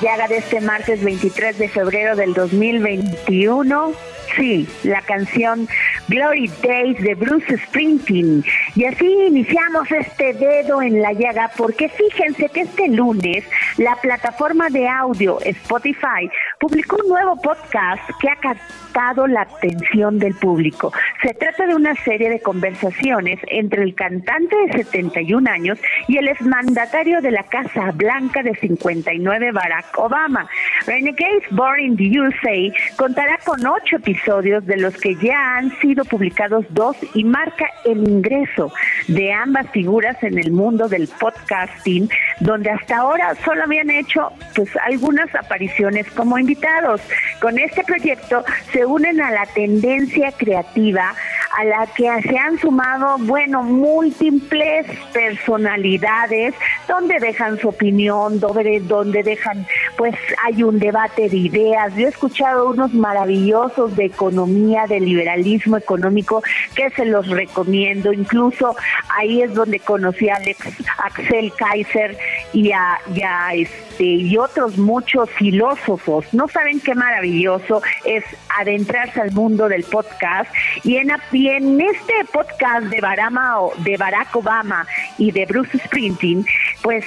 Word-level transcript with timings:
Llaga 0.00 0.28
de 0.28 0.38
este 0.38 0.60
martes 0.60 1.02
23 1.04 1.58
de 1.58 1.68
febrero 1.68 2.16
del 2.16 2.32
2021? 2.32 3.92
Sí, 4.36 4.68
la 4.84 5.02
canción 5.02 5.68
Glory 6.08 6.50
Days 6.62 7.02
de 7.02 7.14
Bruce 7.14 7.58
Springsteen. 7.66 8.44
Y 8.76 8.84
así 8.84 9.06
iniciamos 9.26 9.90
este 9.90 10.32
dedo 10.34 10.80
en 10.82 11.02
la 11.02 11.12
llaga 11.12 11.50
porque 11.56 11.88
fíjense 11.88 12.48
que 12.48 12.60
este 12.62 12.88
lunes 12.88 13.44
la 13.80 13.96
plataforma 13.96 14.68
de 14.68 14.86
audio 14.86 15.38
Spotify 15.40 16.30
publicó 16.58 16.96
un 17.02 17.08
nuevo 17.08 17.40
podcast 17.40 18.02
que 18.20 18.28
ha 18.28 18.36
captado 18.36 19.26
la 19.26 19.40
atención 19.40 20.18
del 20.18 20.34
público. 20.34 20.92
Se 21.22 21.32
trata 21.32 21.66
de 21.66 21.74
una 21.74 21.94
serie 21.94 22.28
de 22.28 22.42
conversaciones 22.42 23.40
entre 23.46 23.82
el 23.84 23.94
cantante 23.94 24.54
de 24.66 24.84
71 24.84 25.50
años 25.50 25.78
y 26.08 26.18
el 26.18 26.28
exmandatario 26.28 27.22
de 27.22 27.30
la 27.30 27.44
Casa 27.44 27.90
Blanca 27.92 28.42
de 28.42 28.54
59, 28.54 29.50
Barack 29.52 29.96
Obama. 29.96 30.46
Renegades 30.86 31.44
Born 31.50 31.80
in 31.80 31.96
the 31.96 32.18
USA 32.18 32.72
contará 32.96 33.38
con 33.44 33.64
ocho 33.66 33.96
episodios 33.96 34.64
de 34.66 34.76
los 34.76 34.96
que 34.96 35.14
ya 35.16 35.56
han 35.56 35.70
sido 35.80 36.04
publicados 36.04 36.64
dos 36.70 36.96
y 37.14 37.24
marca 37.24 37.66
el 37.84 38.08
ingreso 38.08 38.72
de 39.08 39.32
ambas 39.32 39.68
figuras 39.70 40.22
en 40.22 40.38
el 40.38 40.52
mundo 40.52 40.88
del 40.88 41.08
podcasting, 41.08 42.08
donde 42.40 42.70
hasta 42.70 42.98
ahora 42.98 43.34
solo 43.44 43.64
habían 43.64 43.90
hecho 43.90 44.32
pues 44.54 44.70
algunas 44.84 45.34
apariciones 45.34 46.10
como 46.10 46.38
invitados. 46.38 47.00
Con 47.40 47.58
este 47.58 47.84
proyecto 47.84 48.44
se 48.72 48.84
unen 48.86 49.20
a 49.20 49.30
la 49.30 49.46
tendencia 49.46 50.32
creativa 50.32 51.14
a 51.56 51.64
la 51.64 51.86
que 51.86 52.08
se 52.22 52.38
han 52.38 52.58
sumado, 52.58 53.18
bueno, 53.18 53.62
múltiples 53.62 54.86
personalidades, 55.12 56.54
donde 56.88 57.18
dejan 57.18 57.58
su 57.58 57.68
opinión, 57.68 58.38
donde, 58.38 58.80
donde 58.80 59.22
dejan, 59.22 59.66
pues 59.96 60.14
hay 60.44 60.62
un 60.62 60.78
debate 60.78 61.28
de 61.28 61.36
ideas. 61.36 61.94
Yo 61.94 62.06
he 62.06 62.10
escuchado 62.10 62.70
unos 62.70 62.94
maravillosos 62.94 63.96
de 63.96 64.06
economía, 64.06 64.86
de 64.86 65.00
liberalismo 65.00 65.76
económico, 65.76 66.42
que 66.74 66.90
se 66.90 67.04
los 67.04 67.28
recomiendo. 67.28 68.12
Incluso 68.12 68.76
ahí 69.16 69.42
es 69.42 69.54
donde 69.54 69.80
conocí 69.80 70.28
a 70.28 70.36
Alex, 70.36 70.66
Axel 70.98 71.52
Kaiser 71.56 72.16
y 72.52 72.72
a, 72.72 72.98
y 73.14 73.62
este, 73.62 74.04
y 74.04 74.36
otros 74.38 74.78
muchos 74.78 75.30
filósofos. 75.30 76.26
No 76.32 76.48
saben 76.48 76.80
qué 76.80 76.94
maravilloso 76.94 77.82
es 78.04 78.24
adentrarse 78.58 79.20
al 79.20 79.32
mundo 79.32 79.68
del 79.68 79.84
podcast 79.84 80.50
y 80.84 80.96
en, 80.96 81.10
y 81.32 81.39
en 81.48 81.80
este 81.80 82.12
podcast 82.32 82.86
de 82.86 83.00
Barama, 83.00 83.56
de 83.78 83.96
Barack 83.96 84.34
Obama 84.36 84.86
y 85.18 85.30
de 85.30 85.46
Bruce 85.46 85.78
Springsteen, 85.78 86.44
pues 86.82 87.04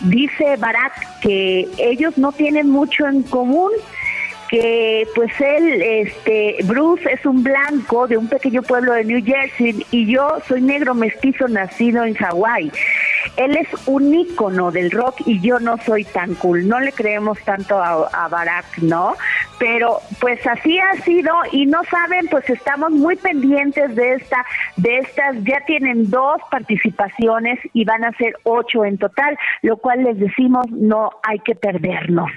dice 0.00 0.56
Barack 0.56 1.20
que 1.20 1.68
ellos 1.78 2.16
no 2.18 2.32
tienen 2.32 2.70
mucho 2.70 3.06
en 3.06 3.22
común 3.22 3.70
que 4.52 5.08
pues 5.14 5.32
él, 5.40 5.80
este, 5.80 6.58
Bruce 6.64 7.10
es 7.10 7.24
un 7.24 7.42
blanco 7.42 8.06
de 8.06 8.18
un 8.18 8.28
pequeño 8.28 8.60
pueblo 8.60 8.92
de 8.92 9.02
New 9.02 9.24
Jersey 9.24 9.86
y 9.90 10.04
yo 10.12 10.40
soy 10.46 10.60
negro 10.60 10.94
mestizo 10.94 11.48
nacido 11.48 12.04
en 12.04 12.12
Hawái. 12.12 12.70
Él 13.38 13.56
es 13.56 13.68
un 13.86 14.14
ícono 14.14 14.70
del 14.70 14.90
rock 14.90 15.22
y 15.24 15.40
yo 15.40 15.58
no 15.58 15.78
soy 15.78 16.04
tan 16.04 16.34
cool. 16.34 16.68
No 16.68 16.80
le 16.80 16.92
creemos 16.92 17.38
tanto 17.44 17.82
a, 17.82 18.06
a 18.08 18.28
Barack, 18.28 18.76
¿no? 18.82 19.14
Pero 19.58 20.00
pues 20.20 20.46
así 20.46 20.78
ha 20.78 21.00
sido 21.02 21.32
y 21.50 21.64
no 21.64 21.82
saben, 21.84 22.28
pues 22.28 22.50
estamos 22.50 22.90
muy 22.90 23.16
pendientes 23.16 23.96
de 23.96 24.16
esta, 24.16 24.44
de 24.76 24.98
estas, 24.98 25.34
ya 25.44 25.64
tienen 25.64 26.10
dos 26.10 26.42
participaciones 26.50 27.58
y 27.72 27.86
van 27.86 28.04
a 28.04 28.12
ser 28.18 28.36
ocho 28.42 28.84
en 28.84 28.98
total, 28.98 29.38
lo 29.62 29.78
cual 29.78 30.04
les 30.04 30.18
decimos 30.18 30.66
no 30.70 31.08
hay 31.22 31.38
que 31.38 31.54
perdernos. 31.54 32.30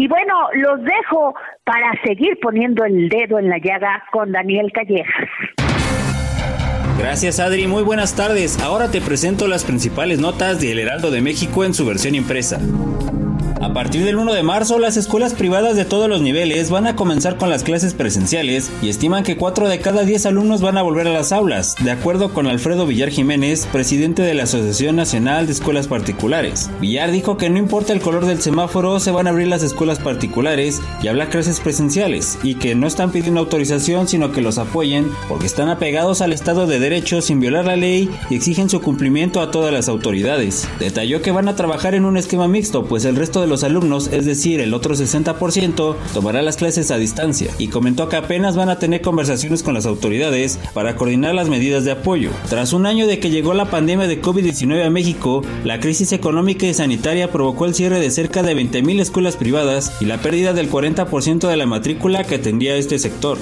Y 0.00 0.08
bueno, 0.08 0.32
los 0.54 0.82
dejo 0.82 1.34
para 1.62 1.92
seguir 2.02 2.38
poniendo 2.40 2.86
el 2.86 3.10
dedo 3.10 3.38
en 3.38 3.50
la 3.50 3.58
llaga 3.58 4.02
con 4.10 4.32
Daniel 4.32 4.72
Callejas. 4.72 5.28
Gracias 6.98 7.38
Adri, 7.38 7.66
muy 7.66 7.82
buenas 7.82 8.16
tardes. 8.16 8.62
Ahora 8.62 8.90
te 8.90 9.02
presento 9.02 9.46
las 9.46 9.62
principales 9.62 10.18
notas 10.18 10.58
de 10.58 10.72
El 10.72 10.78
Heraldo 10.78 11.10
de 11.10 11.20
México 11.20 11.66
en 11.66 11.74
su 11.74 11.84
versión 11.84 12.14
impresa. 12.14 12.58
A 13.62 13.74
partir 13.74 14.06
del 14.06 14.16
1 14.16 14.32
de 14.32 14.42
marzo, 14.42 14.78
las 14.78 14.96
escuelas 14.96 15.34
privadas 15.34 15.76
de 15.76 15.84
todos 15.84 16.08
los 16.08 16.22
niveles 16.22 16.70
van 16.70 16.86
a 16.86 16.96
comenzar 16.96 17.36
con 17.36 17.50
las 17.50 17.62
clases 17.62 17.92
presenciales 17.92 18.72
y 18.80 18.88
estiman 18.88 19.22
que 19.22 19.36
4 19.36 19.68
de 19.68 19.80
cada 19.80 20.04
10 20.04 20.24
alumnos 20.24 20.62
van 20.62 20.78
a 20.78 20.82
volver 20.82 21.06
a 21.06 21.12
las 21.12 21.30
aulas, 21.30 21.74
de 21.78 21.90
acuerdo 21.90 22.32
con 22.32 22.46
Alfredo 22.46 22.86
Villar 22.86 23.10
Jiménez, 23.10 23.66
presidente 23.70 24.22
de 24.22 24.32
la 24.32 24.44
Asociación 24.44 24.96
Nacional 24.96 25.44
de 25.44 25.52
Escuelas 25.52 25.88
Particulares. 25.88 26.70
Villar 26.80 27.10
dijo 27.10 27.36
que 27.36 27.50
no 27.50 27.58
importa 27.58 27.92
el 27.92 28.00
color 28.00 28.24
del 28.24 28.40
semáforo, 28.40 28.98
se 28.98 29.10
van 29.10 29.26
a 29.26 29.30
abrir 29.30 29.48
las 29.48 29.62
escuelas 29.62 29.98
particulares 29.98 30.80
y 31.02 31.08
hablar 31.08 31.28
clases 31.28 31.60
presenciales 31.60 32.38
y 32.42 32.54
que 32.54 32.74
no 32.74 32.86
están 32.86 33.12
pidiendo 33.12 33.40
autorización, 33.40 34.08
sino 34.08 34.32
que 34.32 34.40
los 34.40 34.56
apoyen 34.56 35.10
porque 35.28 35.44
están 35.44 35.68
apegados 35.68 36.22
al 36.22 36.32
Estado 36.32 36.66
de 36.66 36.78
Derecho 36.78 37.20
sin 37.20 37.40
violar 37.40 37.66
la 37.66 37.76
ley 37.76 38.08
y 38.30 38.36
exigen 38.36 38.70
su 38.70 38.80
cumplimiento 38.80 39.42
a 39.42 39.50
todas 39.50 39.70
las 39.70 39.90
autoridades. 39.90 40.66
Detalló 40.78 41.20
que 41.20 41.30
van 41.30 41.48
a 41.48 41.56
trabajar 41.56 41.94
en 41.94 42.06
un 42.06 42.16
esquema 42.16 42.48
mixto, 42.48 42.86
pues 42.86 43.04
el 43.04 43.16
resto 43.16 43.42
de 43.42 43.49
los 43.50 43.64
alumnos, 43.64 44.08
es 44.12 44.24
decir, 44.24 44.60
el 44.60 44.72
otro 44.72 44.94
60%, 44.94 45.96
tomará 46.14 46.40
las 46.40 46.56
clases 46.56 46.90
a 46.90 46.96
distancia 46.96 47.52
y 47.58 47.68
comentó 47.68 48.08
que 48.08 48.16
apenas 48.16 48.56
van 48.56 48.70
a 48.70 48.78
tener 48.78 49.02
conversaciones 49.02 49.62
con 49.62 49.74
las 49.74 49.84
autoridades 49.84 50.58
para 50.72 50.96
coordinar 50.96 51.34
las 51.34 51.50
medidas 51.50 51.84
de 51.84 51.90
apoyo. 51.90 52.30
Tras 52.48 52.72
un 52.72 52.86
año 52.86 53.06
de 53.06 53.18
que 53.18 53.30
llegó 53.30 53.52
la 53.52 53.70
pandemia 53.70 54.06
de 54.06 54.22
COVID-19 54.22 54.86
a 54.86 54.90
México, 54.90 55.42
la 55.64 55.80
crisis 55.80 56.12
económica 56.12 56.66
y 56.66 56.72
sanitaria 56.72 57.30
provocó 57.30 57.66
el 57.66 57.74
cierre 57.74 58.00
de 58.00 58.10
cerca 58.10 58.42
de 58.42 58.56
20.000 58.56 59.00
escuelas 59.00 59.36
privadas 59.36 59.92
y 60.00 60.06
la 60.06 60.18
pérdida 60.18 60.52
del 60.52 60.70
40% 60.70 61.48
de 61.48 61.56
la 61.56 61.66
matrícula 61.66 62.24
que 62.24 62.36
atendía 62.36 62.76
este 62.76 62.98
sector. 62.98 63.38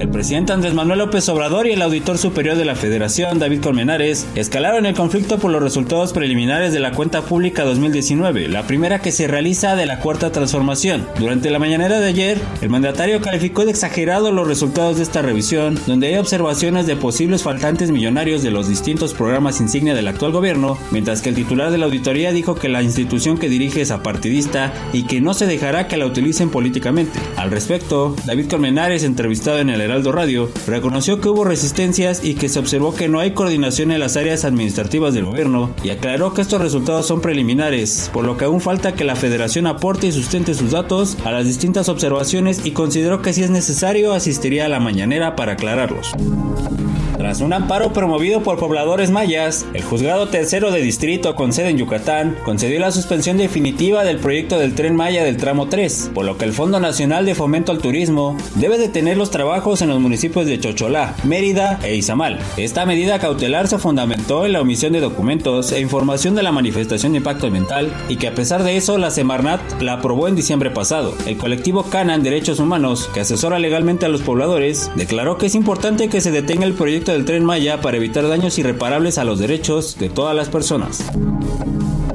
El 0.00 0.08
presidente 0.08 0.54
Andrés 0.54 0.72
Manuel 0.72 1.00
López 1.00 1.28
Obrador 1.28 1.66
y 1.66 1.72
el 1.72 1.82
auditor 1.82 2.16
superior 2.16 2.56
de 2.56 2.64
la 2.64 2.74
Federación, 2.74 3.38
David 3.38 3.60
Colmenares, 3.60 4.26
escalaron 4.34 4.86
el 4.86 4.94
conflicto 4.94 5.38
por 5.38 5.50
los 5.50 5.62
resultados 5.62 6.14
preliminares 6.14 6.72
de 6.72 6.80
la 6.80 6.92
cuenta 6.92 7.20
pública 7.20 7.64
2019, 7.64 8.48
la 8.48 8.66
primera 8.66 9.02
que 9.02 9.12
se 9.12 9.26
realiza 9.26 9.76
de 9.76 9.84
la 9.84 10.00
cuarta 10.00 10.32
transformación. 10.32 11.06
Durante 11.18 11.50
la 11.50 11.58
mañanera 11.58 12.00
de 12.00 12.08
ayer, 12.08 12.38
el 12.62 12.70
mandatario 12.70 13.20
calificó 13.20 13.66
de 13.66 13.72
exagerado 13.72 14.32
los 14.32 14.48
resultados 14.48 14.96
de 14.96 15.02
esta 15.02 15.20
revisión, 15.20 15.78
donde 15.86 16.06
hay 16.06 16.16
observaciones 16.16 16.86
de 16.86 16.96
posibles 16.96 17.42
faltantes 17.42 17.90
millonarios 17.90 18.42
de 18.42 18.52
los 18.52 18.68
distintos 18.68 19.12
programas 19.12 19.60
insignia 19.60 19.94
del 19.94 20.08
actual 20.08 20.32
gobierno, 20.32 20.78
mientras 20.92 21.20
que 21.20 21.28
el 21.28 21.34
titular 21.34 21.70
de 21.70 21.76
la 21.76 21.84
auditoría 21.84 22.32
dijo 22.32 22.54
que 22.54 22.70
la 22.70 22.82
institución 22.82 23.36
que 23.36 23.50
dirige 23.50 23.82
es 23.82 23.90
apartidista 23.90 24.72
y 24.94 25.02
que 25.02 25.20
no 25.20 25.34
se 25.34 25.46
dejará 25.46 25.88
que 25.88 25.98
la 25.98 26.06
utilicen 26.06 26.48
políticamente. 26.48 27.20
Al 27.36 27.50
respecto, 27.50 28.16
David 28.24 28.48
Colmenares, 28.48 29.04
entrevistado 29.04 29.58
en 29.58 29.68
el 29.68 29.89
Heraldo 29.90 30.12
Radio, 30.12 30.48
reconoció 30.68 31.20
que 31.20 31.28
hubo 31.28 31.42
resistencias 31.42 32.22
y 32.22 32.34
que 32.34 32.48
se 32.48 32.60
observó 32.60 32.94
que 32.94 33.08
no 33.08 33.18
hay 33.18 33.32
coordinación 33.32 33.90
en 33.90 33.98
las 33.98 34.16
áreas 34.16 34.44
administrativas 34.44 35.14
del 35.14 35.24
gobierno 35.24 35.70
y 35.82 35.90
aclaró 35.90 36.32
que 36.32 36.42
estos 36.42 36.60
resultados 36.60 37.06
son 37.06 37.20
preliminares, 37.20 38.08
por 38.12 38.24
lo 38.24 38.36
que 38.36 38.44
aún 38.44 38.60
falta 38.60 38.94
que 38.94 39.02
la 39.02 39.16
federación 39.16 39.66
aporte 39.66 40.06
y 40.06 40.12
sustente 40.12 40.54
sus 40.54 40.70
datos 40.70 41.18
a 41.24 41.32
las 41.32 41.44
distintas 41.44 41.88
observaciones 41.88 42.64
y 42.64 42.70
consideró 42.70 43.20
que 43.20 43.32
si 43.32 43.42
es 43.42 43.50
necesario 43.50 44.12
asistiría 44.12 44.66
a 44.66 44.68
la 44.68 44.78
mañanera 44.78 45.34
para 45.34 45.54
aclararlos. 45.54 46.12
Tras 47.20 47.42
un 47.42 47.52
amparo 47.52 47.92
promovido 47.92 48.42
por 48.42 48.58
pobladores 48.58 49.10
mayas, 49.10 49.66
el 49.74 49.84
juzgado 49.84 50.28
tercero 50.28 50.70
de 50.70 50.80
distrito 50.80 51.34
con 51.34 51.52
sede 51.52 51.68
en 51.68 51.76
Yucatán 51.76 52.34
concedió 52.46 52.80
la 52.80 52.92
suspensión 52.92 53.36
definitiva 53.36 54.04
del 54.04 54.16
proyecto 54.16 54.58
del 54.58 54.74
tren 54.74 54.96
Maya 54.96 55.22
del 55.22 55.36
tramo 55.36 55.68
3, 55.68 56.12
por 56.14 56.24
lo 56.24 56.38
que 56.38 56.46
el 56.46 56.54
Fondo 56.54 56.80
Nacional 56.80 57.26
de 57.26 57.34
Fomento 57.34 57.72
al 57.72 57.78
Turismo 57.80 58.38
debe 58.54 58.78
detener 58.78 59.18
los 59.18 59.30
trabajos 59.30 59.82
en 59.82 59.90
los 59.90 60.00
municipios 60.00 60.46
de 60.46 60.58
Chocholá, 60.58 61.14
Mérida 61.22 61.78
e 61.82 61.94
Izamal. 61.94 62.38
Esta 62.56 62.86
medida 62.86 63.18
cautelar 63.18 63.68
se 63.68 63.76
fundamentó 63.76 64.46
en 64.46 64.54
la 64.54 64.62
omisión 64.62 64.94
de 64.94 65.00
documentos 65.00 65.72
e 65.72 65.80
información 65.80 66.34
de 66.34 66.42
la 66.42 66.52
manifestación 66.52 67.12
de 67.12 67.18
impacto 67.18 67.48
ambiental 67.48 67.92
y 68.08 68.16
que 68.16 68.28
a 68.28 68.34
pesar 68.34 68.62
de 68.62 68.78
eso 68.78 68.96
la 68.96 69.10
Semarnat 69.10 69.60
la 69.82 69.92
aprobó 69.92 70.26
en 70.26 70.36
diciembre 70.36 70.70
pasado. 70.70 71.14
El 71.26 71.36
colectivo 71.36 71.82
Canan 71.82 72.22
Derechos 72.22 72.60
Humanos, 72.60 73.10
que 73.12 73.20
asesora 73.20 73.58
legalmente 73.58 74.06
a 74.06 74.08
los 74.08 74.22
pobladores, 74.22 74.90
declaró 74.96 75.36
que 75.36 75.44
es 75.44 75.54
importante 75.54 76.08
que 76.08 76.22
se 76.22 76.30
detenga 76.30 76.64
el 76.64 76.72
proyecto 76.72 77.09
del 77.12 77.24
tren 77.24 77.44
Maya 77.44 77.80
para 77.80 77.96
evitar 77.96 78.28
daños 78.28 78.58
irreparables 78.58 79.18
a 79.18 79.24
los 79.24 79.38
derechos 79.38 79.98
de 79.98 80.08
todas 80.08 80.34
las 80.34 80.48
personas. 80.48 81.04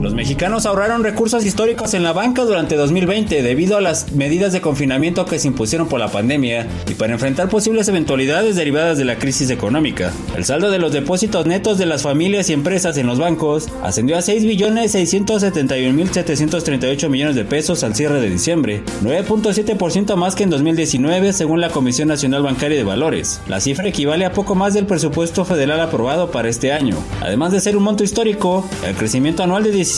Los 0.05 0.13
mexicanos 0.13 0.67
ahorraron 0.67 1.03
recursos 1.03 1.43
históricos 1.47 1.95
en 1.95 2.03
la 2.03 2.13
banca 2.13 2.43
durante 2.43 2.75
2020 2.75 3.41
debido 3.41 3.75
a 3.75 3.81
las 3.81 4.11
medidas 4.11 4.53
de 4.53 4.61
confinamiento 4.61 5.25
que 5.25 5.39
se 5.39 5.47
impusieron 5.47 5.87
por 5.87 5.99
la 5.99 6.11
pandemia 6.11 6.67
y 6.87 6.93
para 6.93 7.13
enfrentar 7.13 7.49
posibles 7.49 7.87
eventualidades 7.87 8.55
derivadas 8.55 8.99
de 8.99 9.05
la 9.05 9.17
crisis 9.17 9.49
económica. 9.49 10.13
El 10.37 10.45
saldo 10.45 10.69
de 10.69 10.77
los 10.77 10.93
depósitos 10.93 11.47
netos 11.47 11.79
de 11.79 11.87
las 11.87 12.03
familias 12.03 12.51
y 12.51 12.53
empresas 12.53 12.97
en 12.97 13.07
los 13.07 13.17
bancos 13.17 13.67
ascendió 13.81 14.15
a 14.15 14.19
6.671.738 14.19 17.09
millones 17.09 17.35
de 17.35 17.45
pesos 17.45 17.83
al 17.83 17.95
cierre 17.95 18.21
de 18.21 18.29
diciembre, 18.29 18.83
9.7% 19.01 20.15
más 20.17 20.35
que 20.35 20.43
en 20.43 20.51
2019 20.51 21.33
según 21.33 21.61
la 21.61 21.71
Comisión 21.71 22.09
Nacional 22.09 22.43
Bancaria 22.43 22.77
de 22.77 22.83
Valores. 22.83 23.41
La 23.47 23.59
cifra 23.59 23.87
equivale 23.87 24.25
a 24.25 24.33
poco 24.33 24.53
más 24.53 24.75
del 24.75 24.85
presupuesto 24.85 25.45
federal 25.45 25.79
aprobado 25.79 26.29
para 26.29 26.47
este 26.47 26.73
año. 26.73 26.95
Además 27.21 27.53
de 27.53 27.59
ser 27.59 27.75
un 27.75 27.81
monto 27.81 28.03
histórico, 28.03 28.69
el 28.85 28.93
crecimiento 28.93 29.41
anual 29.41 29.63
de 29.63 29.73
17% 29.73 29.94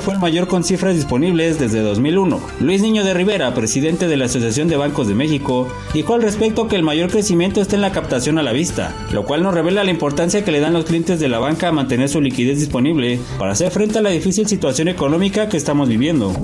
fue 0.00 0.12
el 0.14 0.20
mayor 0.20 0.46
con 0.46 0.62
cifras 0.62 0.94
disponibles 0.94 1.58
desde 1.58 1.80
2001. 1.80 2.38
Luis 2.60 2.82
Niño 2.82 3.02
de 3.02 3.14
Rivera, 3.14 3.54
presidente 3.54 4.06
de 4.06 4.18
la 4.18 4.26
Asociación 4.26 4.68
de 4.68 4.76
Bancos 4.76 5.08
de 5.08 5.14
México, 5.14 5.68
dijo 5.94 6.12
al 6.12 6.20
respecto 6.20 6.68
que 6.68 6.76
el 6.76 6.82
mayor 6.82 7.10
crecimiento 7.10 7.62
está 7.62 7.76
en 7.76 7.80
la 7.80 7.92
captación 7.92 8.38
a 8.38 8.42
la 8.42 8.52
vista, 8.52 8.94
lo 9.10 9.24
cual 9.24 9.42
nos 9.42 9.54
revela 9.54 9.84
la 9.84 9.90
importancia 9.90 10.44
que 10.44 10.52
le 10.52 10.60
dan 10.60 10.74
los 10.74 10.84
clientes 10.84 11.18
de 11.18 11.28
la 11.28 11.38
banca 11.38 11.68
a 11.68 11.72
mantener 11.72 12.10
su 12.10 12.20
liquidez 12.20 12.58
disponible 12.58 13.18
para 13.38 13.52
hacer 13.52 13.70
frente 13.70 13.98
a 13.98 14.02
la 14.02 14.10
difícil 14.10 14.46
situación 14.46 14.88
económica 14.88 15.48
que 15.48 15.56
estamos 15.56 15.88
viviendo. 15.88 16.34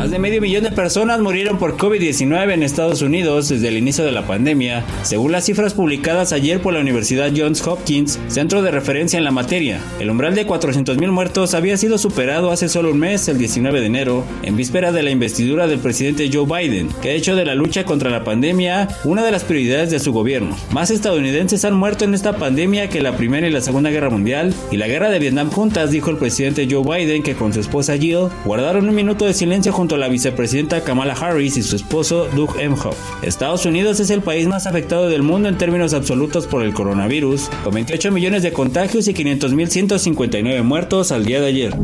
Más 0.00 0.10
de 0.10 0.18
medio 0.18 0.40
millón 0.40 0.64
de 0.64 0.70
personas 0.70 1.20
murieron 1.20 1.58
por 1.58 1.76
COVID-19 1.76 2.54
en 2.54 2.62
Estados 2.62 3.02
Unidos 3.02 3.50
desde 3.50 3.68
el 3.68 3.76
inicio 3.76 4.02
de 4.02 4.12
la 4.12 4.26
pandemia, 4.26 4.82
según 5.02 5.30
las 5.30 5.44
cifras 5.44 5.74
publicadas 5.74 6.32
ayer 6.32 6.62
por 6.62 6.72
la 6.72 6.80
Universidad 6.80 7.30
Johns 7.36 7.60
Hopkins, 7.66 8.18
centro 8.28 8.62
de 8.62 8.70
referencia 8.70 9.18
en 9.18 9.24
la 9.24 9.30
materia. 9.30 9.78
El 9.98 10.08
umbral 10.08 10.34
de 10.34 10.46
400.000 10.46 11.10
muertos 11.10 11.52
había 11.52 11.76
sido 11.76 11.98
superado 11.98 12.50
hace 12.50 12.70
solo 12.70 12.92
un 12.92 12.98
mes, 12.98 13.28
el 13.28 13.36
19 13.36 13.78
de 13.78 13.86
enero, 13.86 14.24
en 14.42 14.56
víspera 14.56 14.90
de 14.90 15.02
la 15.02 15.10
investidura 15.10 15.66
del 15.66 15.80
presidente 15.80 16.30
Joe 16.32 16.46
Biden, 16.46 16.88
que 17.02 17.10
ha 17.10 17.12
hecho 17.12 17.36
de 17.36 17.44
la 17.44 17.54
lucha 17.54 17.84
contra 17.84 18.08
la 18.08 18.24
pandemia 18.24 18.88
una 19.04 19.22
de 19.22 19.32
las 19.32 19.44
prioridades 19.44 19.90
de 19.90 20.00
su 20.00 20.14
gobierno. 20.14 20.56
Más 20.72 20.90
estadounidenses 20.90 21.66
han 21.66 21.74
muerto 21.74 22.06
en 22.06 22.14
esta 22.14 22.38
pandemia 22.38 22.88
que 22.88 23.02
la 23.02 23.18
Primera 23.18 23.46
y 23.46 23.52
la 23.52 23.60
Segunda 23.60 23.90
Guerra 23.90 24.08
Mundial 24.08 24.54
y 24.70 24.78
la 24.78 24.88
Guerra 24.88 25.10
de 25.10 25.18
Vietnam 25.18 25.50
juntas, 25.50 25.90
dijo 25.90 26.08
el 26.08 26.16
presidente 26.16 26.66
Joe 26.70 26.84
Biden, 26.84 27.22
que 27.22 27.34
con 27.34 27.52
su 27.52 27.60
esposa 27.60 27.98
Jill 27.98 28.30
guardaron 28.46 28.88
un 28.88 28.94
minuto 28.94 29.26
de 29.26 29.34
silencio 29.34 29.74
junto 29.74 29.89
la 29.96 30.08
vicepresidenta 30.08 30.82
Kamala 30.82 31.14
Harris 31.14 31.56
y 31.56 31.62
su 31.62 31.76
esposo 31.76 32.28
Doug 32.34 32.58
Emhoff. 32.58 32.96
Estados 33.22 33.66
Unidos 33.66 34.00
es 34.00 34.10
el 34.10 34.22
país 34.22 34.46
más 34.46 34.66
afectado 34.66 35.08
del 35.08 35.22
mundo 35.22 35.48
en 35.48 35.58
términos 35.58 35.94
absolutos 35.94 36.46
por 36.46 36.62
el 36.62 36.72
coronavirus, 36.72 37.50
con 37.64 37.74
28 37.74 38.12
millones 38.12 38.42
de 38.42 38.52
contagios 38.52 39.08
y 39.08 39.14
500.159 39.14 40.62
muertos 40.62 41.12
al 41.12 41.24
día 41.24 41.40
de 41.40 41.46
ayer. 41.46 41.76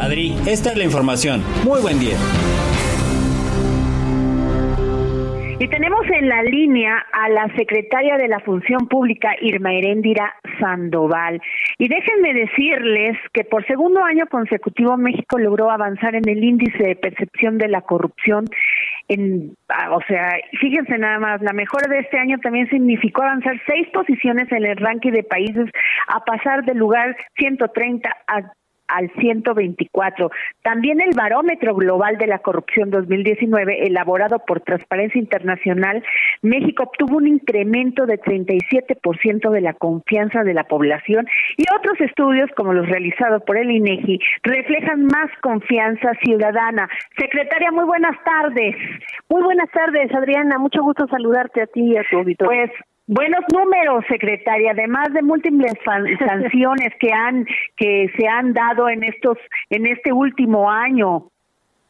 Adri, 0.00 0.36
esta 0.46 0.70
es 0.70 0.76
la 0.76 0.84
información. 0.84 1.42
Muy 1.64 1.80
buen 1.80 1.98
día. 1.98 2.16
Y 5.56 5.68
tenemos 5.68 6.04
en 6.10 6.28
la 6.28 6.42
línea 6.42 7.06
a 7.12 7.28
la 7.28 7.46
secretaria 7.56 8.16
de 8.16 8.26
la 8.26 8.40
Función 8.40 8.88
Pública, 8.88 9.36
Irma 9.40 9.72
Heréndira 9.72 10.34
Sandoval. 10.58 11.40
Y 11.78 11.88
déjenme 11.88 12.34
decirles 12.34 13.16
que 13.32 13.44
por 13.44 13.64
segundo 13.66 14.02
año 14.02 14.26
consecutivo 14.26 14.96
México 14.96 15.38
logró 15.38 15.70
avanzar 15.70 16.16
en 16.16 16.28
el 16.28 16.42
índice 16.42 16.82
de 16.82 16.96
percepción 16.96 17.58
de 17.58 17.68
la 17.68 17.82
corrupción. 17.82 18.46
En, 19.06 19.54
o 19.92 20.00
sea, 20.08 20.32
fíjense 20.60 20.98
nada 20.98 21.20
más, 21.20 21.40
la 21.40 21.52
mejora 21.52 21.88
de 21.88 22.00
este 22.00 22.18
año 22.18 22.38
también 22.40 22.68
significó 22.68 23.22
avanzar 23.22 23.54
seis 23.66 23.86
posiciones 23.92 24.50
en 24.50 24.64
el 24.64 24.76
ranking 24.76 25.12
de 25.12 25.22
países 25.22 25.70
a 26.08 26.24
pasar 26.24 26.64
del 26.64 26.78
lugar 26.78 27.16
130 27.36 28.10
a 28.26 28.52
al 28.88 29.10
124. 29.18 30.30
También 30.62 31.00
el 31.00 31.14
Barómetro 31.16 31.74
Global 31.74 32.18
de 32.18 32.26
la 32.26 32.38
Corrupción 32.38 32.90
2019, 32.90 33.86
elaborado 33.86 34.40
por 34.46 34.60
Transparencia 34.60 35.18
Internacional, 35.18 36.02
México 36.42 36.84
obtuvo 36.84 37.16
un 37.16 37.26
incremento 37.26 38.06
de 38.06 38.20
37% 38.20 39.50
de 39.50 39.60
la 39.60 39.74
confianza 39.74 40.42
de 40.42 40.54
la 40.54 40.64
población 40.64 41.26
y 41.56 41.64
otros 41.76 42.00
estudios, 42.00 42.50
como 42.56 42.72
los 42.72 42.88
realizados 42.88 43.42
por 43.44 43.56
el 43.56 43.70
INEGI, 43.70 44.18
reflejan 44.42 45.06
más 45.06 45.30
confianza 45.42 46.12
ciudadana. 46.22 46.88
Secretaria, 47.16 47.70
muy 47.72 47.84
buenas 47.84 48.16
tardes. 48.24 48.76
Muy 49.28 49.42
buenas 49.42 49.70
tardes, 49.70 50.14
Adriana. 50.14 50.58
Mucho 50.58 50.82
gusto 50.82 51.06
saludarte 51.08 51.62
a 51.62 51.66
ti 51.66 51.92
y 51.92 51.96
a 51.96 52.04
tu 52.08 52.18
auditorio. 52.18 52.66
Pues 52.66 52.70
Buenos 53.06 53.44
números, 53.52 54.02
secretaria, 54.08 54.70
además 54.70 55.12
de 55.12 55.20
múltiples 55.20 55.74
sanciones 56.26 56.88
que 56.98 57.12
han 57.12 57.44
que 57.76 58.10
se 58.16 58.26
han 58.26 58.54
dado 58.54 58.88
en 58.88 59.04
estos 59.04 59.36
en 59.68 59.86
este 59.86 60.10
último 60.12 60.70
año. 60.70 61.28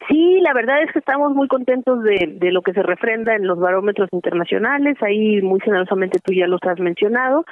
Sí, 0.09 0.41
la 0.43 0.53
verdad 0.53 0.83
es 0.83 0.93
que 0.93 0.99
estamos 0.99 1.33
muy 1.35 1.49
contentos 1.49 2.03
de, 2.03 2.35
de 2.39 2.53
lo 2.53 2.61
que 2.61 2.75
se 2.75 2.83
refrenda 2.83 3.35
en 3.37 3.47
los 3.47 3.59
barómetros 3.59 4.09
internacionales, 4.13 4.99
ahí 5.01 5.41
muy 5.41 5.61
generosamente 5.61 6.19
tú 6.23 6.35
ya 6.35 6.47
los 6.47 6.61
has 6.65 6.79
mencionado, 6.79 7.45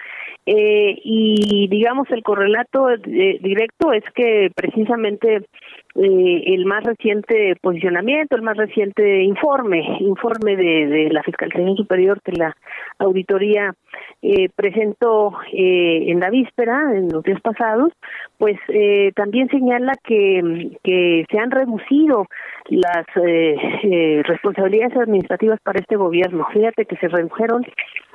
eh, 0.45 0.99
y 1.03 1.69
digamos 1.69 2.11
el 2.11 2.23
correlato 2.23 2.91
eh, 2.91 3.39
directo 3.41 3.93
es 3.93 4.05
que 4.15 4.51
precisamente 4.55 5.47
eh, 5.95 6.43
el 6.47 6.65
más 6.65 6.85
reciente 6.85 7.57
posicionamiento, 7.61 8.37
el 8.37 8.43
más 8.43 8.57
reciente 8.57 9.23
informe, 9.23 9.99
informe 10.01 10.57
de, 10.57 11.09
la 11.11 11.23
Fiscalización 11.23 11.77
Superior 11.77 12.21
que 12.23 12.33
la 12.33 12.57
auditoría 12.99 13.75
eh, 14.23 14.49
presentó 14.55 15.33
eh, 15.53 16.11
en 16.11 16.21
la 16.21 16.31
víspera, 16.31 16.93
en 16.95 17.09
los 17.09 17.23
días 17.23 17.41
pasados, 17.41 17.93
pues 18.39 18.59
eh, 18.69 19.13
también 19.15 19.49
señala 19.49 19.93
que, 20.05 20.71
que 20.83 21.25
se 21.31 21.39
han 21.39 21.51
reducido 21.51 22.27
las 22.69 23.07
eh, 23.17 23.57
eh, 23.83 24.23
responsabilidades 24.25 24.97
administrativas 24.97 25.61
para 25.61 25.81
este 25.81 25.97
gobierno. 25.97 26.47
Fíjate 26.53 26.85
que 26.87 26.97
se 26.97 27.09
redujeron 27.09 27.65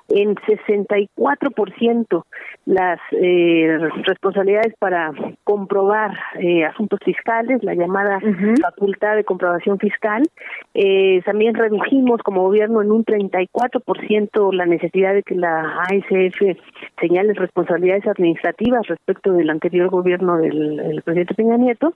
en 0.10 0.36
64% 0.36 2.24
las 2.66 3.00
eh, 3.12 3.78
responsabilidades 4.06 4.74
para 4.80 5.12
comprobar 5.44 6.18
eh, 6.40 6.66
asuntos 6.66 7.00
fiscales, 7.04 7.64
la 7.64 7.74
llamada 7.76 8.20
facultad 8.62 9.16
de 9.16 9.24
comprobación 9.24 9.80
fiscal. 9.80 10.24
Eh, 10.74 11.22
también 11.26 11.56
redujimos 11.56 12.22
como 12.24 12.44
gobierno 12.44 12.82
en 12.82 12.92
un 12.92 13.06
34% 13.06 14.54
la 14.54 14.66
necesidad 14.66 15.14
de 15.14 15.24
que 15.24 15.36
la 15.36 15.80
ASF 15.82 16.58
señale 17.00 17.34
responsabilidades 17.34 18.08
administrativas 18.08 18.88
respecto 18.88 19.34
del 19.34 19.50
anterior 19.50 19.90
gobierno 19.90 20.38
del, 20.38 20.78
del 20.78 21.02
presidente 21.02 21.36
Peña 21.36 21.58
Nieto 21.58 21.94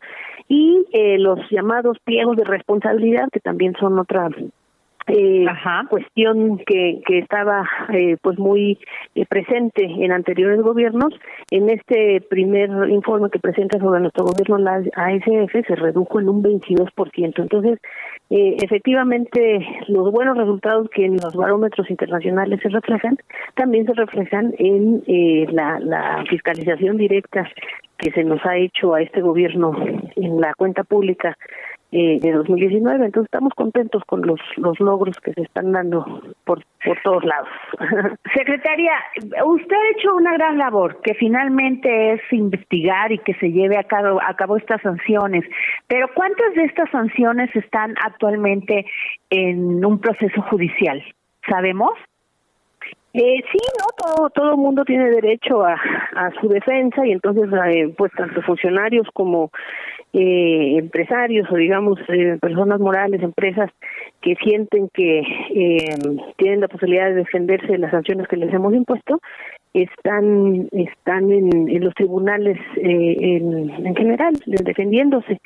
y 0.48 0.86
eh, 0.94 1.18
los 1.18 1.40
llamados 1.50 1.98
pliegos 2.04 2.38
de 2.38 2.44
responsabilidad 2.44 3.30
que 3.32 3.40
también 3.40 3.74
son 3.80 4.00
otra 4.00 4.30
eh, 5.08 5.46
cuestión 5.90 6.58
que, 6.60 7.02
que 7.06 7.20
estaba 7.20 7.68
eh, 7.94 8.18
pues 8.22 8.38
muy 8.38 8.80
eh, 9.16 9.26
presente 9.28 9.84
en 9.84 10.12
anteriores 10.12 10.62
gobiernos. 10.62 11.14
En 11.50 11.70
este 11.70 12.22
primer 12.30 12.70
informe 12.90 13.30
que 13.30 13.40
presenta 13.40 13.80
sobre 13.80 14.02
nuestro 14.02 14.26
gobierno, 14.26 14.58
la 14.58 14.84
ASF, 14.96 15.68
se 15.68 15.76
redujo 15.76 16.20
en 16.20 16.30
un 16.30 16.44
22%. 16.44 17.40
Entonces, 17.40 17.80
eh, 18.30 18.56
efectivamente, 18.62 19.66
los 19.88 20.12
buenos 20.12 20.38
resultados 20.38 20.90
que 20.90 21.06
en 21.06 21.18
los 21.18 21.36
barómetros 21.36 21.90
internacionales 21.90 22.60
se 22.62 22.70
reflejan, 22.70 23.18
también 23.56 23.86
se 23.86 23.94
reflejan 23.94 24.54
en 24.58 25.04
eh, 25.08 25.46
la, 25.52 25.80
la 25.80 26.24
fiscalización 26.30 26.98
directa 26.98 27.50
que 27.98 28.12
se 28.12 28.24
nos 28.24 28.44
ha 28.46 28.58
hecho 28.58 28.96
a 28.96 29.02
este 29.02 29.22
gobierno 29.22 29.74
en 30.16 30.42
la 30.42 30.54
cuenta 30.56 30.84
pública 30.84 31.38
eh, 31.92 32.20
de 32.22 32.32
2019. 32.32 33.06
Entonces 33.06 33.28
estamos 33.28 33.54
contentos 33.54 34.04
con 34.06 34.22
los, 34.22 34.40
los 34.56 34.80
logros 34.80 35.18
que 35.20 35.34
se 35.34 35.42
están 35.42 35.74
dando 35.74 36.06
por, 36.46 36.64
por 36.86 36.98
todos 37.04 37.24
lados. 37.26 37.50
Secretaria, 38.34 38.94
usted 39.46 39.76
ha 39.76 39.90
hecho 39.98 40.16
una 40.16 40.34
gran 40.34 40.58
labor, 40.58 41.02
que 41.02 41.14
finalmente 41.16 42.14
es 42.14 42.22
investigar 42.32 43.12
y 43.12 43.18
que 43.20 43.34
se 43.36 43.52
lleve 43.52 43.78
a 43.78 43.84
cabo, 43.84 44.22
a 44.22 44.34
cabo 44.36 44.56
estas 44.56 44.82
sanciones. 44.82 45.44
Pero 45.88 46.08
¿cuántas 46.14 46.54
de 46.56 46.64
estas 46.64 46.90
sanciones 46.92 47.54
están 47.56 47.96
actualmente 48.04 48.86
en 49.30 49.84
un 49.84 50.00
proceso 50.00 50.42
judicial? 50.44 51.04
¿Sabemos? 51.50 51.92
Eh, 53.14 53.44
sí, 53.52 53.60
no, 53.78 53.88
todo 53.98 54.30
todo 54.30 54.56
mundo 54.56 54.86
tiene 54.86 55.10
derecho 55.10 55.66
a, 55.66 55.74
a 55.74 56.32
su 56.40 56.48
defensa 56.48 57.06
y 57.06 57.12
entonces 57.12 57.50
eh, 57.66 57.94
pues 57.98 58.10
tanto 58.14 58.42
funcionarios 58.42 59.06
como 59.14 59.52
eh, 60.14 60.78
empresarios 60.78 61.50
o 61.52 61.56
digamos 61.56 62.00
eh, 62.10 62.38
personas 62.42 62.80
morales, 62.80 63.22
empresas 63.22 63.70
que 64.22 64.36
sienten 64.36 64.90
que 64.94 65.20
eh, 65.20 65.96
tienen 66.38 66.62
la 66.62 66.68
posibilidad 66.68 67.08
de 67.10 67.16
defenderse 67.16 67.68
de 67.68 67.78
las 67.78 67.92
sanciones 67.92 68.28
que 68.28 68.38
les 68.38 68.54
hemos 68.54 68.74
impuesto, 68.74 69.20
están 69.74 70.68
están 70.74 71.32
en, 71.32 71.70
en 71.70 71.84
los 71.84 71.94
tribunales 71.94 72.58
eh, 72.76 73.16
en, 73.20 73.86
en 73.86 73.96
general 73.96 74.34
defendiéndose. 74.46 75.40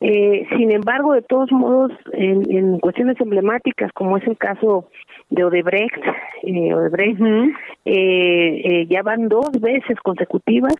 Eh, 0.00 0.46
sin 0.56 0.72
embargo, 0.72 1.14
de 1.14 1.22
todos 1.22 1.50
modos, 1.52 1.92
en, 2.12 2.42
en 2.54 2.78
cuestiones 2.80 3.18
emblemáticas 3.20 3.90
como 3.92 4.18
es 4.18 4.26
el 4.26 4.36
caso 4.36 4.88
de 5.30 5.44
Odebrecht, 5.44 6.02
eh, 6.42 6.74
Odebrecht 6.74 7.20
eh, 7.20 7.52
eh, 7.84 8.86
ya 8.90 9.02
van 9.02 9.28
dos 9.28 9.50
veces 9.60 9.98
consecutivas 10.02 10.74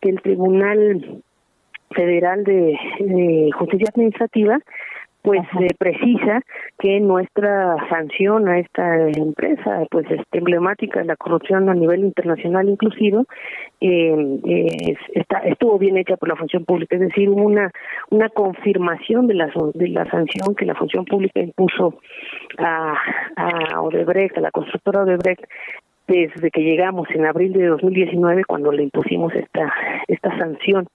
que 0.00 0.10
el 0.10 0.22
Tribunal 0.22 1.22
Federal 1.90 2.44
de, 2.44 2.78
de 3.00 3.50
Justicia 3.58 3.88
Administrativa 3.90 4.58
pues 5.22 5.40
eh, 5.60 5.74
precisa 5.76 6.40
que 6.78 7.00
nuestra 7.00 7.76
sanción 7.90 8.48
a 8.48 8.60
esta 8.60 9.08
empresa 9.10 9.84
pues 9.90 10.08
es 10.10 10.20
emblemática 10.32 11.00
de 11.00 11.06
la 11.06 11.16
corrupción 11.16 11.68
a 11.68 11.74
nivel 11.74 12.00
internacional 12.04 12.68
inclusive 12.68 13.24
eh, 13.80 14.38
eh, 14.46 14.66
es- 14.92 15.16
está 15.16 15.38
estuvo 15.40 15.76
bien 15.76 15.96
hecha 15.98 16.16
por 16.16 16.28
la 16.28 16.36
función 16.36 16.64
pública. 16.64 16.94
Es 16.96 17.02
decir 17.02 17.28
hubo 17.30 17.42
una 17.42 17.70
una 18.10 18.28
confirmación 18.28 19.26
de 19.26 19.34
la 19.34 19.50
de 19.74 19.88
la 19.88 20.08
sanción 20.08 20.54
que 20.54 20.64
la 20.66 20.76
función 20.76 21.04
pública 21.04 21.40
impuso 21.40 21.98
a 22.58 22.94
a 23.36 23.80
Odebrecht 23.82 24.38
a 24.38 24.40
la 24.40 24.52
constructora 24.52 25.02
Odebrecht 25.02 25.44
desde 26.06 26.50
que 26.50 26.62
llegamos 26.62 27.06
en 27.10 27.26
abril 27.26 27.52
de 27.52 27.66
2019 27.66 28.44
cuando 28.44 28.72
le 28.72 28.84
impusimos 28.84 29.34
esta 29.34 29.70
esta 30.06 30.30
sanción 30.38 30.86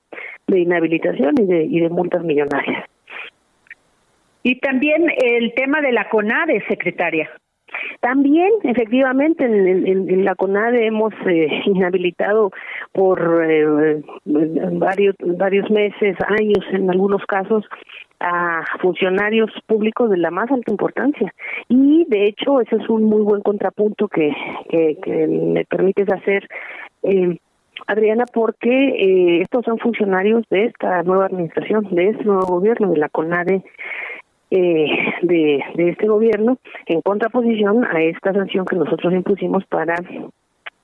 de 0.47 0.59
inhabilitación 0.59 1.33
y 1.39 1.45
de 1.45 1.63
y 1.63 1.79
de 1.79 1.89
multas 1.89 2.23
millonarias 2.23 2.85
Y 4.43 4.59
también 4.59 5.09
el 5.09 5.53
tema 5.55 5.81
de 5.81 5.91
la 5.91 6.09
CONADE, 6.09 6.63
secretaria. 6.67 7.29
También, 8.01 8.51
efectivamente, 8.63 9.45
en, 9.45 10.25
la 10.25 10.35
CONADE 10.35 10.85
hemos 10.85 11.13
eh, 11.25 11.47
inhabilitado 11.65 12.51
por 12.91 13.43
eh, 13.49 14.01
varios 14.25 15.15
varios 15.19 15.69
meses, 15.71 16.15
años, 16.27 16.63
en 16.71 16.89
algunos 16.89 17.25
casos, 17.25 17.65
a 18.19 18.63
funcionarios 18.81 19.51
públicos 19.65 20.09
de 20.09 20.17
la 20.17 20.31
más 20.31 20.49
alta 20.51 20.71
importancia. 20.71 21.33
Y, 21.67 22.05
de 22.07 22.25
hecho, 22.25 22.61
ese 22.61 22.77
es 22.77 22.89
un 22.89 23.03
muy 23.03 23.21
buen 23.21 23.41
contrapunto 23.41 24.07
que, 24.07 24.33
que, 24.69 24.97
que 25.03 25.27
me 25.27 25.65
permites 25.65 26.11
hacer. 26.11 26.47
Eh, 27.03 27.37
Adriana, 27.87 28.25
porque 28.31 28.69
eh, 28.69 29.41
estos 29.41 29.65
son 29.65 29.77
funcionarios 29.79 30.43
de 30.49 30.65
esta 30.65 31.03
nueva 31.03 31.25
administración, 31.25 31.87
de 31.91 32.09
este 32.09 32.23
nuevo 32.23 32.45
gobierno, 32.45 32.91
de 32.91 32.97
la 32.97 33.09
CONADE, 33.09 33.63
eh, 34.51 34.87
de, 35.23 35.63
de 35.75 35.89
este 35.89 36.07
gobierno 36.07 36.57
en 36.85 37.01
contraposición 37.01 37.83
a 37.85 38.01
esta 38.03 38.33
sanción 38.33 38.65
que 38.65 38.75
nosotros 38.75 39.11
impusimos 39.13 39.65
para 39.65 39.95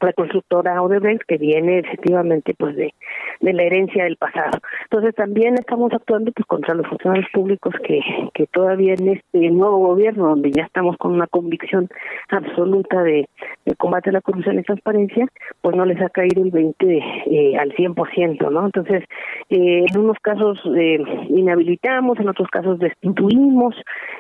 la 0.02 0.14
constructora 0.14 0.82
Odebrecht 0.82 1.24
que 1.28 1.38
viene 1.38 1.80
efectivamente 1.80 2.54
pues 2.58 2.76
de, 2.76 2.94
de 3.42 3.54
la 3.54 3.64
herencia 3.64 4.04
del 4.04 4.18
pasado. 4.18 4.60
Entonces 4.84 5.16
también 5.16 5.56
estamos 5.56 5.94
actuando 5.94 6.32
pues 6.32 6.46
contra 6.46 6.76
los 6.76 6.88
funcionarios 6.88 7.28
públicos 7.34 7.74
que, 7.86 8.02
que 8.34 8.48
todavía 8.48 8.94
en 8.94 9.10
este 9.10 9.50
nuevo 9.52 9.78
gobierno 9.78 10.30
donde 10.30 10.52
ya 10.52 10.64
estamos 10.64 10.98
con 10.98 11.14
una 11.14 11.28
convicción 11.28 11.90
absoluta 12.30 13.04
de, 13.04 13.28
de 13.66 13.76
combate 13.76 14.10
a 14.10 14.14
la 14.14 14.22
corrupción 14.22 14.60
y 14.60 14.64
transparencia, 14.64 15.28
pues 15.62 15.76
no 15.76 15.86
les 15.86 16.02
ha 16.02 16.10
caído 16.10 16.44
el 16.44 16.52
20 16.52 16.86
eh, 16.88 17.58
al 17.58 17.74
100%, 17.74 18.52
¿no? 18.52 18.66
Entonces, 18.66 19.04
eh, 19.50 19.86
en 19.90 20.00
unos 20.00 20.18
casos 20.22 20.60
eh, 20.76 21.00
inhabilitamos, 21.30 22.20
en 22.20 22.30
otros 22.30 22.50
casos 22.50 22.80
destituimos, 22.80 23.76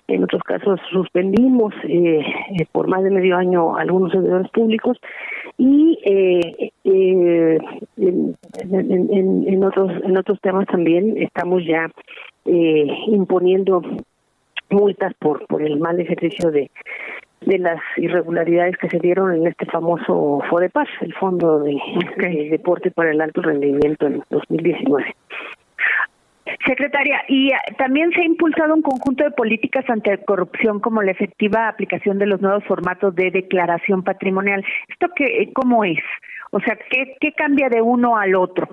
en 0.07 0.23
otros 0.23 0.41
casos 0.43 0.79
suspendimos 0.91 1.73
eh, 1.83 2.19
eh, 2.19 2.65
por 2.71 2.87
más 2.87 3.03
de 3.03 3.11
medio 3.11 3.37
año 3.37 3.75
algunos 3.77 4.11
servidores 4.11 4.49
públicos 4.51 4.97
y 5.59 5.99
eh, 6.05 6.71
eh, 6.85 7.59
en, 7.97 8.37
en, 8.61 9.45
en, 9.45 9.63
otros 9.65 9.91
en 10.05 10.17
otros 10.17 10.39
temas 10.39 10.65
también 10.67 11.17
estamos 11.17 11.65
ya 11.65 11.91
eh, 12.45 12.87
imponiendo 13.07 13.81
multas 14.69 15.13
por 15.19 15.45
por 15.47 15.61
el 15.61 15.77
mal 15.77 15.99
ejercicio 15.99 16.49
de 16.49 16.71
de 17.41 17.57
las 17.57 17.81
irregularidades 17.97 18.77
que 18.77 18.89
se 18.89 18.99
dieron 18.99 19.33
en 19.33 19.47
este 19.47 19.65
famoso 19.65 20.41
FODEPAR, 20.49 20.87
el 21.01 21.13
Fondo 21.13 21.59
de, 21.59 21.77
de 22.17 22.49
Deporte 22.51 22.91
para 22.91 23.11
el 23.11 23.21
Alto 23.21 23.41
Rendimiento 23.41 24.07
en 24.07 24.23
2019. 24.29 25.15
Secretaria, 26.65 27.23
y 27.27 27.51
también 27.77 28.11
se 28.11 28.21
ha 28.21 28.25
impulsado 28.25 28.73
un 28.73 28.81
conjunto 28.81 29.23
de 29.23 29.31
políticas 29.31 29.89
anticorrupción 29.89 30.79
como 30.79 31.01
la 31.01 31.11
efectiva 31.11 31.67
aplicación 31.67 32.19
de 32.19 32.25
los 32.25 32.41
nuevos 32.41 32.63
formatos 32.65 33.15
de 33.15 33.31
declaración 33.31 34.03
patrimonial. 34.03 34.63
¿Esto 34.87 35.07
qué, 35.15 35.51
cómo 35.53 35.83
es? 35.83 35.99
O 36.51 36.59
sea, 36.59 36.77
¿qué, 36.89 37.15
qué 37.19 37.33
cambia 37.33 37.69
de 37.69 37.81
uno 37.81 38.17
al 38.17 38.35
otro? 38.35 38.67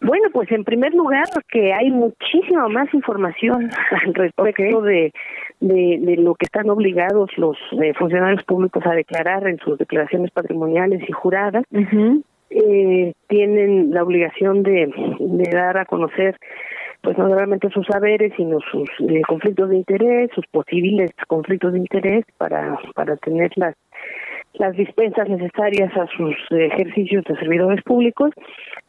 Bueno, 0.00 0.28
pues 0.32 0.50
en 0.52 0.62
primer 0.62 0.94
lugar 0.94 1.26
que 1.50 1.72
hay 1.72 1.90
muchísima 1.90 2.68
más 2.68 2.92
información 2.94 3.68
al 4.04 4.14
respecto 4.14 4.80
de, 4.82 5.12
de, 5.60 5.98
de 6.00 6.16
lo 6.16 6.34
que 6.34 6.44
están 6.44 6.70
obligados 6.70 7.30
los 7.36 7.56
eh, 7.82 7.92
funcionarios 7.94 8.44
públicos 8.44 8.84
a 8.86 8.94
declarar 8.94 9.48
en 9.48 9.58
sus 9.58 9.76
declaraciones 9.76 10.30
patrimoniales 10.30 11.02
y 11.08 11.12
juradas. 11.12 11.64
Eh, 12.50 13.12
tienen 13.28 13.90
la 13.92 14.02
obligación 14.02 14.62
de, 14.62 14.92
de 15.18 15.50
dar 15.50 15.78
a 15.78 15.84
conocer 15.84 16.36
pues 17.00 17.16
no 17.16 17.28
solamente 17.28 17.70
sus 17.70 17.86
saberes, 17.86 18.32
sino 18.36 18.58
sus 18.72 18.88
eh, 19.08 19.22
conflictos 19.26 19.70
de 19.70 19.76
interés, 19.76 20.30
sus 20.34 20.46
posibles 20.48 21.12
conflictos 21.28 21.72
de 21.72 21.78
interés 21.78 22.24
para, 22.38 22.78
para 22.94 23.16
tener 23.16 23.50
las, 23.56 23.76
las 24.54 24.76
dispensas 24.76 25.28
necesarias 25.28 25.96
a 25.96 26.06
sus 26.08 26.34
ejercicios 26.50 27.24
de 27.24 27.36
servidores 27.36 27.82
públicos. 27.82 28.30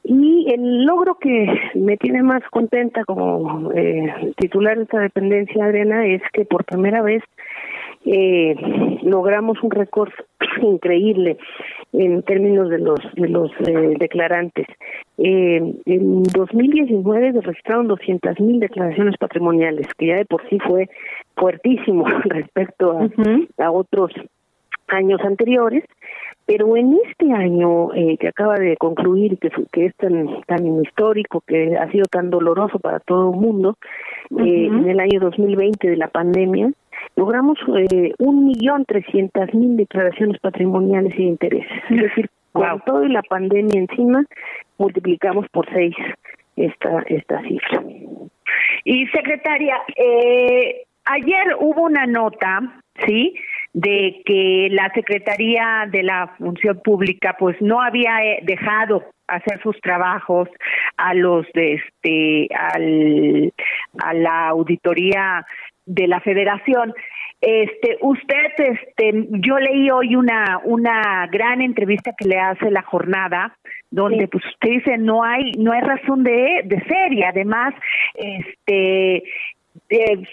Y 0.04 0.52
el 0.52 0.86
logro 0.86 1.16
que 1.16 1.48
me 1.76 1.98
tiene 1.98 2.24
más 2.24 2.42
contenta 2.50 3.04
como 3.06 3.72
eh, 3.74 4.34
titular 4.38 4.78
de 4.78 4.84
esta 4.84 5.00
dependencia, 5.00 5.66
Adriana, 5.66 6.06
es 6.08 6.22
que 6.34 6.46
por 6.46 6.66
primera 6.66 7.02
vez 7.02 7.22
eh, 8.06 8.56
logramos 9.04 9.62
un 9.62 9.72
récord 9.72 10.12
increíble 10.62 11.38
en 11.94 12.22
términos 12.24 12.70
de 12.70 12.80
los 12.80 13.00
de 13.16 13.30
los 13.30 13.52
eh, 13.68 13.96
declarantes. 14.00 14.68
Eh, 15.18 15.74
en 15.86 16.24
2019 16.24 17.34
se 17.34 17.42
registraron 17.42 17.88
200.000 17.88 18.42
mil 18.42 18.60
declaraciones 18.60 19.18
patrimoniales, 19.18 19.88
que 19.98 20.08
ya 20.08 20.16
de 20.16 20.26
por 20.26 20.48
sí 20.50 20.60
fue 20.60 20.90
fuertísimo 21.36 22.06
respecto 22.26 22.98
a, 22.98 23.64
a 23.64 23.72
otros 23.72 24.12
años 24.88 25.20
anteriores, 25.24 25.84
pero 26.46 26.76
en 26.76 26.98
este 27.08 27.32
año 27.32 27.94
eh, 27.94 28.18
que 28.20 28.28
acaba 28.28 28.56
de 28.56 28.76
concluir, 28.78 29.38
que, 29.38 29.52
que 29.72 29.86
es 29.86 29.96
tan, 29.96 30.42
tan 30.48 30.82
histórico, 30.82 31.42
que 31.46 31.78
ha 31.78 31.90
sido 31.92 32.06
tan 32.06 32.30
doloroso 32.30 32.80
para 32.80 33.00
todo 33.00 33.32
el 33.32 33.40
mundo, 33.40 33.78
eh, 34.32 34.66
en 34.66 34.90
el 34.90 35.00
año 35.00 35.20
2020 35.20 35.90
de 35.90 35.98
la 35.98 36.08
pandemia, 36.08 36.72
logramos 37.20 37.58
eh, 37.78 38.14
un 38.18 38.46
millón 38.46 38.86
trescientas 38.86 39.54
mil 39.54 39.76
declaraciones 39.76 40.40
patrimoniales 40.40 41.14
y 41.16 41.24
de 41.24 41.24
intereses. 41.24 41.84
Es 41.90 42.02
decir, 42.02 42.30
con 42.54 42.82
todo 42.86 43.04
y 43.04 43.10
la 43.10 43.22
pandemia 43.24 43.78
encima, 43.78 44.24
multiplicamos 44.78 45.46
por 45.52 45.68
seis 45.74 45.94
esta, 46.56 47.02
esta 47.08 47.42
cifra. 47.42 47.84
Y 48.86 49.06
secretaria, 49.08 49.76
eh, 49.98 50.84
ayer 51.04 51.56
hubo 51.60 51.82
una 51.84 52.06
nota, 52.06 52.82
¿sí? 53.06 53.36
de 53.74 54.22
que 54.26 54.70
la 54.72 54.90
Secretaría 54.96 55.88
de 55.92 56.04
la 56.04 56.34
Función 56.38 56.82
Pública 56.84 57.36
pues 57.38 57.56
no 57.62 57.82
había 57.82 58.24
eh, 58.24 58.40
dejado 58.44 59.04
hacer 59.28 59.62
sus 59.62 59.80
trabajos 59.82 60.50
a 60.98 61.14
los 61.14 61.46
de 61.54 61.74
este 61.74 62.50
al 62.56 63.54
a 64.04 64.14
la 64.16 64.48
auditoría 64.48 65.46
de 65.90 66.08
la 66.08 66.22
Federación. 66.22 66.94
Este, 67.42 67.98
usted, 68.02 68.52
este, 68.58 69.28
yo 69.30 69.58
leí 69.60 69.90
hoy 69.90 70.16
una 70.16 70.60
una 70.66 71.26
gran 71.32 71.62
entrevista 71.62 72.14
que 72.18 72.28
le 72.28 72.38
hace 72.38 72.70
la 72.70 72.82
jornada, 72.82 73.58
donde 73.90 74.28
pues 74.28 74.44
usted 74.46 74.70
dice 74.70 74.98
no 74.98 75.24
hay 75.24 75.54
no 75.54 75.72
hay 75.72 75.82
razón 75.82 76.24
de 76.24 76.62
de 76.66 76.82
ser 76.82 77.14
y 77.14 77.24
además, 77.24 77.74
este, 78.14 79.24
eh, 79.90 80.24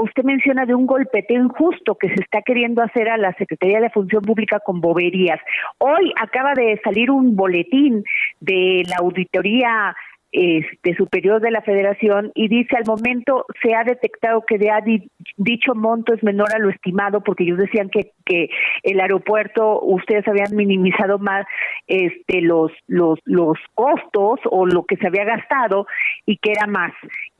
usted 0.00 0.24
menciona 0.24 0.66
de 0.66 0.74
un 0.74 0.86
golpeteo 0.86 1.42
injusto 1.42 1.94
que 1.94 2.08
se 2.08 2.20
está 2.20 2.42
queriendo 2.42 2.82
hacer 2.82 3.08
a 3.08 3.16
la 3.16 3.32
Secretaría 3.34 3.80
de 3.80 3.90
Función 3.90 4.22
Pública 4.22 4.58
con 4.58 4.80
boberías. 4.80 5.40
Hoy 5.78 6.12
acaba 6.20 6.54
de 6.54 6.80
salir 6.82 7.10
un 7.10 7.36
boletín 7.36 8.02
de 8.40 8.82
la 8.88 8.96
auditoría 8.96 9.94
este 10.32 10.94
superior 10.94 11.40
de 11.40 11.50
la 11.50 11.62
Federación 11.62 12.30
y 12.34 12.48
dice 12.48 12.76
al 12.76 12.84
momento 12.86 13.46
se 13.62 13.74
ha 13.74 13.82
detectado 13.84 14.44
que 14.46 14.58
de 14.58 14.70
dicho 15.36 15.74
monto 15.74 16.14
es 16.14 16.22
menor 16.22 16.54
a 16.54 16.58
lo 16.58 16.70
estimado 16.70 17.22
porque 17.22 17.44
ellos 17.44 17.58
decían 17.58 17.88
que 17.90 18.12
que 18.30 18.48
el 18.84 19.00
aeropuerto 19.00 19.80
ustedes 19.82 20.26
habían 20.28 20.54
minimizado 20.54 21.18
más 21.18 21.44
este 21.88 22.40
los 22.42 22.70
los 22.86 23.18
los 23.24 23.58
costos 23.74 24.38
o 24.44 24.66
lo 24.66 24.84
que 24.84 24.96
se 24.96 25.08
había 25.08 25.24
gastado 25.24 25.86
y 26.26 26.36
que 26.36 26.52
era 26.52 26.66
más. 26.66 26.92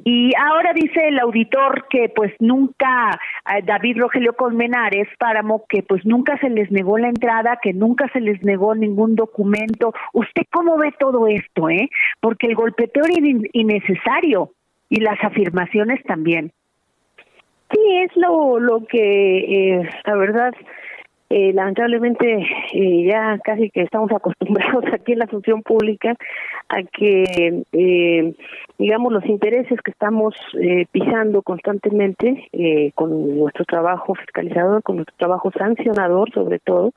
Y 0.05 0.33
ahora 0.37 0.73
dice 0.75 1.09
el 1.09 1.21
auditor 1.21 1.87
que 1.89 2.09
pues 2.09 2.33
nunca 2.41 3.19
David 3.65 3.99
Rogelio 3.99 4.33
Colmenares 4.35 5.09
Páramo 5.19 5.65
que 5.69 5.83
pues 5.83 6.05
nunca 6.05 6.39
se 6.39 6.51
les 6.51 6.71
negó 6.73 6.99
la 6.99 7.09
entrada 7.09 7.59
que 7.63 7.73
nunca 7.73 8.09
se 8.13 8.21
les 8.21 8.43
negó 8.43 8.75
ningún 8.75 9.15
documento. 9.15 9.93
Usted 10.13 10.43
cómo 10.51 10.77
ve 10.79 10.93
todo 10.99 11.29
esto 11.29 11.69
eh 11.69 11.89
porque 12.21 12.49
el 12.49 12.55
golpe 12.55 12.91
golpeteo 12.91 13.05
innecesario 13.53 14.53
y 14.89 15.01
las 15.01 15.23
afirmaciones 15.23 16.03
también. 16.05 16.53
Sí, 17.73 17.81
es 18.05 18.17
lo, 18.17 18.59
lo 18.59 18.85
que, 18.87 19.79
eh, 19.79 19.91
la 20.05 20.17
verdad, 20.17 20.53
eh, 21.33 21.53
lamentablemente 21.53 22.45
eh, 22.73 23.07
ya 23.09 23.39
casi 23.45 23.71
que 23.71 23.83
estamos 23.83 24.11
acostumbrados 24.15 24.85
aquí 24.93 25.13
en 25.13 25.21
la 25.21 25.29
función 25.29 25.63
pública 25.63 26.17
a 26.69 26.83
que, 26.83 27.63
eh, 27.73 28.35
digamos, 28.79 29.13
los 29.13 29.25
intereses 29.27 29.81
que 29.81 29.93
estamos 29.93 30.35
eh, 30.61 30.87
pisando 30.91 31.43
constantemente 31.43 32.49
con 32.97 33.39
nuestro 33.39 33.65
trabajo 33.65 34.15
fiscalizador, 34.15 34.83
con 34.83 34.97
nuestro 34.97 35.17
trabajo 35.17 35.53
sancionador 35.57 36.33
sobre 36.33 36.59
todo, 36.59 36.93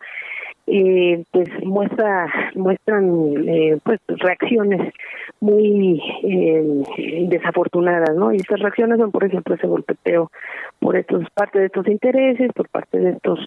eh, 0.67 1.23
pues 1.31 1.49
muestra 1.63 2.31
muestran 2.55 3.47
eh, 3.47 3.77
pues 3.83 3.99
reacciones 4.07 4.93
muy 5.41 6.01
eh, 6.23 6.83
desafortunadas 7.27 8.15
no 8.15 8.31
y 8.31 8.37
estas 8.37 8.59
reacciones 8.59 8.97
son 8.97 9.11
por 9.11 9.25
ejemplo 9.25 9.55
ese 9.55 9.67
golpeteo 9.67 10.31
por 10.79 10.95
estos 10.95 11.29
parte 11.31 11.59
de 11.59 11.65
estos 11.65 11.87
intereses 11.87 12.51
por 12.53 12.69
parte 12.69 12.97
de 12.97 13.09
estos 13.11 13.39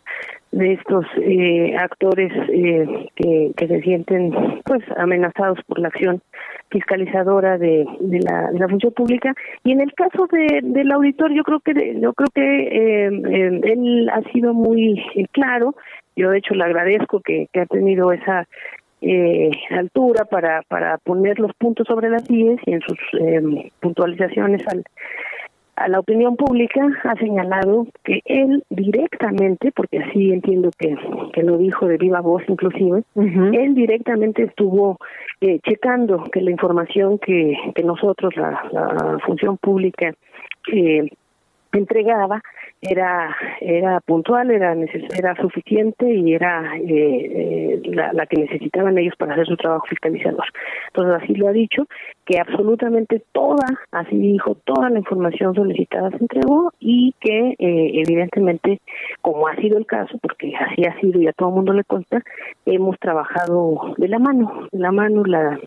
de 0.52 0.72
estos 0.72 1.04
eh, 1.20 1.76
actores 1.76 2.32
eh, 2.48 3.08
que, 3.14 3.52
que 3.56 3.68
se 3.68 3.80
sienten 3.82 4.32
pues 4.64 4.82
amenazados 4.96 5.58
por 5.66 5.78
la 5.78 5.88
acción 5.88 6.22
fiscalizadora 6.70 7.58
de, 7.58 7.84
la, 8.00 8.50
de 8.50 8.58
la 8.58 8.68
función 8.68 8.92
pública. 8.92 9.34
Y 9.64 9.72
en 9.72 9.80
el 9.80 9.92
caso 9.92 10.26
de, 10.32 10.60
del 10.62 10.90
auditor 10.92 11.32
yo 11.32 11.42
creo 11.44 11.60
que 11.60 12.00
yo 12.00 12.12
creo 12.14 12.28
que 12.34 12.42
eh, 12.42 13.60
él 13.64 14.08
ha 14.10 14.22
sido 14.32 14.54
muy 14.54 15.02
claro 15.32 15.74
yo 16.16 16.30
de 16.30 16.38
hecho 16.38 16.54
le 16.54 16.64
agradezco 16.64 17.20
que, 17.20 17.48
que 17.52 17.60
ha 17.60 17.66
tenido 17.66 18.12
esa 18.12 18.48
eh, 19.02 19.50
altura 19.70 20.24
para 20.24 20.62
para 20.62 20.98
poner 20.98 21.38
los 21.38 21.52
puntos 21.54 21.86
sobre 21.86 22.10
las 22.10 22.28
IES 22.30 22.60
y 22.66 22.72
en 22.72 22.80
sus 22.80 22.98
eh, 23.20 23.70
puntualizaciones 23.80 24.66
al 24.68 24.84
a 25.76 25.88
la 25.88 26.00
opinión 26.00 26.36
pública 26.36 26.80
ha 27.04 27.14
señalado 27.16 27.86
que 28.02 28.22
él 28.24 28.64
directamente, 28.70 29.72
porque 29.72 29.98
así 29.98 30.32
entiendo 30.32 30.70
que, 30.78 30.96
que 31.34 31.42
lo 31.42 31.58
dijo 31.58 31.86
de 31.86 31.98
viva 31.98 32.20
voz 32.20 32.42
inclusive, 32.48 33.02
él 33.14 33.74
directamente 33.74 34.44
estuvo 34.44 34.96
eh, 35.42 35.60
checando 35.62 36.24
que 36.32 36.40
la 36.40 36.50
información 36.50 37.18
que, 37.18 37.56
que 37.74 37.82
nosotros, 37.82 38.34
la, 38.36 38.66
la 38.72 39.18
función 39.26 39.58
pública, 39.58 40.14
eh, 40.72 41.10
entregaba 41.78 42.42
era 42.80 43.36
era 43.60 44.00
puntual, 44.00 44.50
era 44.50 44.74
era 45.16 45.34
suficiente 45.36 46.12
y 46.12 46.34
era 46.34 46.76
eh, 46.76 46.82
eh, 46.86 47.82
la, 47.84 48.12
la 48.12 48.26
que 48.26 48.40
necesitaban 48.40 48.98
ellos 48.98 49.14
para 49.18 49.32
hacer 49.32 49.46
su 49.46 49.56
trabajo 49.56 49.86
fiscalizador. 49.88 50.44
Entonces 50.88 51.22
así 51.22 51.34
lo 51.34 51.48
ha 51.48 51.52
dicho, 51.52 51.86
que 52.24 52.38
absolutamente 52.38 53.22
toda, 53.32 53.66
así 53.92 54.16
dijo, 54.16 54.56
toda 54.64 54.90
la 54.90 54.98
información 54.98 55.54
solicitada 55.54 56.10
se 56.10 56.18
entregó 56.18 56.72
y 56.80 57.14
que 57.20 57.54
eh, 57.58 58.02
evidentemente, 58.06 58.80
como 59.22 59.48
ha 59.48 59.56
sido 59.56 59.78
el 59.78 59.86
caso, 59.86 60.18
porque 60.20 60.52
así 60.56 60.84
ha 60.84 60.98
sido 61.00 61.20
y 61.20 61.28
a 61.28 61.32
todo 61.32 61.50
el 61.50 61.54
mundo 61.56 61.72
le 61.72 61.84
consta, 61.84 62.22
hemos 62.64 62.98
trabajado 62.98 63.94
de 63.96 64.08
la 64.08 64.18
mano, 64.18 64.68
de 64.72 64.78
la 64.78 64.92
mano 64.92 65.24
la 65.24 65.58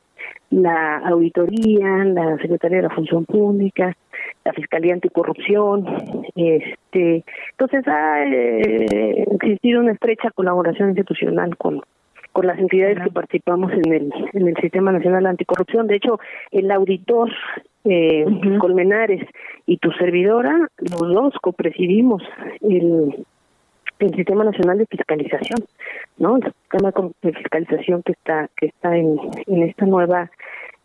la 0.52 0.98
auditoría, 1.06 2.04
la 2.06 2.38
Secretaría 2.38 2.78
de 2.78 2.84
la 2.84 2.96
Función 2.96 3.26
Pública, 3.26 3.96
la 4.50 4.54
Fiscalía 4.54 4.94
Anticorrupción, 4.94 5.86
este, 6.36 7.24
entonces 7.52 7.88
ha 7.88 8.24
eh, 8.24 9.26
existido 9.32 9.80
una 9.80 9.92
estrecha 9.92 10.32
colaboración 10.32 10.90
institucional 10.90 11.56
con 11.58 11.82
con 12.32 12.46
las 12.46 12.60
entidades 12.60 13.00
que 13.04 13.10
participamos 13.10 13.72
en 13.74 13.92
el 13.92 14.14
en 14.34 14.48
el 14.48 14.56
Sistema 14.58 14.92
Nacional 14.92 15.26
Anticorrupción. 15.26 15.88
De 15.88 15.96
hecho, 15.96 16.20
el 16.52 16.70
auditor 16.72 17.30
eh, 17.86 18.26
Colmenares 18.60 19.24
y 19.66 19.78
tu 19.78 19.92
servidora, 19.94 20.68
los 20.78 21.14
dos 21.14 21.34
copresidimos 21.42 22.24
el 22.62 23.26
el 24.00 24.16
Sistema 24.16 24.44
Nacional 24.46 24.78
de 24.78 24.86
Fiscalización, 24.86 25.60
¿no? 26.18 26.38
El 26.38 26.44
sistema 26.44 26.94
de 27.22 27.34
fiscalización 27.34 28.02
que 28.04 28.14
está 28.14 28.50
que 28.58 28.68
está 28.68 28.96
en, 28.96 29.20
en 29.48 29.64
esta 29.64 29.86
nueva 29.86 30.32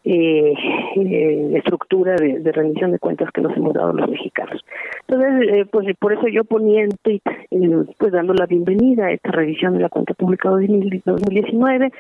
eh, 0.05 0.53
eh, 0.97 1.53
estructura 1.57 2.15
de, 2.17 2.41
de, 2.41 2.53
rendición 2.53 2.93
de 2.93 2.99
cuentas 2.99 3.31
que 3.33 3.41
nos 3.41 3.57
hemos 3.57 3.73
dado 3.73 3.93
los 3.95 4.11
mexicanos. 4.11 4.63
Entonces, 5.09 5.49
eh, 5.51 5.65
pues 5.71 5.87
por 5.99 6.13
eso 6.13 6.29
yo 6.29 6.45
ponía 6.45 6.83
en 6.83 6.91
tweet, 7.03 7.23
eh, 7.51 7.85
pues 7.99 8.13
dando 8.13 8.35
la 8.35 8.45
bienvenida 8.45 9.07
a 9.07 9.13
esta 9.13 9.31
revisión 9.31 9.75
de 9.75 9.81
la 9.81 9.89
cuenta 9.89 10.13
pública 10.13 10.51
2019, 10.51 11.91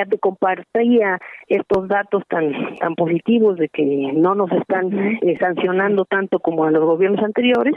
ya 0.00 0.06
te 0.06 0.18
compartía 0.18 1.18
estos 1.48 1.88
datos 1.88 2.22
tan 2.28 2.76
tan 2.78 2.94
positivos 2.94 3.56
de 3.58 3.68
que 3.68 4.12
no 4.14 4.34
nos 4.34 4.50
están 4.52 4.92
eh, 5.22 5.36
sancionando 5.38 6.04
tanto 6.04 6.38
como 6.38 6.64
a 6.64 6.70
los 6.70 6.84
gobiernos 6.84 7.22
anteriores. 7.22 7.74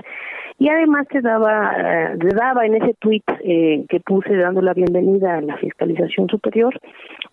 Y 0.60 0.70
además 0.70 1.08
te 1.08 1.22
daba, 1.22 1.74
eh, 1.78 2.18
te 2.20 2.36
daba 2.36 2.66
en 2.66 2.76
ese 2.76 2.94
tuit 3.00 3.24
eh, 3.44 3.86
que 3.90 4.00
puse 4.00 4.36
dando 4.36 4.62
la 4.62 4.74
bienvenida 4.74 5.38
a 5.38 5.42
la 5.42 5.58
fiscalización 5.58 6.30
superior, 6.30 6.80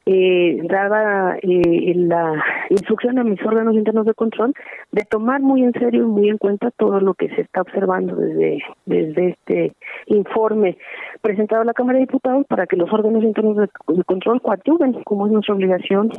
eh, 0.06 0.58
daba 0.64 1.36
eh, 1.42 1.92
la 1.94 2.42
instrucción 2.70 3.18
a 3.18 3.24
mis 3.24 3.40
órganos 3.44 3.74
internos 3.74 4.06
de 4.06 4.14
control 4.14 4.54
de 4.90 5.02
tomar 5.02 5.40
muy 5.40 5.62
en 5.62 5.72
serio 5.72 6.02
y 6.04 6.06
muy 6.06 6.28
en 6.30 6.38
cuenta 6.38 6.70
todo 6.70 6.98
lo 7.00 7.14
que 7.14 7.28
se 7.28 7.42
está 7.42 7.60
observando 7.60 8.16
desde, 8.16 8.62
desde 8.86 9.28
este 9.28 9.72
informe 10.06 10.78
presentado 11.20 11.62
a 11.62 11.66
la 11.66 11.74
Cámara 11.74 11.98
de 11.98 12.06
Diputados 12.06 12.46
para 12.46 12.66
que 12.66 12.76
los 12.76 12.90
órganos 12.90 13.22
internos 13.22 13.56
de, 13.56 13.68
de 13.88 14.04
control 14.04 14.40
coadyuven, 14.40 14.79
como 15.04 15.26
es 15.26 15.32
nuestra 15.32 15.54
obligación, 15.54 16.10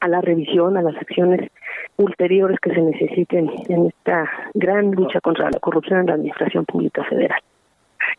a 0.00 0.08
la 0.08 0.20
revisión, 0.20 0.76
a 0.76 0.82
las 0.82 0.96
acciones 0.96 1.50
ulteriores 1.96 2.58
que 2.60 2.70
se 2.70 2.82
necesiten 2.82 3.50
en 3.68 3.86
esta 3.86 4.30
gran 4.54 4.90
lucha 4.90 5.20
contra 5.20 5.50
la 5.50 5.58
corrupción 5.58 6.00
en 6.00 6.06
la 6.06 6.14
Administración 6.14 6.64
Pública 6.66 7.02
Federal. 7.04 7.40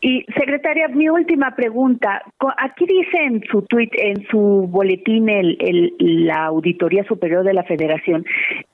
Y 0.02 0.26
secretaria, 0.38 0.88
mi 0.90 1.08
última 1.10 1.56
pregunta. 1.56 2.22
Aquí 2.58 2.86
dice 2.86 3.18
en 3.24 3.42
su 3.50 3.62
tweet, 3.64 3.90
en 3.94 4.28
su 4.28 4.68
boletín, 4.70 5.30
el- 5.30 5.58
la 6.00 6.46
Auditoría 6.46 7.04
Superior 7.06 7.44
de 7.44 7.54
la 7.54 7.64
Federación, 7.64 8.26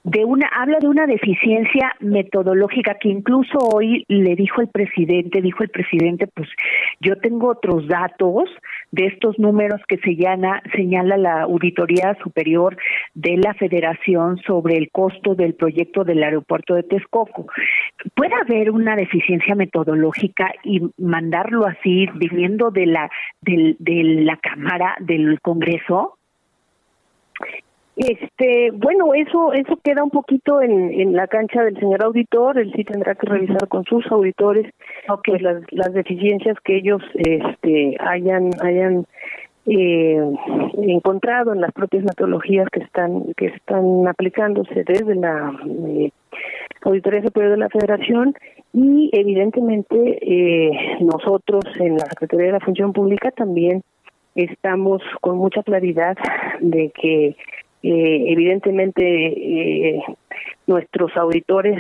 de 0.03 0.25
una 0.25 0.47
habla 0.47 0.79
de 0.79 0.87
una 0.87 1.05
deficiencia 1.05 1.93
metodológica 1.99 2.95
que 2.99 3.09
incluso 3.09 3.57
hoy 3.59 4.05
le 4.07 4.35
dijo 4.35 4.61
el 4.61 4.67
presidente, 4.69 5.41
dijo 5.41 5.63
el 5.63 5.69
presidente, 5.69 6.27
pues 6.33 6.49
yo 6.99 7.15
tengo 7.17 7.49
otros 7.49 7.87
datos 7.87 8.49
de 8.93 9.07
estos 9.07 9.39
números 9.39 9.81
que 9.87 9.97
señala, 9.97 10.61
señala 10.75 11.17
la 11.17 11.41
Auditoría 11.41 12.15
Superior 12.23 12.77
de 13.15 13.37
la 13.37 13.55
Federación 13.55 14.37
sobre 14.45 14.77
el 14.77 14.91
costo 14.91 15.33
del 15.33 15.55
proyecto 15.55 16.03
del 16.03 16.21
aeropuerto 16.23 16.75
de 16.75 16.83
Texcoco. 16.83 17.47
¿Puede 18.15 18.35
haber 18.35 18.69
una 18.69 18.95
deficiencia 18.95 19.55
metodológica 19.55 20.51
y 20.63 20.79
mandarlo 20.99 21.65
así, 21.65 22.05
viniendo 22.13 22.69
de 22.69 22.85
la, 22.85 23.09
del- 23.41 23.77
de 23.79 24.03
la 24.23 24.37
Cámara, 24.37 24.95
del 24.99 25.41
Congreso? 25.41 26.19
Este, 27.95 28.71
bueno, 28.71 29.13
eso 29.13 29.53
eso 29.53 29.77
queda 29.83 30.03
un 30.03 30.09
poquito 30.09 30.61
en, 30.61 30.99
en 30.99 31.13
la 31.13 31.27
cancha 31.27 31.63
del 31.63 31.79
señor 31.79 32.03
auditor, 32.03 32.57
él 32.57 32.73
sí 32.75 32.83
tendrá 32.83 33.13
que 33.13 33.27
revisar 33.27 33.67
con 33.67 33.83
sus 33.85 34.03
auditores 34.11 34.73
pues 35.23 35.41
las, 35.43 35.61
las 35.69 35.93
deficiencias 35.93 36.57
que 36.63 36.77
ellos 36.77 37.03
este 37.13 37.95
hayan 37.99 38.49
hayan 38.63 39.05
eh, 39.67 40.19
encontrado 40.77 41.53
en 41.53 41.61
las 41.61 41.71
propias 41.71 42.03
metodologías 42.03 42.67
que 42.71 42.79
están 42.79 43.31
que 43.37 43.45
están 43.45 44.07
aplicándose 44.07 44.83
desde 44.83 45.13
la 45.13 45.53
eh, 45.87 46.09
Auditoría 46.81 47.21
Superior 47.21 47.51
de 47.51 47.57
la 47.57 47.69
Federación 47.69 48.33
y 48.73 49.11
evidentemente 49.13 50.17
eh, 50.19 50.97
nosotros 50.99 51.63
en 51.79 51.93
la 51.97 52.05
Secretaría 52.07 52.47
de 52.47 52.51
la 52.53 52.59
Función 52.59 52.91
Pública 52.91 53.29
también 53.29 53.83
estamos 54.35 55.01
con 55.21 55.37
mucha 55.37 55.61
claridad 55.61 56.17
de 56.59 56.89
que 56.89 57.35
eh, 57.83 58.31
evidentemente 58.31 59.03
eh, 59.03 60.01
nuestros 60.67 61.15
auditores 61.17 61.77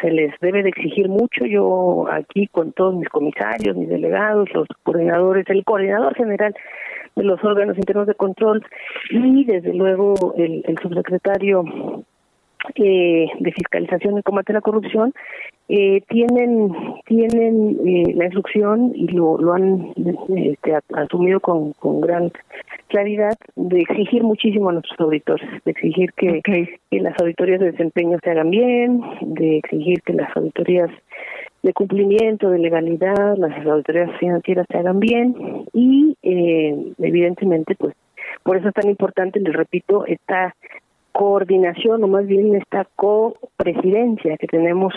se 0.00 0.10
les 0.10 0.32
debe 0.40 0.62
de 0.62 0.68
exigir 0.68 1.08
mucho. 1.08 1.44
Yo 1.44 2.06
aquí 2.10 2.46
con 2.46 2.72
todos 2.72 2.94
mis 2.94 3.08
comisarios, 3.08 3.76
mis 3.76 3.88
delegados, 3.88 4.48
los 4.54 4.68
coordinadores, 4.84 5.44
el 5.48 5.64
coordinador 5.64 6.14
general 6.14 6.54
de 7.16 7.24
los 7.24 7.42
órganos 7.42 7.76
internos 7.76 8.06
de 8.06 8.14
control 8.14 8.64
y 9.10 9.44
desde 9.44 9.74
luego 9.74 10.14
el, 10.36 10.62
el 10.66 10.78
subsecretario 10.78 11.64
eh, 12.74 13.26
de 13.38 13.52
fiscalización 13.52 14.18
y 14.18 14.22
combate 14.22 14.52
a 14.52 14.56
la 14.56 14.60
corrupción 14.60 15.12
eh, 15.68 16.02
tienen 16.08 16.74
tienen 17.06 17.78
eh, 17.86 18.12
la 18.14 18.24
instrucción 18.24 18.92
y 18.94 19.08
lo, 19.08 19.38
lo 19.38 19.52
han 19.52 19.92
este, 19.96 20.76
asumido 20.94 21.40
con, 21.40 21.72
con 21.74 22.00
gran 22.00 22.32
claridad 22.88 23.36
de 23.54 23.80
exigir 23.80 24.24
muchísimo 24.24 24.68
a 24.68 24.72
nuestros 24.72 24.98
auditores, 24.98 25.48
de 25.64 25.70
exigir 25.70 26.12
que, 26.14 26.40
que 26.42 27.00
las 27.00 27.14
auditorías 27.20 27.60
de 27.60 27.70
desempeño 27.70 28.18
se 28.22 28.30
hagan 28.30 28.50
bien, 28.50 29.00
de 29.20 29.58
exigir 29.58 30.02
que 30.02 30.12
las 30.12 30.36
auditorías 30.36 30.90
de 31.62 31.72
cumplimiento, 31.72 32.50
de 32.50 32.58
legalidad, 32.58 33.36
las 33.36 33.66
auditorías 33.66 34.10
financieras 34.18 34.66
se 34.70 34.78
hagan 34.78 34.98
bien 34.98 35.34
y 35.72 36.16
eh, 36.22 36.92
evidentemente 36.98 37.74
pues 37.76 37.94
por 38.42 38.56
eso 38.56 38.68
es 38.68 38.74
tan 38.74 38.88
importante, 38.88 39.40
les 39.40 39.52
repito, 39.52 40.06
esta 40.06 40.54
coordinación 41.20 42.02
o 42.02 42.08
más 42.08 42.26
bien 42.26 42.56
esta 42.56 42.86
copresidencia 42.96 44.38
que 44.38 44.46
tenemos 44.46 44.94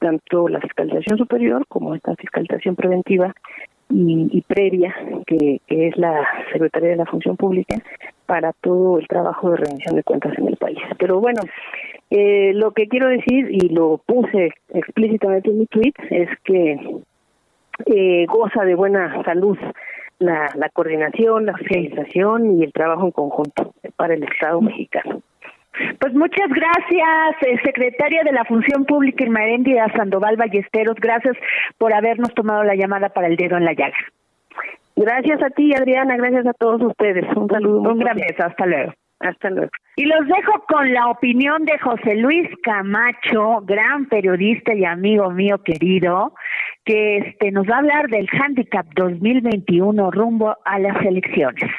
tanto 0.00 0.46
la 0.46 0.60
fiscalización 0.60 1.16
superior 1.16 1.64
como 1.66 1.94
esta 1.94 2.14
fiscalización 2.14 2.76
preventiva 2.76 3.34
y, 3.88 4.42
previa 4.46 4.94
que, 5.26 5.62
que 5.66 5.88
es 5.88 5.96
la 5.96 6.28
Secretaría 6.52 6.90
de 6.90 6.96
la 6.96 7.06
Función 7.06 7.38
Pública 7.38 7.76
para 8.26 8.52
todo 8.52 8.98
el 8.98 9.08
trabajo 9.08 9.50
de 9.50 9.56
rendición 9.56 9.96
de 9.96 10.02
cuentas 10.02 10.36
en 10.36 10.48
el 10.48 10.58
país. 10.58 10.78
Pero 10.98 11.20
bueno, 11.20 11.40
eh, 12.10 12.52
lo 12.52 12.72
que 12.72 12.86
quiero 12.86 13.08
decir 13.08 13.48
y 13.50 13.70
lo 13.70 13.96
puse 14.04 14.50
explícitamente 14.74 15.48
en 15.48 15.60
mi 15.60 15.66
tweet 15.68 15.94
es 16.10 16.28
que 16.44 17.00
eh, 17.86 18.26
goza 18.26 18.62
de 18.66 18.74
buena 18.74 19.24
salud 19.24 19.56
la, 20.18 20.50
la 20.54 20.68
coordinación, 20.68 21.46
la 21.46 21.54
fiscalización 21.54 22.58
y 22.58 22.64
el 22.64 22.74
trabajo 22.74 23.06
en 23.06 23.12
conjunto 23.12 23.72
para 23.96 24.12
el 24.12 24.22
Estado 24.24 24.60
mexicano. 24.60 25.22
Pues 25.98 26.12
muchas 26.14 26.48
gracias, 26.48 27.42
eh, 27.42 27.58
secretaria 27.64 28.22
de 28.24 28.32
la 28.32 28.44
Función 28.44 28.84
Pública 28.84 29.24
Irma 29.24 29.44
Heréndira 29.44 29.90
Sandoval 29.96 30.36
Ballesteros. 30.36 30.96
Gracias 30.96 31.36
por 31.78 31.94
habernos 31.94 32.34
tomado 32.34 32.62
la 32.62 32.74
llamada 32.74 33.08
para 33.08 33.28
el 33.28 33.36
dedo 33.36 33.56
en 33.56 33.64
la 33.64 33.72
llaga. 33.72 33.96
Gracias 34.96 35.42
a 35.42 35.50
ti, 35.50 35.74
Adriana, 35.74 36.16
gracias 36.16 36.46
a 36.46 36.52
todos 36.52 36.82
ustedes. 36.82 37.24
Un 37.34 37.48
saludo. 37.48 37.90
Un 37.90 37.98
gran 37.98 38.16
beso, 38.16 38.44
hasta 38.44 38.66
luego. 38.66 38.92
Hasta 39.20 39.50
luego. 39.50 39.70
Y 39.96 40.04
los 40.04 40.26
dejo 40.26 40.64
con 40.66 40.92
la 40.92 41.08
opinión 41.08 41.64
de 41.64 41.78
José 41.78 42.16
Luis 42.16 42.48
Camacho, 42.62 43.60
gran 43.62 44.06
periodista 44.06 44.74
y 44.74 44.84
amigo 44.84 45.30
mío 45.30 45.62
querido, 45.62 46.34
que 46.84 47.18
este 47.18 47.52
nos 47.52 47.66
va 47.66 47.76
a 47.76 47.78
hablar 47.78 48.08
del 48.08 48.28
Handicap 48.32 48.86
2021 48.94 50.10
rumbo 50.10 50.56
a 50.64 50.78
las 50.78 51.00
elecciones. 51.04 51.70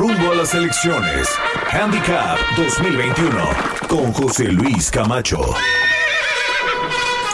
Rumbo 0.00 0.32
a 0.32 0.34
las 0.34 0.54
elecciones. 0.54 1.28
Handicap 1.72 2.38
2021 2.56 3.50
con 3.86 4.10
José 4.14 4.44
Luis 4.44 4.90
Camacho. 4.90 5.54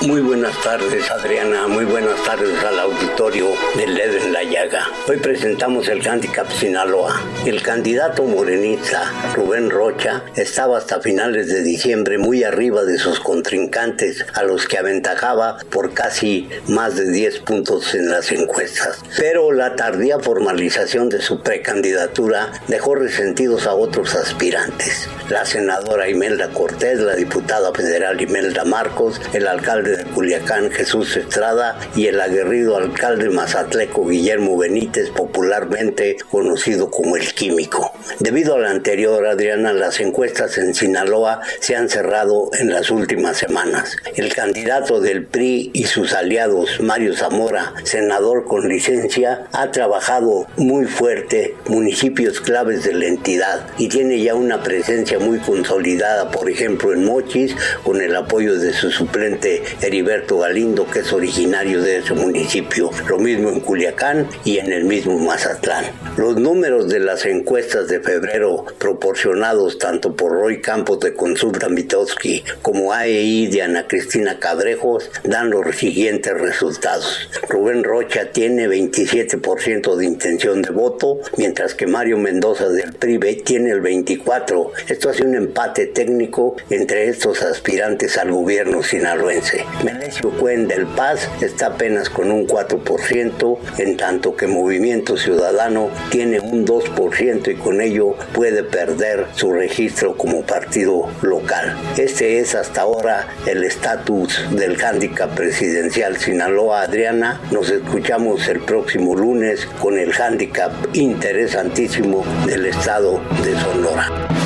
Muy 0.03 0.21
buenas 0.21 0.55
tardes, 0.63 1.11
Adriana. 1.11 1.67
Muy 1.69 1.87
buenas 1.87 2.23
tardes 2.23 2.63
al 2.63 2.79
auditorio 2.79 3.49
del 3.77 3.95
Dedo 3.95 4.19
en 4.19 4.33
la 4.33 4.43
Llaga. 4.45 4.87
Hoy 5.09 5.17
presentamos 5.17 5.89
el 5.89 6.07
Handicap 6.07 6.49
Sinaloa. 6.53 7.23
El 7.47 7.63
candidato 7.63 8.25
morenista 8.25 9.11
Rubén 9.35 9.71
Rocha 9.71 10.23
estaba 10.37 10.77
hasta 10.77 11.01
finales 11.01 11.49
de 11.49 11.63
diciembre 11.63 12.19
muy 12.19 12.45
arriba 12.45 12.85
de 12.85 12.99
sus 12.99 13.21
contrincantes, 13.21 14.25
a 14.35 14.43
los 14.43 14.69
que 14.69 14.79
aventajaba 14.79 15.59
por 15.71 15.95
casi 15.95 16.49
más 16.69 16.97
de 16.97 17.11
10 17.11 17.39
puntos 17.41 17.95
en 17.95 18.11
las 18.11 18.31
encuestas. 18.33 19.03
Pero 19.17 19.51
la 19.51 19.77
tardía 19.77 20.21
formalización 20.21 21.09
de 21.09 21.23
su 21.23 21.41
precandidatura 21.41 22.53
dejó 22.69 22.95
resentidos 22.97 23.67
a 23.67 23.75
otros 23.75 24.15
aspirantes. 24.15 25.09
La 25.31 25.45
senadora 25.45 26.09
Imelda 26.09 26.51
Cortés, 26.51 27.01
la 27.01 27.17
diputada 27.17 27.73
federal 27.73 28.21
Imelda 28.21 28.65
Marcos, 28.65 29.21
el 29.33 29.49
alcalde 29.49 29.86
de 29.91 30.05
Culiacán 30.05 30.71
Jesús 30.71 31.17
Estrada 31.17 31.79
y 31.95 32.07
el 32.07 32.21
aguerrido 32.21 32.77
alcalde 32.77 33.31
mazatleco 33.31 34.07
Guillermo 34.07 34.57
Benítez, 34.57 35.11
popularmente 35.11 36.17
conocido 36.31 36.91
como 36.91 37.17
el 37.17 37.33
Químico. 37.35 37.93
Debido 38.19 38.57
a 38.57 38.59
la 38.59 38.71
anterior, 38.71 39.27
Adriana, 39.27 39.73
las 39.73 40.01
encuestas 40.01 40.59
en 40.59 40.75
Sinaloa 40.75 41.41
se 41.61 41.77
han 41.77 41.89
cerrado 41.89 42.51
en 42.59 42.71
las 42.71 42.91
últimas 42.91 43.37
semanas. 43.37 43.97
El 44.17 44.35
candidato 44.35 45.01
del 45.01 45.25
PRI 45.25 45.71
y 45.73 45.85
sus 45.85 46.13
aliados, 46.13 46.81
Mario 46.81 47.15
Zamora, 47.15 47.75
senador 47.85 48.45
con 48.45 48.69
licencia, 48.69 49.47
ha 49.53 49.71
trabajado 49.71 50.47
muy 50.57 50.87
fuerte 50.87 51.55
municipios 51.69 52.41
claves 52.41 52.85
de 52.85 52.95
la 52.95 53.07
entidad 53.07 53.67
y 53.79 53.89
tiene 53.89 54.21
ya 54.21 54.35
una 54.35 54.63
presencia 54.63 55.19
muy 55.19 55.39
consolidada, 55.39 56.31
por 56.31 56.51
ejemplo, 56.51 56.93
en 56.93 57.05
Mochis, 57.05 57.55
con 57.83 58.01
el 58.01 58.17
apoyo 58.17 58.59
de 58.59 58.73
su 58.73 58.91
suplente 58.91 59.63
Heriberto 59.83 60.39
Galindo, 60.39 60.87
que 60.91 61.01
es 61.01 61.13
originario 61.13 61.83
de 61.83 61.99
ese 61.99 62.15
municipio. 62.15 62.91
Lo 63.09 63.19
mismo 63.19 63.51
en 63.51 63.61
Culiacán 63.61 64.29
y 64.45 64.59
en 64.59 64.73
el 64.73 64.85
mismo 64.85 65.19
Mazatlán. 65.19 65.85
Los 66.17 66.37
números 66.37 66.89
de 66.89 67.01
las 67.01 67.27
encuestas 67.27 67.89
de 67.89 68.01
febrero 68.01 68.65
proporcionados 68.79 69.79
tanto 69.79 70.15
por 70.15 70.33
Roy 70.33 70.61
Campos 70.61 71.01
de 71.01 71.15
Consulta 71.15 71.69
Mitowski 71.69 72.43
como 72.63 72.93
AEI 72.93 73.49
de 73.49 73.63
Ana 73.63 73.87
Cristina 73.87 74.39
Cabrejos 74.39 75.11
dan 75.25 75.51
los 75.51 75.77
siguientes 75.77 76.33
resultados. 76.33 77.29
Rubén 77.49 77.85
Rocha 77.85 78.33
tiene 78.33 78.69
27% 78.69 79.97
de 79.97 80.07
intención 80.07 80.63
de 80.63 80.71
voto, 80.71 81.21
mientras 81.37 81.75
que 81.75 81.87
Mario 81.87 82.19
Mendoza 82.19 82.69
del 82.69 82.95
PRIBE 82.95 83.37
tiene 83.37 83.71
el 83.71 83.83
24%. 83.83 84.71
Esto 84.89 85.11
hace 85.11 85.25
un 85.25 85.35
empate 85.35 85.87
técnico 85.87 86.57
entre 86.71 87.09
estos 87.09 87.43
aspirantes 87.43 88.17
al 88.19 88.33
gobierno 88.33 88.83
sinaloense. 88.83 89.66
Menecio 89.85 90.31
Cuen 90.31 90.69
del 90.69 90.87
Paz 90.87 91.29
está 91.41 91.67
apenas 91.67 92.11
con 92.11 92.31
un 92.31 92.47
4%, 92.47 93.59
en 93.79 93.97
tanto 93.97 94.37
que 94.37 94.47
Movimiento 94.47 95.17
Ciudadano 95.17 95.91
tiene 96.11 96.41
un 96.41 96.67
2% 96.67 97.53
y 97.53 97.57
con 97.57 97.81
ello 97.81 98.15
puede 98.33 98.63
perder 98.63 99.27
su 99.35 99.53
registro 99.53 100.17
como 100.17 100.43
partido 100.43 101.09
local. 101.23 101.77
Este 101.97 102.39
es 102.39 102.55
hasta 102.55 102.83
ahora 102.83 103.29
el 103.47 103.65
estatus 103.65 104.45
del 104.51 104.83
handicap 104.83 105.35
presidencial 105.35 106.17
Sinaloa. 106.17 106.83
Adriana, 106.83 107.41
nos 107.51 107.71
escuchamos 107.71 108.49
el 108.49 108.61
próximo 108.61 109.15
lunes 109.15 109.67
con 109.81 109.99
el 109.99 110.13
handicap 110.13 110.73
interesantísimo 110.95 112.25
del 112.47 112.67
estado 112.67 113.21
de 113.45 113.59
Sonora. 113.61 114.46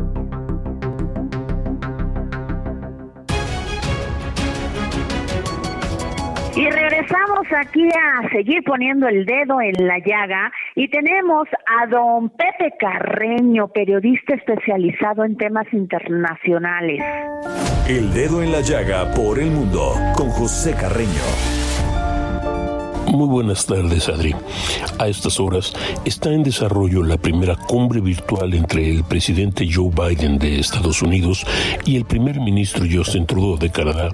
Y 6.55 6.69
regresamos 6.69 7.47
aquí 7.57 7.87
a 7.87 8.29
seguir 8.29 8.61
poniendo 8.63 9.07
el 9.07 9.25
dedo 9.25 9.61
en 9.61 9.87
la 9.87 9.99
llaga 9.99 10.51
y 10.75 10.89
tenemos 10.89 11.47
a 11.65 11.87
don 11.87 12.29
Pepe 12.29 12.73
Carreño, 12.77 13.69
periodista 13.69 14.35
especializado 14.35 15.23
en 15.23 15.37
temas 15.37 15.65
internacionales. 15.71 17.01
El 17.87 18.13
Dedo 18.13 18.43
en 18.43 18.51
la 18.51 18.61
Llaga 18.61 19.13
por 19.13 19.39
el 19.39 19.51
mundo 19.51 19.93
con 20.15 20.29
José 20.29 20.73
Carreño. 20.73 21.70
Muy 23.11 23.27
buenas 23.27 23.65
tardes, 23.65 24.07
Adri. 24.07 24.33
A 24.97 25.07
estas 25.09 25.39
horas 25.41 25.73
está 26.05 26.31
en 26.31 26.43
desarrollo 26.43 27.03
la 27.03 27.17
primera 27.17 27.57
cumbre 27.57 27.99
virtual 27.99 28.53
entre 28.53 28.89
el 28.89 29.03
presidente 29.03 29.67
Joe 29.71 29.89
Biden 29.91 30.37
de 30.39 30.59
Estados 30.59 31.01
Unidos 31.01 31.45
y 31.85 31.97
el 31.97 32.05
primer 32.05 32.39
ministro 32.39 32.85
Justin 32.89 33.25
Trudeau 33.25 33.57
de 33.57 33.69
Canadá, 33.69 34.09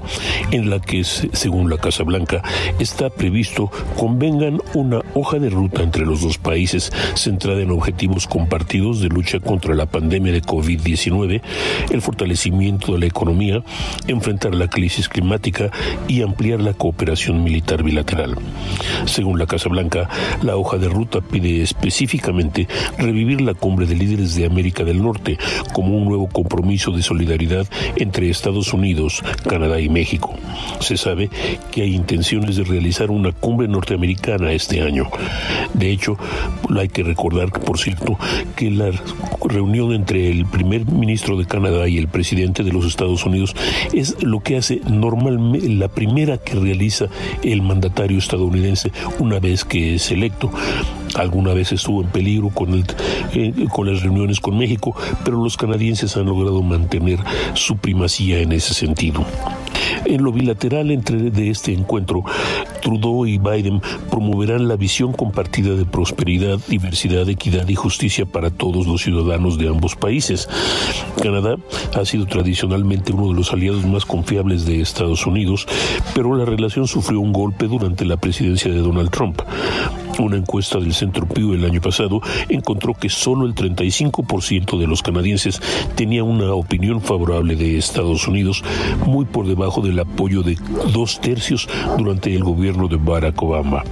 en 0.49 0.71
la 0.71 0.79
que, 0.79 1.03
se- 1.03 1.29
según 1.33 1.69
la 1.69 1.77
Casa 1.77 2.01
Blanca, 2.03 2.41
está 2.79 3.11
previsto 3.11 3.69
convengan 3.97 4.61
una 4.73 5.01
hoja 5.13 5.37
de 5.37 5.51
ruta 5.51 5.83
entre 5.83 6.03
los 6.05 6.21
dos 6.21 6.39
países 6.39 6.91
centrada 7.13 7.61
en 7.61 7.69
objetivos 7.71 8.25
compartidos 8.25 8.99
de 8.99 9.09
lucha 9.09 9.39
contra 9.39 9.75
la 9.75 9.85
pandemia 9.85 10.33
de 10.33 10.41
COVID-19, 10.41 11.41
el 11.91 12.01
fortalecimiento 12.01 12.93
de 12.93 12.99
la 12.99 13.05
economía, 13.05 13.63
enfrentar 14.07 14.55
la 14.55 14.67
crisis 14.69 15.07
climática 15.07 15.69
y 16.07 16.23
ampliar 16.23 16.61
la 16.61 16.73
cooperación 16.73 17.43
militar 17.43 17.83
bilateral. 17.83 18.35
Según 19.05 19.39
la 19.39 19.45
Casa 19.45 19.69
Blanca, 19.69 20.09
la 20.41 20.55
hoja 20.55 20.77
de 20.77 20.89
ruta 20.89 21.21
pide 21.21 21.61
específicamente 21.61 22.67
revivir 22.97 23.41
la 23.41 23.53
cumbre 23.53 23.85
de 23.85 23.95
líderes 23.95 24.35
de 24.35 24.45
América 24.45 24.83
del 24.83 25.01
Norte 25.01 25.37
como 25.73 25.97
un 25.97 26.05
nuevo 26.05 26.27
compromiso 26.27 26.91
de 26.91 27.01
solidaridad 27.01 27.67
entre 27.95 28.29
Estados 28.29 28.73
Unidos, 28.73 29.23
Canadá 29.47 29.79
y 29.79 29.89
México. 29.89 30.35
Se 30.79 30.97
sabe 30.97 31.29
que 31.71 31.83
hay 31.83 31.95
intenciones 31.95 32.55
de 32.55 32.63
realizar 32.63 33.11
una 33.11 33.31
cumbre 33.31 33.67
norteamericana 33.67 34.51
este 34.51 34.81
año. 34.81 35.09
De 35.73 35.91
hecho, 35.91 36.17
hay 36.77 36.89
que 36.89 37.03
recordar, 37.03 37.51
por 37.51 37.79
cierto, 37.79 38.17
que 38.55 38.69
la 38.71 38.91
reunión 39.45 39.93
entre 39.93 40.29
el 40.29 40.45
primer 40.45 40.85
ministro 40.85 41.37
de 41.37 41.45
Canadá 41.45 41.87
y 41.87 41.97
el 41.97 42.07
presidente 42.07 42.63
de 42.63 42.71
los 42.71 42.85
Estados 42.85 43.25
Unidos 43.25 43.55
es 43.93 44.21
lo 44.21 44.39
que 44.41 44.57
hace 44.57 44.81
normalmente 44.89 45.69
la 45.69 45.87
primera 45.87 46.37
que 46.37 46.55
realiza 46.55 47.07
el 47.43 47.61
mandatario 47.61 48.17
estadounidense 48.17 48.76
una 49.19 49.39
vez 49.39 49.65
que 49.65 49.95
es 49.95 50.11
electo. 50.11 50.51
Alguna 51.15 51.53
vez 51.53 51.71
estuvo 51.71 52.01
en 52.01 52.09
peligro 52.09 52.49
con, 52.49 52.73
el, 52.73 52.85
eh, 53.33 53.53
con 53.71 53.91
las 53.91 54.03
reuniones 54.03 54.39
con 54.39 54.57
México, 54.57 54.95
pero 55.23 55.41
los 55.43 55.57
canadienses 55.57 56.15
han 56.17 56.25
logrado 56.25 56.61
mantener 56.61 57.19
su 57.53 57.77
primacía 57.77 58.39
en 58.39 58.51
ese 58.51 58.73
sentido. 58.73 59.25
En 60.05 60.23
lo 60.23 60.31
bilateral 60.31 60.91
entre 60.91 61.17
de 61.17 61.49
este 61.49 61.73
encuentro, 61.73 62.23
Trudeau 62.81 63.25
y 63.25 63.37
Biden 63.37 63.81
promoverán 64.09 64.67
la 64.67 64.75
visión 64.75 65.13
compartida 65.13 65.75
de 65.75 65.85
prosperidad, 65.85 66.59
diversidad, 66.67 67.27
equidad 67.29 67.67
y 67.67 67.75
justicia 67.75 68.25
para 68.25 68.49
todos 68.49 68.87
los 68.87 69.01
ciudadanos 69.01 69.57
de 69.57 69.67
ambos 69.67 69.95
países. 69.95 70.47
Canadá 71.21 71.57
ha 71.95 72.05
sido 72.05 72.25
tradicionalmente 72.25 73.13
uno 73.13 73.29
de 73.29 73.33
los 73.33 73.51
aliados 73.53 73.85
más 73.85 74.05
confiables 74.05 74.65
de 74.65 74.81
Estados 74.81 75.25
Unidos, 75.25 75.67
pero 76.13 76.35
la 76.35 76.45
relación 76.45 76.87
sufrió 76.87 77.19
un 77.19 77.33
golpe 77.33 77.67
durante 77.67 78.05
la 78.05 78.17
presidencia 78.17 78.71
de 78.71 78.79
Donald 78.79 79.09
Trump. 79.09 79.41
Una 80.19 80.37
encuesta 80.37 80.79
del 80.79 80.93
Centro 80.93 81.27
Pew 81.27 81.53
el 81.53 81.63
año 81.63 81.79
pasado 81.79 82.21
encontró 82.49 82.93
que 82.93 83.09
solo 83.09 83.45
el 83.45 83.53
35% 83.53 84.79
de 84.79 84.87
los 84.87 85.03
canadienses 85.03 85.61
tenía 85.95 86.23
una 86.23 86.53
opinión 86.53 87.01
favorable 87.01 87.55
de 87.55 87.77
Estados 87.77 88.27
Unidos, 88.27 88.63
muy 89.05 89.25
por 89.25 89.47
debajo 89.47 89.81
del 89.81 89.99
apoyo 89.99 90.41
de 90.41 90.57
dos 90.91 91.21
tercios 91.21 91.69
durante 91.97 92.33
el 92.33 92.43
gobierno 92.43 92.87
de 92.87 92.97
Barack 92.97 93.41
Obama. 93.43 93.83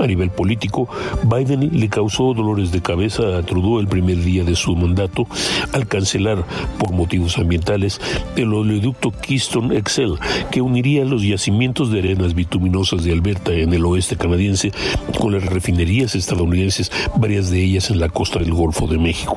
A 0.00 0.06
nivel 0.06 0.30
político, 0.30 0.88
Biden 1.24 1.78
le 1.78 1.88
causó 1.88 2.32
dolores 2.32 2.72
de 2.72 2.80
cabeza 2.80 3.36
a 3.36 3.42
Trudeau 3.42 3.80
el 3.80 3.86
primer 3.86 4.22
día 4.22 4.44
de 4.44 4.56
su 4.56 4.74
mandato 4.74 5.26
al 5.72 5.86
cancelar, 5.86 6.44
por 6.78 6.92
motivos 6.92 7.38
ambientales, 7.38 8.00
el 8.36 8.52
oleoducto 8.52 9.10
Keystone 9.10 9.80
XL, 9.82 10.14
que 10.50 10.60
uniría 10.60 11.04
los 11.04 11.22
yacimientos 11.22 11.90
de 11.90 12.00
arenas 12.00 12.34
bituminosas 12.34 13.04
de 13.04 13.12
Alberta 13.12 13.52
en 13.52 13.72
el 13.72 13.84
oeste 13.84 14.16
canadiense 14.16 14.72
con 15.18 15.33
las 15.34 15.46
refinerías 15.46 16.14
estadounidenses, 16.14 16.90
varias 17.16 17.50
de 17.50 17.62
ellas 17.62 17.90
en 17.90 18.00
la 18.00 18.08
costa 18.08 18.38
del 18.38 18.52
Golfo 18.52 18.86
de 18.86 18.98
México. 18.98 19.36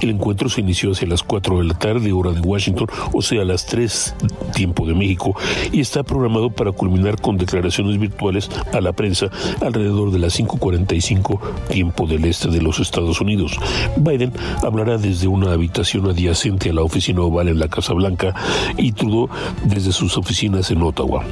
El 0.00 0.10
encuentro 0.10 0.48
se 0.48 0.60
inició 0.60 0.92
hacia 0.92 1.08
las 1.08 1.22
4 1.22 1.58
de 1.58 1.64
la 1.64 1.74
tarde, 1.74 2.12
hora 2.12 2.32
de 2.32 2.40
Washington, 2.40 2.88
o 3.12 3.22
sea, 3.22 3.44
las 3.44 3.66
3 3.66 4.14
tiempo 4.54 4.86
de 4.86 4.94
México, 4.94 5.36
y 5.72 5.80
está 5.80 6.02
programado 6.02 6.50
para 6.50 6.72
culminar 6.72 7.20
con 7.20 7.36
declaraciones 7.36 7.98
virtuales 7.98 8.50
a 8.72 8.80
la 8.80 8.92
prensa 8.92 9.28
alrededor 9.60 10.10
de 10.10 10.18
las 10.18 10.38
5.45 10.38 11.40
tiempo 11.68 12.06
del 12.06 12.24
este 12.24 12.48
de 12.48 12.62
los 12.62 12.80
Estados 12.80 13.20
Unidos. 13.20 13.58
Biden 13.96 14.32
hablará 14.62 14.98
desde 14.98 15.28
una 15.28 15.52
habitación 15.52 16.08
adyacente 16.08 16.70
a 16.70 16.72
la 16.72 16.82
oficina 16.82 17.22
oval 17.22 17.48
en 17.48 17.58
la 17.58 17.68
Casa 17.68 17.92
Blanca 17.92 18.34
y 18.76 18.92
Trudeau 18.92 19.28
desde 19.64 19.92
sus 19.92 20.16
oficinas 20.16 20.70
en 20.70 20.82
Ottawa. 20.82 21.24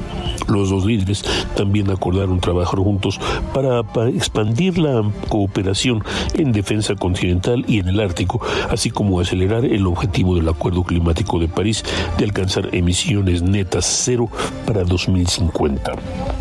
Los 0.48 0.70
dos 0.70 0.84
líderes 0.84 1.24
también 1.56 1.90
acordaron 1.90 2.40
trabajar 2.40 2.78
juntos 2.78 3.20
para, 3.52 3.82
para 3.84 4.10
expandir 4.10 4.78
la 4.78 5.02
cooperación 5.28 6.04
en 6.34 6.52
defensa 6.52 6.94
continental 6.94 7.64
y 7.68 7.80
en 7.80 7.88
el 7.88 8.00
Ártico, 8.00 8.40
así 8.70 8.90
como 8.90 9.20
acelerar 9.20 9.64
el 9.64 9.86
objetivo 9.86 10.34
del 10.36 10.48
Acuerdo 10.48 10.84
Climático 10.84 11.38
de 11.38 11.48
París 11.48 11.84
de 12.18 12.24
alcanzar 12.24 12.74
emisiones 12.74 13.42
netas 13.42 13.84
cero 13.84 14.28
para 14.66 14.84
2050. 14.84 15.92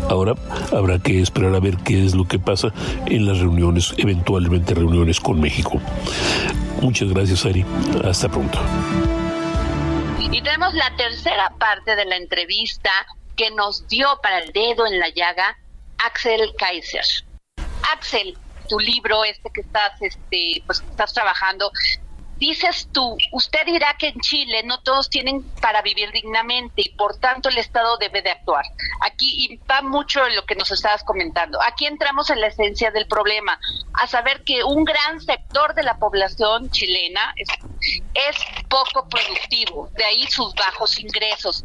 Ahora 0.08 0.34
habrá 0.72 0.98
que 0.98 1.20
esperar 1.20 1.54
a 1.54 1.60
ver 1.60 1.76
qué 1.78 2.04
es 2.04 2.14
lo 2.14 2.26
que 2.26 2.38
pasa 2.38 2.72
en 3.06 3.26
las 3.26 3.38
reuniones, 3.38 3.94
eventualmente 3.96 4.74
reuniones 4.74 5.20
con 5.20 5.40
México. 5.40 5.80
Muchas 6.80 7.08
gracias, 7.08 7.44
Ari. 7.46 7.64
Hasta 8.04 8.28
pronto. 8.28 8.58
Y 10.30 10.42
tenemos 10.42 10.74
la 10.74 10.94
tercera 10.96 11.52
parte 11.58 11.94
de 11.96 12.04
la 12.06 12.16
entrevista 12.16 12.90
que 13.36 13.50
nos 13.50 13.86
dio 13.88 14.06
para 14.22 14.38
el 14.38 14.52
dedo 14.52 14.86
en 14.86 14.98
la 14.98 15.08
llaga 15.08 15.56
Axel 16.04 16.40
Kaiser. 16.58 17.04
Axel, 17.92 18.36
tu 18.68 18.78
libro 18.78 19.24
este 19.24 19.50
que 19.50 19.60
estás 19.60 20.00
este 20.00 20.62
pues 20.66 20.80
estás 20.80 21.12
trabajando 21.12 21.70
dices 22.36 22.88
tú, 22.92 23.16
usted 23.32 23.64
dirá 23.66 23.94
que 23.98 24.08
en 24.08 24.20
Chile 24.20 24.62
no 24.64 24.80
todos 24.80 25.08
tienen 25.08 25.42
para 25.60 25.82
vivir 25.82 26.10
dignamente 26.12 26.82
y 26.82 26.90
por 26.90 27.16
tanto 27.18 27.48
el 27.48 27.58
Estado 27.58 27.96
debe 27.98 28.22
de 28.22 28.30
actuar. 28.30 28.64
Aquí 29.00 29.44
y 29.44 29.56
va 29.70 29.82
mucho 29.82 30.26
en 30.26 30.36
lo 30.36 30.44
que 30.44 30.54
nos 30.54 30.70
estabas 30.70 31.04
comentando. 31.04 31.58
Aquí 31.66 31.86
entramos 31.86 32.30
en 32.30 32.40
la 32.40 32.48
esencia 32.48 32.90
del 32.90 33.06
problema, 33.06 33.58
a 33.94 34.06
saber 34.06 34.42
que 34.44 34.64
un 34.64 34.84
gran 34.84 35.20
sector 35.20 35.74
de 35.74 35.82
la 35.84 35.98
población 35.98 36.70
chilena 36.70 37.34
es 37.36 38.36
poco 38.68 39.08
productivo, 39.08 39.88
de 39.96 40.04
ahí 40.04 40.26
sus 40.26 40.54
bajos 40.54 40.98
ingresos. 40.98 41.64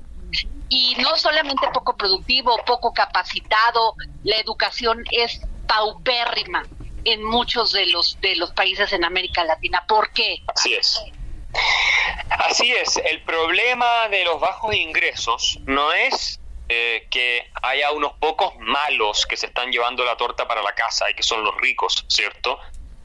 Y 0.71 0.95
no 1.01 1.17
solamente 1.17 1.67
poco 1.73 1.97
productivo, 1.97 2.55
poco 2.65 2.93
capacitado, 2.93 3.95
la 4.23 4.35
educación 4.35 5.03
es 5.11 5.41
paupérrima 5.69 6.65
en 7.05 7.23
muchos 7.23 7.71
de 7.71 7.85
los 7.85 8.19
de 8.21 8.35
los 8.35 8.51
países 8.51 8.91
en 8.91 9.05
América 9.05 9.43
Latina. 9.45 9.85
¿Por 9.87 10.11
qué? 10.11 10.41
Así 10.47 10.73
es. 10.73 10.99
Así 12.29 12.71
es, 12.73 12.97
el 12.97 13.21
problema 13.23 14.07
de 14.09 14.23
los 14.25 14.39
bajos 14.39 14.73
ingresos 14.75 15.59
no 15.65 15.91
es 15.93 16.39
eh, 16.69 17.07
que 17.09 17.49
haya 17.63 17.91
unos 17.91 18.13
pocos 18.19 18.53
malos 18.59 19.25
que 19.25 19.35
se 19.37 19.47
están 19.47 19.71
llevando 19.71 20.03
la 20.05 20.15
torta 20.17 20.47
para 20.47 20.61
la 20.61 20.73
casa 20.73 21.09
y 21.09 21.13
que 21.15 21.23
son 21.23 21.43
los 21.43 21.55
ricos, 21.57 22.05
¿cierto? 22.07 22.59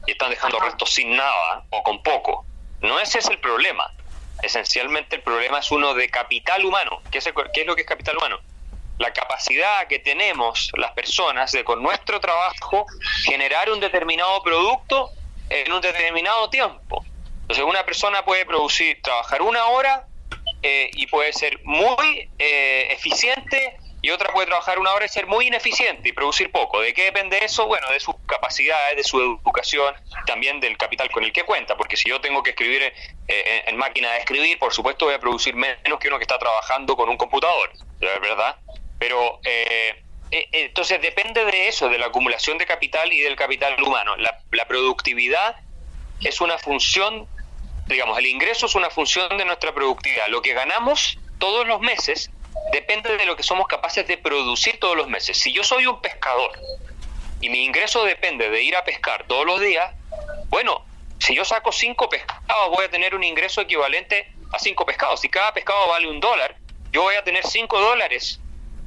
Y 0.07 0.11
están 0.11 0.29
dejando 0.29 0.59
restos 0.59 0.91
sin 0.91 1.15
nada 1.15 1.63
o 1.71 1.81
con 1.83 2.03
poco. 2.03 2.45
No 2.81 2.99
ese 2.99 3.19
es 3.19 3.29
el 3.29 3.39
problema. 3.39 3.91
Esencialmente 4.43 5.15
el 5.15 5.23
problema 5.23 5.59
es 5.59 5.71
uno 5.71 5.93
de 5.95 6.09
capital 6.09 6.63
humano. 6.65 7.01
¿Qué 7.09 7.17
es, 7.19 7.25
el- 7.27 7.33
qué 7.53 7.61
es 7.61 7.67
lo 7.67 7.75
que 7.75 7.81
es 7.81 7.87
capital 7.87 8.17
humano? 8.17 8.39
La 8.97 9.11
capacidad 9.11 9.87
que 9.87 9.99
tenemos 9.99 10.71
las 10.77 10.91
personas 10.91 11.51
de 11.51 11.63
con 11.63 11.83
nuestro 11.83 12.19
trabajo 12.19 12.85
generar 13.23 13.69
un 13.69 13.79
determinado 13.79 14.41
producto 14.41 15.11
en 15.49 15.71
un 15.71 15.81
determinado 15.81 16.49
tiempo. 16.49 17.03
Entonces 17.41 17.65
una 17.65 17.85
persona 17.85 18.23
puede 18.23 18.45
producir, 18.45 19.01
trabajar 19.01 19.41
una 19.41 19.65
hora 19.67 20.07
eh, 20.63 20.89
y 20.93 21.07
puede 21.07 21.33
ser 21.33 21.59
muy 21.63 22.29
eh, 22.39 22.87
eficiente 22.91 23.77
y 24.01 24.11
otra 24.11 24.31
puede 24.31 24.47
trabajar 24.47 24.77
una 24.77 24.93
hora 24.93 25.05
y 25.05 25.09
ser 25.09 25.25
muy 25.25 25.47
ineficiente 25.47 26.09
y 26.09 26.11
producir 26.11 26.51
poco. 26.51 26.79
¿De 26.79 26.93
qué 26.93 27.05
depende 27.05 27.43
eso? 27.43 27.65
Bueno, 27.65 27.89
de 27.89 27.99
sus 27.99 28.15
capacidades, 28.27 28.97
de 28.97 29.03
su 29.03 29.19
educación, 29.19 29.95
también 30.27 30.59
del 30.59 30.77
capital 30.77 31.09
con 31.11 31.23
el 31.23 31.33
que 31.33 31.43
cuenta, 31.43 31.75
porque 31.75 31.97
si 31.97 32.09
yo 32.09 32.21
tengo 32.21 32.43
que 32.43 32.51
escribir 32.51 32.83
eh, 32.83 32.93
en, 33.27 33.69
en 33.69 33.77
máquina 33.77 34.11
de 34.11 34.19
escribir, 34.19 34.59
por 34.59 34.73
supuesto 34.73 35.05
voy 35.05 35.15
a 35.15 35.19
producir 35.19 35.55
menos 35.55 35.99
que 35.99 36.07
uno 36.07 36.17
que 36.17 36.23
está 36.23 36.37
trabajando 36.37 36.95
con 36.95 37.09
un 37.09 37.17
computador, 37.17 37.71
¿es 37.99 38.21
verdad? 38.21 38.57
Pero 38.99 39.39
eh, 39.43 40.03
eh, 40.31 40.47
entonces 40.51 41.01
depende 41.01 41.45
de 41.45 41.67
eso, 41.67 41.89
de 41.89 41.97
la 41.97 42.07
acumulación 42.07 42.57
de 42.57 42.65
capital 42.65 43.11
y 43.13 43.21
del 43.21 43.35
capital 43.35 43.81
humano. 43.81 44.15
La, 44.17 44.39
la 44.51 44.67
productividad 44.67 45.57
es 46.21 46.41
una 46.41 46.57
función, 46.57 47.27
digamos, 47.87 48.17
el 48.17 48.25
ingreso 48.25 48.65
es 48.65 48.75
una 48.75 48.89
función 48.89 49.37
de 49.37 49.45
nuestra 49.45 49.73
productividad. 49.73 50.27
Lo 50.29 50.41
que 50.41 50.53
ganamos 50.53 51.17
todos 51.39 51.67
los 51.67 51.81
meses 51.81 52.31
depende 52.71 53.17
de 53.17 53.25
lo 53.25 53.35
que 53.35 53.43
somos 53.43 53.67
capaces 53.67 54.07
de 54.07 54.17
producir 54.17 54.79
todos 54.79 54.95
los 54.95 55.07
meses. 55.07 55.37
Si 55.37 55.53
yo 55.53 55.63
soy 55.63 55.85
un 55.85 56.01
pescador 56.01 56.51
y 57.41 57.49
mi 57.49 57.63
ingreso 57.63 58.03
depende 58.05 58.49
de 58.49 58.63
ir 58.63 58.75
a 58.75 58.83
pescar 58.83 59.25
todos 59.27 59.45
los 59.45 59.59
días, 59.59 59.93
bueno, 60.47 60.85
si 61.19 61.35
yo 61.35 61.45
saco 61.45 61.71
cinco 61.71 62.09
pescados 62.09 62.69
voy 62.69 62.85
a 62.85 62.89
tener 62.89 63.15
un 63.15 63.23
ingreso 63.23 63.61
equivalente 63.61 64.31
a 64.51 64.59
cinco 64.59 64.85
pescados. 64.85 65.21
Si 65.21 65.29
cada 65.29 65.53
pescado 65.53 65.87
vale 65.87 66.07
un 66.07 66.19
dólar, 66.19 66.55
yo 66.91 67.03
voy 67.03 67.15
a 67.15 67.23
tener 67.23 67.45
cinco 67.45 67.79
dólares 67.79 68.39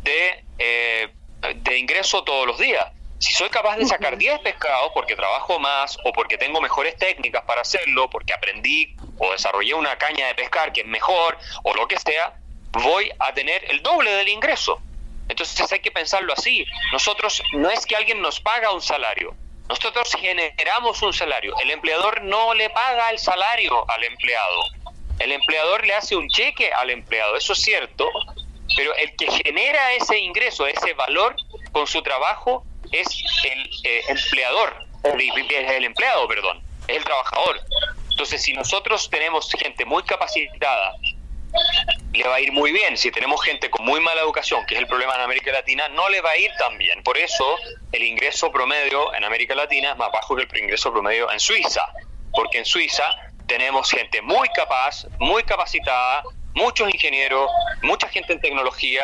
de, 0.08 0.44
eh, 0.58 1.08
de 1.54 1.78
ingreso 1.78 2.24
todos 2.24 2.46
los 2.46 2.58
días. 2.58 2.86
Si 3.18 3.32
soy 3.32 3.48
capaz 3.48 3.76
de 3.76 3.84
sacar 3.84 4.16
10 4.16 4.40
pescados 4.40 4.92
porque 4.94 5.16
trabajo 5.16 5.58
más 5.58 5.98
o 6.04 6.12
porque 6.12 6.38
tengo 6.38 6.60
mejores 6.60 6.96
técnicas 6.96 7.42
para 7.44 7.62
hacerlo, 7.62 8.08
porque 8.08 8.32
aprendí 8.32 8.96
o 9.18 9.32
desarrollé 9.32 9.74
una 9.74 9.98
caña 9.98 10.28
de 10.28 10.34
pescar 10.34 10.72
que 10.72 10.82
es 10.82 10.86
mejor 10.86 11.36
o 11.64 11.74
lo 11.74 11.88
que 11.88 11.98
sea, 11.98 12.38
voy 12.72 13.10
a 13.18 13.32
tener 13.34 13.64
el 13.70 13.82
doble 13.82 14.10
del 14.12 14.28
ingreso. 14.28 14.80
Entonces 15.28 15.70
hay 15.72 15.80
que 15.80 15.90
pensarlo 15.90 16.32
así. 16.32 16.64
Nosotros 16.92 17.42
no 17.52 17.70
es 17.70 17.84
que 17.84 17.96
alguien 17.96 18.22
nos 18.22 18.40
paga 18.40 18.72
un 18.72 18.80
salario, 18.80 19.34
nosotros 19.68 20.14
generamos 20.18 21.02
un 21.02 21.12
salario. 21.12 21.54
El 21.60 21.70
empleador 21.70 22.22
no 22.22 22.54
le 22.54 22.70
paga 22.70 23.10
el 23.10 23.18
salario 23.18 23.84
al 23.90 24.02
empleado. 24.04 24.62
El 25.18 25.32
empleador 25.32 25.84
le 25.84 25.94
hace 25.94 26.16
un 26.16 26.28
cheque 26.28 26.72
al 26.72 26.90
empleado, 26.90 27.36
eso 27.36 27.52
es 27.52 27.60
cierto, 27.60 28.08
pero 28.76 28.94
el 28.96 29.14
que 29.16 29.30
genera 29.30 29.92
ese 29.94 30.18
ingreso, 30.18 30.66
ese 30.66 30.92
valor 30.94 31.34
con 31.72 31.86
su 31.86 32.02
trabajo 32.02 32.64
es 32.92 33.06
el 33.44 33.70
eh, 33.84 34.02
empleador, 34.08 34.74
es 35.04 35.70
el 35.70 35.84
empleado, 35.84 36.28
perdón, 36.28 36.62
es 36.86 36.96
el 36.96 37.04
trabajador. 37.04 37.60
Entonces, 38.10 38.42
si 38.42 38.52
nosotros 38.52 39.08
tenemos 39.10 39.50
gente 39.52 39.84
muy 39.84 40.02
capacitada, 40.02 40.94
le 42.12 42.28
va 42.28 42.36
a 42.36 42.40
ir 42.40 42.52
muy 42.52 42.72
bien. 42.72 42.96
Si 42.96 43.10
tenemos 43.10 43.42
gente 43.42 43.70
con 43.70 43.84
muy 43.84 44.00
mala 44.00 44.20
educación, 44.22 44.66
que 44.66 44.74
es 44.74 44.80
el 44.80 44.86
problema 44.86 45.14
en 45.14 45.20
América 45.20 45.52
Latina, 45.52 45.88
no 45.88 46.08
le 46.08 46.20
va 46.20 46.30
a 46.30 46.38
ir 46.38 46.50
tan 46.58 46.76
bien. 46.78 47.02
Por 47.02 47.16
eso, 47.16 47.56
el 47.92 48.02
ingreso 48.02 48.50
promedio 48.50 49.14
en 49.14 49.24
América 49.24 49.54
Latina 49.54 49.92
es 49.92 49.96
más 49.96 50.10
bajo 50.12 50.36
que 50.36 50.42
el 50.42 50.58
ingreso 50.58 50.92
promedio 50.92 51.30
en 51.30 51.40
Suiza, 51.40 51.84
porque 52.32 52.58
en 52.58 52.64
Suiza 52.64 53.04
tenemos 53.46 53.90
gente 53.90 54.20
muy 54.20 54.48
capaz, 54.50 55.06
muy 55.18 55.42
capacitada, 55.44 56.22
muchos 56.58 56.92
ingenieros, 56.92 57.50
mucha 57.82 58.08
gente 58.08 58.32
en 58.32 58.40
tecnología, 58.40 59.02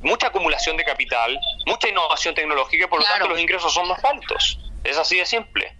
mucha 0.00 0.26
acumulación 0.28 0.76
de 0.76 0.84
capital, 0.84 1.38
mucha 1.66 1.88
innovación 1.88 2.34
tecnológica 2.34 2.84
y 2.84 2.88
por 2.88 3.00
lo 3.00 3.04
tanto 3.06 3.28
los 3.28 3.38
ingresos 3.38 3.72
son 3.72 3.86
más 3.88 4.02
altos. 4.04 4.58
Es 4.82 4.96
así 4.98 5.16
de 5.18 5.26
simple. 5.26 5.72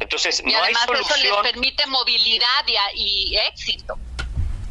Entonces, 0.00 0.40
Y 0.44 0.50
no 0.52 0.58
hay 0.58 0.74
además 0.74 0.84
eso 0.84 0.94
solución. 1.04 1.42
les 1.42 1.52
permite 1.52 1.86
movilidad 1.86 2.64
y, 2.94 3.32
y 3.34 3.36
éxito. 3.38 3.94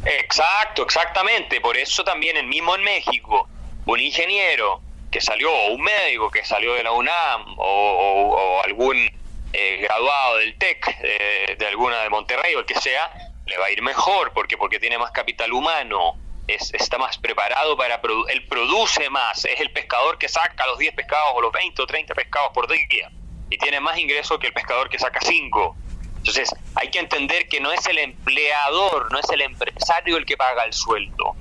Exacto, 0.04 0.82
exactamente. 0.82 1.60
Por 1.60 1.76
eso 1.76 2.04
también 2.04 2.36
el 2.36 2.46
mismo 2.46 2.74
en 2.74 2.82
México, 2.82 3.48
un 3.86 4.00
ingeniero 4.00 4.82
que 5.10 5.20
salió, 5.20 5.52
o 5.52 5.68
un 5.72 5.80
médico 5.82 6.30
que 6.30 6.44
salió 6.44 6.74
de 6.74 6.82
la 6.82 6.92
UNAM, 6.92 7.54
o, 7.58 7.64
o- 7.64 8.34
o 8.58 8.62
algún 8.64 9.08
eh, 9.52 9.76
graduado 9.82 10.38
del 10.38 10.56
TEC, 10.56 10.96
eh, 11.02 11.56
de 11.58 11.66
alguna 11.66 12.00
de 12.02 12.08
Monterrey 12.08 12.54
o 12.54 12.60
el 12.60 12.66
que 12.66 12.74
sea, 12.80 13.10
le 13.46 13.58
va 13.58 13.66
a 13.66 13.70
ir 13.70 13.82
mejor, 13.82 14.32
porque 14.32 14.56
porque 14.56 14.78
tiene 14.78 14.98
más 14.98 15.10
capital 15.10 15.52
humano, 15.52 16.16
es, 16.46 16.72
está 16.74 16.98
más 16.98 17.18
preparado 17.18 17.76
para 17.76 18.00
produ- 18.02 18.26
él 18.30 18.46
produce 18.46 19.08
más, 19.10 19.44
es 19.44 19.60
el 19.60 19.70
pescador 19.72 20.18
que 20.18 20.28
saca 20.28 20.66
los 20.66 20.78
10 20.78 20.94
pescados 20.94 21.30
o 21.34 21.40
los 21.40 21.52
20 21.52 21.80
o 21.82 21.86
30 21.86 22.14
pescados 22.14 22.50
por 22.52 22.66
día 22.68 23.10
y 23.50 23.58
tiene 23.58 23.80
más 23.80 23.98
ingreso 23.98 24.38
que 24.38 24.46
el 24.48 24.52
pescador 24.52 24.88
que 24.88 24.98
saca 24.98 25.20
5. 25.20 25.76
Entonces, 26.18 26.54
hay 26.76 26.88
que 26.90 27.00
entender 27.00 27.48
que 27.48 27.60
no 27.60 27.72
es 27.72 27.84
el 27.86 27.98
empleador, 27.98 29.10
no 29.12 29.18
es 29.18 29.28
el 29.30 29.40
empresario 29.42 30.16
el 30.16 30.24
que 30.24 30.36
paga 30.36 30.64
el 30.64 30.72
sueldo. 30.72 31.34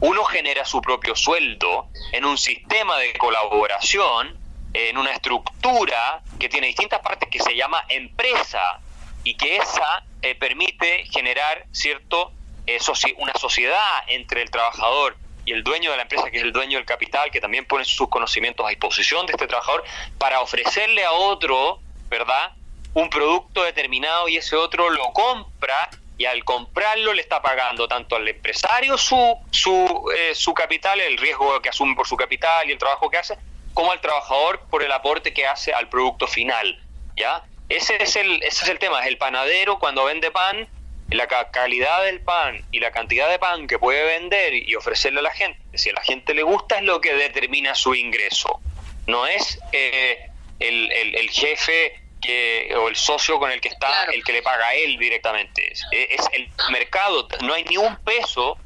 Uno 0.00 0.24
genera 0.24 0.64
su 0.64 0.80
propio 0.80 1.16
sueldo 1.16 1.88
en 2.12 2.24
un 2.24 2.38
sistema 2.38 2.96
de 2.98 3.12
colaboración, 3.14 4.38
en 4.72 4.96
una 4.96 5.10
estructura 5.12 6.22
que 6.38 6.48
tiene 6.48 6.68
distintas 6.68 7.00
partes 7.00 7.28
que 7.28 7.40
se 7.40 7.54
llama 7.56 7.84
empresa 7.88 8.80
y 9.28 9.34
que 9.34 9.58
esa 9.58 10.04
eh, 10.22 10.34
permite 10.34 11.04
generar 11.12 11.66
cierto 11.70 12.32
eh, 12.66 12.78
soci- 12.80 13.14
una 13.18 13.34
sociedad 13.34 14.04
entre 14.06 14.40
el 14.40 14.50
trabajador 14.50 15.16
y 15.44 15.52
el 15.52 15.62
dueño 15.62 15.90
de 15.90 15.96
la 15.98 16.02
empresa, 16.04 16.30
que 16.30 16.38
es 16.38 16.42
el 16.42 16.52
dueño 16.52 16.78
del 16.78 16.86
capital, 16.86 17.30
que 17.30 17.40
también 17.40 17.66
pone 17.66 17.84
sus 17.84 18.08
conocimientos 18.08 18.64
a 18.64 18.70
disposición 18.70 19.26
de 19.26 19.32
este 19.32 19.46
trabajador 19.46 19.84
para 20.16 20.40
ofrecerle 20.40 21.04
a 21.04 21.12
otro, 21.12 21.80
¿verdad? 22.08 22.52
Un 22.94 23.10
producto 23.10 23.62
determinado 23.64 24.28
y 24.28 24.38
ese 24.38 24.56
otro 24.56 24.88
lo 24.88 25.12
compra 25.12 25.90
y 26.16 26.24
al 26.24 26.42
comprarlo 26.44 27.12
le 27.12 27.20
está 27.20 27.42
pagando 27.42 27.86
tanto 27.86 28.16
al 28.16 28.26
empresario 28.26 28.96
su, 28.96 29.36
su, 29.50 30.10
eh, 30.16 30.34
su 30.34 30.54
capital, 30.54 31.00
el 31.00 31.18
riesgo 31.18 31.60
que 31.60 31.68
asume 31.68 31.94
por 31.94 32.06
su 32.08 32.16
capital 32.16 32.66
y 32.68 32.72
el 32.72 32.78
trabajo 32.78 33.10
que 33.10 33.18
hace, 33.18 33.36
como 33.74 33.92
al 33.92 34.00
trabajador 34.00 34.62
por 34.70 34.82
el 34.82 34.90
aporte 34.92 35.32
que 35.34 35.46
hace 35.46 35.72
al 35.74 35.88
producto 35.90 36.26
final. 36.26 36.82
¿ya? 37.14 37.42
Ese, 37.68 38.02
es 38.02 38.16
el, 38.16 38.42
ese 38.42 38.64
es 38.64 38.68
el 38.70 38.78
tema, 38.78 39.00
es 39.00 39.06
el 39.06 39.18
panadero 39.18 39.78
cuando 39.78 40.04
vende 40.04 40.30
pan, 40.30 40.68
la 41.10 41.26
calidad 41.26 42.04
del 42.04 42.20
pan 42.20 42.64
y 42.70 42.80
la 42.80 42.90
cantidad 42.90 43.28
de 43.28 43.38
pan 43.38 43.66
que 43.66 43.78
puede 43.78 44.04
vender 44.04 44.54
y 44.54 44.74
ofrecerle 44.74 45.20
a 45.20 45.22
la 45.22 45.30
gente, 45.30 45.60
si 45.78 45.90
a 45.90 45.92
la 45.94 46.02
gente 46.02 46.34
le 46.34 46.42
gusta 46.42 46.76
es 46.76 46.82
lo 46.82 47.00
que 47.00 47.14
determina 47.14 47.74
su 47.74 47.94
ingreso. 47.94 48.60
No 49.06 49.26
es 49.26 49.58
eh, 49.72 50.30
el, 50.58 50.92
el, 50.92 51.14
el 51.16 51.30
jefe 51.30 52.00
que 52.20 52.74
o 52.76 52.88
el 52.88 52.96
socio 52.96 53.38
con 53.38 53.50
el 53.50 53.60
que 53.60 53.68
está 53.68 54.04
el 54.06 54.24
que 54.24 54.32
le 54.32 54.42
paga 54.42 54.66
a 54.66 54.74
él 54.74 54.98
directamente. 54.98 55.72
Es, 55.72 55.86
es, 55.90 56.28
el 56.32 56.50
mercado. 56.70 57.28
No 57.42 57.54
hay 57.54 57.64
ni 57.64 57.76
un 57.76 57.96
peso 58.04 58.58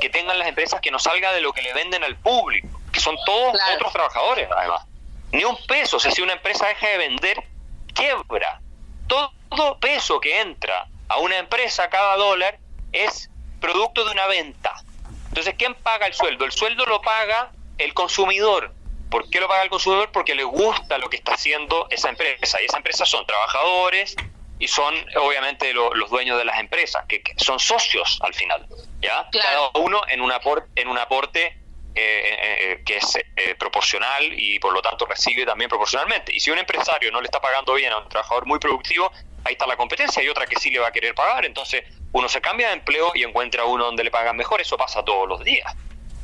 que 0.00 0.08
tengan 0.08 0.38
las 0.38 0.48
empresas 0.48 0.80
que 0.80 0.90
no 0.90 0.98
salga 0.98 1.32
de 1.32 1.40
lo 1.40 1.52
que 1.52 1.62
le 1.62 1.74
venden 1.74 2.04
al 2.04 2.16
público 2.16 2.80
que 2.92 3.00
son 3.00 3.16
todos 3.24 3.56
otros 3.74 3.92
trabajadores 3.92 4.48
además. 4.54 4.84
Ni 5.32 5.44
un 5.44 5.56
peso. 5.66 5.96
O 5.96 6.00
sea 6.00 6.10
si 6.10 6.22
una 6.22 6.34
empresa 6.34 6.66
deja 6.68 6.88
de 6.88 6.98
vender 6.98 7.42
quiebra 7.94 8.60
todo 9.06 9.78
peso 9.80 10.20
que 10.20 10.40
entra 10.40 10.86
a 11.08 11.18
una 11.18 11.38
empresa 11.38 11.90
cada 11.90 12.16
dólar 12.16 12.58
es 12.92 13.30
producto 13.60 14.04
de 14.04 14.12
una 14.12 14.26
venta 14.26 14.74
entonces 15.28 15.54
quién 15.58 15.74
paga 15.74 16.06
el 16.06 16.14
sueldo 16.14 16.44
el 16.44 16.52
sueldo 16.52 16.86
lo 16.86 17.00
paga 17.02 17.52
el 17.78 17.94
consumidor 17.94 18.72
¿Por 19.12 19.28
qué 19.28 19.40
lo 19.40 19.46
paga 19.46 19.62
el 19.62 19.68
consumidor? 19.68 20.10
Porque 20.10 20.34
le 20.34 20.42
gusta 20.42 20.96
lo 20.96 21.10
que 21.10 21.18
está 21.18 21.34
haciendo 21.34 21.86
esa 21.90 22.08
empresa. 22.08 22.62
Y 22.62 22.64
esa 22.64 22.78
empresa 22.78 23.04
son 23.04 23.26
trabajadores 23.26 24.16
y 24.58 24.68
son 24.68 24.94
obviamente 25.16 25.74
los 25.74 26.08
dueños 26.08 26.38
de 26.38 26.46
las 26.46 26.58
empresas, 26.58 27.04
que, 27.06 27.22
son 27.36 27.58
socios 27.58 28.18
al 28.22 28.32
final. 28.32 28.66
¿ya? 29.02 29.28
Cada 29.30 29.70
uno 29.74 30.00
en 30.08 30.22
un 30.22 30.32
aporte, 30.32 30.80
en 30.80 30.88
un 30.88 30.96
aporte 30.96 31.58
eh, 31.94 32.72
eh, 32.74 32.82
que 32.84 32.96
es 32.96 33.16
eh, 33.16 33.54
proporcional 33.56 34.24
y 34.32 34.58
por 34.58 34.72
lo 34.72 34.80
tanto 34.80 35.06
recibe 35.06 35.44
también 35.44 35.68
proporcionalmente. 35.68 36.34
Y 36.34 36.40
si 36.40 36.50
un 36.50 36.58
empresario 36.58 37.10
no 37.12 37.20
le 37.20 37.26
está 37.26 37.40
pagando 37.40 37.74
bien 37.74 37.92
a 37.92 37.98
un 37.98 38.08
trabajador 38.08 38.46
muy 38.46 38.58
productivo, 38.58 39.10
ahí 39.44 39.52
está 39.52 39.66
la 39.66 39.76
competencia 39.76 40.22
y 40.22 40.28
otra 40.28 40.46
que 40.46 40.56
sí 40.58 40.70
le 40.70 40.78
va 40.78 40.88
a 40.88 40.92
querer 40.92 41.14
pagar. 41.14 41.44
Entonces 41.44 41.84
uno 42.12 42.28
se 42.28 42.40
cambia 42.40 42.68
de 42.68 42.74
empleo 42.74 43.12
y 43.14 43.24
encuentra 43.24 43.64
uno 43.64 43.84
donde 43.84 44.04
le 44.04 44.10
pagan 44.10 44.36
mejor. 44.36 44.60
Eso 44.60 44.76
pasa 44.76 45.04
todos 45.04 45.28
los 45.28 45.44
días. 45.44 45.72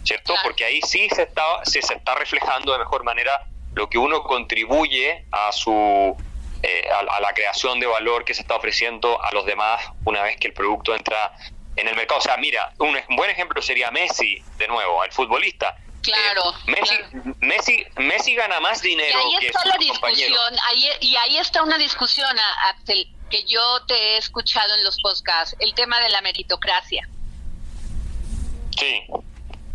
¿cierto? 0.05 0.35
Porque 0.43 0.64
ahí 0.64 0.81
sí 0.83 1.07
se 1.14 1.23
está, 1.23 1.64
se, 1.64 1.83
se 1.83 1.95
está 1.95 2.14
reflejando 2.14 2.73
de 2.73 2.79
mejor 2.79 3.05
manera 3.05 3.45
lo 3.75 3.91
que 3.91 3.99
uno 3.99 4.23
contribuye 4.23 5.27
a 5.31 5.53
su 5.53 6.16
eh, 6.62 6.89
a, 6.91 7.21
la 7.21 7.33
creación 7.35 7.79
de 7.79 7.87
valor 7.87 8.25
que 8.25 8.35
se 8.35 8.41
está 8.41 8.57
ofreciendo 8.57 9.23
a 9.23 9.31
los 9.33 9.47
demás 9.47 9.81
una 10.05 10.23
vez 10.23 10.37
que 10.39 10.49
el 10.49 10.55
producto 10.55 10.95
entra 10.95 11.33
en 11.79 11.89
el 11.89 11.97
mercado. 11.97 12.18
O 12.18 12.22
sea, 12.22 12.37
mira, 12.37 12.72
un, 12.79 12.97
buen 13.16 13.31
ejemplo 13.31 13.62
sería 13.62 13.91
Messi, 13.91 14.43
de 14.57 14.68
nuevo, 14.68 15.05
el 15.05 15.12
futbolista. 15.12 15.76
Claro, 16.03 16.55
eh, 16.66 16.72
Messi, 16.72 16.95
Messi, 17.41 17.87
Messi 17.97 18.35
gana 18.35 18.61
más 18.61 18.81
dinero 18.81 19.18
y 19.31 19.35
ahí 19.35 19.47
está 19.47 19.64
la 19.64 19.76
discusión, 19.79 20.57
ahí, 20.68 20.89
y 21.01 21.16
ahí 21.16 21.39
está 21.39 21.62
una 21.62 21.76
discusión, 21.76 22.35
Axel, 22.68 23.09
que 23.31 23.45
yo 23.45 23.61
te 23.87 23.95
he 23.95 24.16
escuchado 24.16 24.74
en 24.74 24.85
los 24.85 25.01
podcasts, 25.03 25.57
el 25.59 25.74
tema 25.74 26.01
de 26.01 26.09
la 26.11 26.20
meritocracia. 26.20 27.09
Sí, 28.79 29.03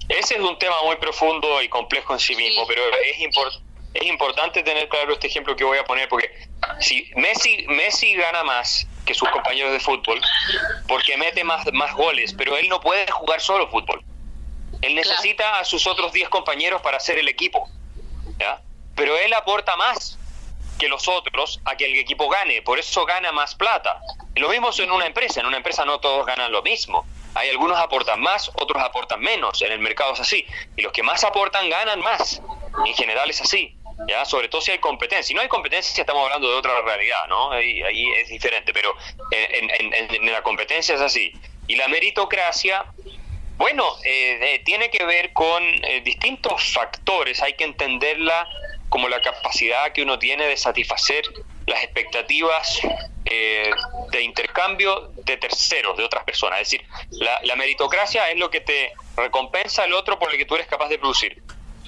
ese 0.10 0.36
es 0.36 0.40
un 0.40 0.58
tema 0.58 0.82
muy 0.84 0.96
profundo 0.96 1.62
y 1.62 1.70
complejo 1.70 2.14
en 2.14 2.20
sí 2.20 2.36
mismo, 2.36 2.66
pero 2.68 2.82
es, 3.00 3.20
es 3.94 4.04
importante 4.08 4.64
tener 4.64 4.90
claro 4.90 5.14
este 5.14 5.28
ejemplo 5.28 5.56
que 5.56 5.64
voy 5.64 5.78
a 5.78 5.84
poner, 5.84 6.10
porque 6.10 6.32
si 6.80 7.12
Messi, 7.16 7.66
Messi 7.68 8.16
gana 8.16 8.44
más 8.44 8.88
que 9.06 9.14
sus 9.14 9.30
compañeros 9.30 9.72
de 9.72 9.80
fútbol, 9.80 10.20
porque 10.88 11.18
mete 11.18 11.44
más, 11.44 11.66
más 11.74 11.94
goles, 11.94 12.34
pero 12.34 12.58
él 12.58 12.70
no 12.70 12.80
puede 12.80 13.10
jugar 13.12 13.42
solo 13.42 13.68
fútbol. 13.70 14.04
Él 14.82 14.96
necesita 14.96 15.60
a 15.60 15.66
sus 15.66 15.86
otros 15.88 16.12
10 16.12 16.30
compañeros 16.30 16.82
para 16.82 16.98
hacer 16.98 17.18
el 17.18 17.28
equipo. 17.28 17.70
¿ya? 18.40 18.62
Pero 18.96 19.18
él 19.18 19.34
aporta 19.34 19.76
más 19.76 20.18
que 20.80 20.90
los 20.90 21.08
otros 21.08 21.62
a 21.66 21.76
que 21.76 21.86
el 21.86 21.98
equipo 21.98 22.28
gane, 22.30 22.62
por 22.62 22.80
eso 22.80 23.06
gana 23.06 23.32
más 23.32 23.56
plata. 23.56 24.02
Lo 24.36 24.50
mismo 24.50 24.70
es 24.70 24.80
en 24.80 24.92
una 24.92 25.06
empresa, 25.06 25.40
en 25.40 25.46
una 25.46 25.58
empresa 25.58 25.86
no 25.86 26.00
todos 26.00 26.26
ganan 26.26 26.52
lo 26.52 26.62
mismo. 26.64 27.06
Hay 27.36 27.50
algunos 27.50 27.78
aportan 27.78 28.20
más, 28.20 28.50
otros 28.56 28.82
aportan 28.84 29.20
menos. 29.20 29.62
En 29.62 29.72
el 29.72 29.80
mercado 29.80 30.14
es 30.14 30.20
así. 30.20 30.46
Y 30.76 30.82
los 30.82 30.92
que 30.92 31.04
más 31.04 31.24
aportan 31.24 31.70
ganan 31.70 32.00
más. 32.00 32.42
En 32.86 32.94
general 32.94 33.30
es 33.30 33.42
así. 33.42 33.76
¿Ya? 34.08 34.26
Sobre 34.26 34.50
todo 34.50 34.62
si 34.62 34.72
hay 34.72 34.80
competencia. 34.80 35.24
Si 35.24 35.34
no 35.34 35.42
hay 35.42 35.48
competencia, 35.48 36.02
estamos 36.02 36.24
hablando 36.24 36.50
de 36.50 36.56
otra 36.56 36.82
realidad, 36.82 37.28
¿no? 37.28 37.52
Ahí, 37.52 37.82
es 38.18 38.30
diferente. 38.30 38.74
Pero 38.74 38.96
en, 39.32 40.32
la 40.32 40.42
competencia 40.42 40.96
es 40.96 41.02
así. 41.02 41.32
Y 41.68 41.76
la 41.76 41.88
meritocracia, 41.88 42.86
bueno, 43.58 43.86
eh, 44.04 44.40
eh, 44.42 44.62
tiene 44.66 44.90
que 44.90 45.06
ver 45.06 45.34
con 45.34 45.64
eh, 45.64 46.02
distintos 46.04 46.74
factores. 46.74 47.42
Hay 47.42 47.54
que 47.54 47.64
entenderla 47.64 48.48
como 48.90 49.10
la 49.10 49.22
capacidad 49.22 49.92
que 49.92 50.04
uno 50.04 50.20
tiene 50.20 50.46
de 50.46 50.58
satisfacer 50.58 51.24
las 51.66 51.84
expectativas 51.84 52.80
eh, 53.26 53.72
de 54.12 54.22
intercambio 54.22 55.12
de 55.16 55.38
terceros, 55.38 55.98
de 55.98 56.04
otras 56.04 56.24
personas. 56.24 56.62
Es 56.62 56.70
decir, 56.70 56.86
la, 57.12 57.56
meritocracia 57.56 58.30
es 58.30 58.38
lo 58.38 58.50
que 58.50 58.62
te 58.62 58.94
recompensa 59.16 59.84
al 59.84 59.94
otro 59.94 60.20
por 60.20 60.32
lo 60.32 60.38
que 60.38 60.46
tú 60.46 60.56
eres 60.56 60.68
capaz 60.68 60.90
de 60.90 61.00
producir. 61.00 61.42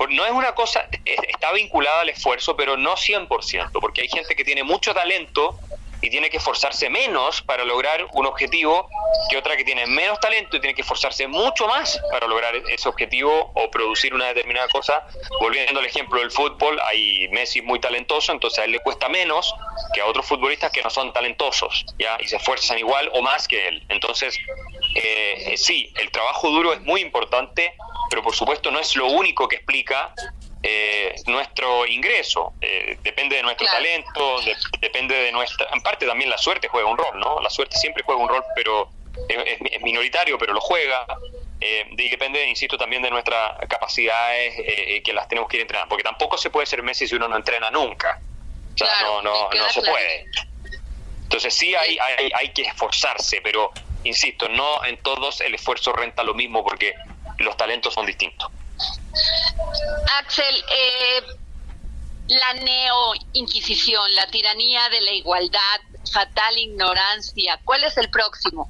No 0.10 0.26
es 0.26 0.32
una 0.32 0.54
cosa, 0.54 0.88
está 1.06 1.52
vinculada 1.54 2.02
al 2.02 2.10
esfuerzo, 2.10 2.56
pero 2.56 2.76
no 2.76 2.96
100%, 2.96 3.70
porque 3.80 4.02
hay 4.02 4.10
gente 4.10 4.36
que 4.36 4.44
tiene 4.44 4.64
mucho 4.64 4.94
talento 4.94 5.58
y 6.06 6.10
tiene 6.12 6.30
que 6.30 6.38
esforzarse 6.38 6.88
menos 6.88 7.42
para 7.42 7.66
lograr 7.66 8.06
un 8.14 8.28
objetivo 8.28 8.88
que 9.28 9.38
otra 9.38 9.58
que 9.58 9.64
tiene 9.64 9.88
menos 9.88 10.20
talento 10.20 10.56
y 10.56 10.60
tiene 10.60 10.76
que 10.76 10.84
esforzarse 10.84 11.26
mucho 11.28 11.68
más 11.68 12.00
para 12.12 12.28
lograr 12.28 12.56
ese 12.56 12.88
objetivo 12.88 13.52
o 13.56 13.72
producir 13.72 14.14
una 14.14 14.28
determinada 14.28 14.68
cosa. 14.68 15.08
Volviendo 15.42 15.80
al 15.80 15.86
ejemplo 15.88 16.20
del 16.20 16.30
fútbol, 16.30 16.80
hay 16.84 17.28
Messi 17.30 17.64
muy 17.64 17.80
talentoso, 17.80 18.32
entonces 18.32 18.60
a 18.60 18.66
él 18.66 18.72
le 18.74 18.80
cuesta 18.82 19.10
menos 19.10 19.56
que 19.96 20.02
a 20.02 20.06
otros 20.06 20.28
futbolistas 20.28 20.72
que 20.72 20.84
no 20.84 20.92
son 20.92 21.12
talentosos. 21.12 21.88
Y 21.98 22.28
se 22.28 22.36
esfuerzan 22.36 22.78
igual 22.78 23.10
o 23.14 23.24
más 23.24 23.48
que 23.48 23.68
él. 23.68 23.84
Entonces, 23.90 24.38
eh, 24.94 25.54
eh 25.54 25.58
sí, 25.58 25.92
el 25.98 26.12
trabajo 26.12 26.52
duro 26.52 26.72
es 26.74 26.82
muy 26.82 27.02
importante, 27.02 27.74
pero 28.12 28.22
por 28.22 28.36
supuesto 28.36 28.70
no 28.70 28.78
es 28.78 28.96
lo 28.96 29.08
único 29.08 29.48
que 29.48 29.56
explica 29.56 30.14
eh, 30.68 31.14
nuestro 31.28 31.86
ingreso. 31.86 32.54
Eh, 32.60 32.98
depende 33.04 33.36
de 33.36 33.44
nuestro 33.44 33.68
talento, 33.68 34.42
depende 34.80 35.16
de 35.16 35.32
nuestra... 35.32 35.68
En 35.72 35.82
parte 35.82 36.08
también 36.08 36.28
la 36.28 36.40
suerte 36.40 36.68
juega 36.68 36.90
un 36.90 36.98
rol, 36.98 37.20
¿no? 37.20 37.40
La 37.40 37.52
suerte 37.52 37.78
siempre 37.78 38.02
juega 38.04 38.20
un 38.20 38.28
rol, 38.28 38.44
pero 38.56 38.90
es, 39.30 39.82
minoritario, 39.84 40.40
pero 40.40 40.54
lo 40.54 40.62
juega. 40.62 41.06
Eh, 41.62 41.86
y 41.92 42.10
depende, 42.10 42.44
insisto, 42.48 42.80
también 42.80 43.04
de 43.04 43.12
nuestras 43.12 43.60
capacidades 43.68 44.56
que 45.04 45.14
las 45.14 45.28
tenemos 45.28 45.48
que 45.52 45.58
ir 45.58 45.62
entrenando. 45.62 45.88
Porque 45.88 46.04
tampoco 46.04 46.36
se 46.36 46.50
puede 46.50 46.66
ser 46.66 46.82
Messi 46.82 47.08
si 47.08 47.14
uno 47.14 47.28
no 47.28 47.36
entrena 47.36 47.70
nunca. 47.70 48.20
O 48.74 48.78
sea, 48.78 49.04
no, 49.04 49.22
no, 49.22 49.50
no 49.52 49.70
se 49.70 49.82
puede. 49.82 50.26
Entonces 51.22 51.54
sí 51.54 51.76
hay, 51.76 52.00
hay, 52.00 52.32
hay 52.36 52.50
que 52.50 52.64
esforzarse, 52.64 53.40
pero 53.42 53.72
insisto, 54.04 54.50
no 54.50 54.84
en 54.84 54.98
todos 54.98 55.42
el 55.42 55.54
esfuerzo 55.54 55.94
renta 55.94 56.24
lo 56.24 56.34
mismo 56.34 56.64
porque 56.64 56.96
los 57.38 57.56
talentos 57.56 57.94
son 57.94 58.08
distintos. 58.08 58.52
Axel, 60.20 60.56
eh, 60.56 61.22
la 62.28 62.54
neo-inquisición, 62.54 64.14
la 64.16 64.28
tiranía 64.28 64.90
de 64.90 65.02
la 65.02 65.12
igualdad, 65.12 65.82
fatal 66.12 66.58
ignorancia, 66.58 67.60
¿cuál 67.64 67.84
es 67.84 67.98
el 67.98 68.10
próximo? 68.10 68.70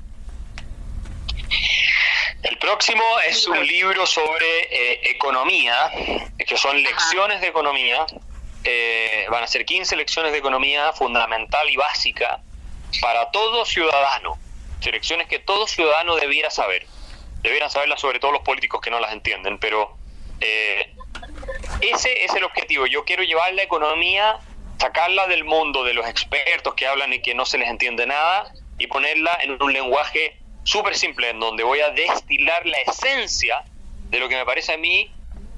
El 2.44 2.58
próximo 2.60 3.04
es 3.28 3.48
un 3.48 3.66
libro 3.66 4.06
sobre 4.06 4.46
eh, 4.70 5.12
economía, 5.12 5.90
que 6.38 6.58
son 6.58 6.82
lecciones 6.84 7.42
de 7.42 7.48
economía. 7.48 8.06
Eh, 8.64 9.26
van 9.30 9.44
a 9.44 9.48
ser 9.48 9.66
15 9.66 9.96
lecciones 9.96 10.32
de 10.32 10.38
economía 10.38 10.94
fundamental 10.94 11.70
y 11.70 11.76
básica 11.76 12.42
para 13.02 13.32
todo 13.32 13.66
ciudadano. 13.66 14.38
Lecciones 14.84 15.28
que 15.28 15.40
todo 15.40 15.66
ciudadano 15.66 16.16
debiera 16.16 16.52
saber. 16.52 16.86
Debieran 17.46 17.70
saberlas 17.70 18.02
sobre 18.02 18.20
todo 18.20 18.32
los 18.32 18.42
políticos 18.42 18.82
que 18.82 18.90
no 18.90 19.00
las 19.00 19.14
entienden, 19.14 19.60
pero 19.60 19.96
eh, 20.42 20.92
ese 21.80 22.26
es 22.26 22.34
el 22.34 22.44
objetivo. 22.44 22.88
Yo 22.88 23.06
quiero 23.06 23.22
llevar 23.22 23.54
la 23.54 23.62
economía, 23.62 24.40
sacarla 24.80 25.28
del 25.28 25.44
mundo 25.44 25.84
de 25.84 25.94
los 25.94 26.08
expertos 26.08 26.74
que 26.74 26.88
hablan 26.88 27.14
y 27.14 27.22
que 27.22 27.36
no 27.36 27.46
se 27.46 27.60
les 27.60 27.70
entiende 27.70 28.08
nada 28.08 28.52
y 28.80 28.88
ponerla 28.88 29.38
en 29.44 29.62
un 29.62 29.72
lenguaje 29.72 30.38
súper 30.64 30.98
simple, 30.98 31.30
en 31.30 31.40
donde 31.40 31.64
voy 31.64 31.82
a 31.82 31.92
destilar 31.92 32.66
la 32.66 32.78
esencia 32.80 33.64
de 34.10 34.20
lo 34.20 34.28
que 34.28 34.38
me 34.38 34.46
parece 34.46 34.74
a 34.74 34.78
mí 34.78 35.12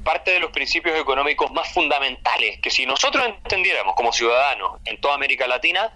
parte 0.04 0.32
de 0.32 0.42
los 0.42 0.52
principios 0.52 1.00
económicos 1.00 1.54
más 1.54 1.72
fundamentales, 1.74 2.60
que 2.60 2.70
si 2.70 2.86
nosotros 2.86 3.26
entendiéramos 3.26 3.96
como 3.96 4.12
ciudadanos 4.12 4.82
en 4.84 5.00
toda 5.00 5.16
América 5.16 5.48
Latina, 5.48 5.94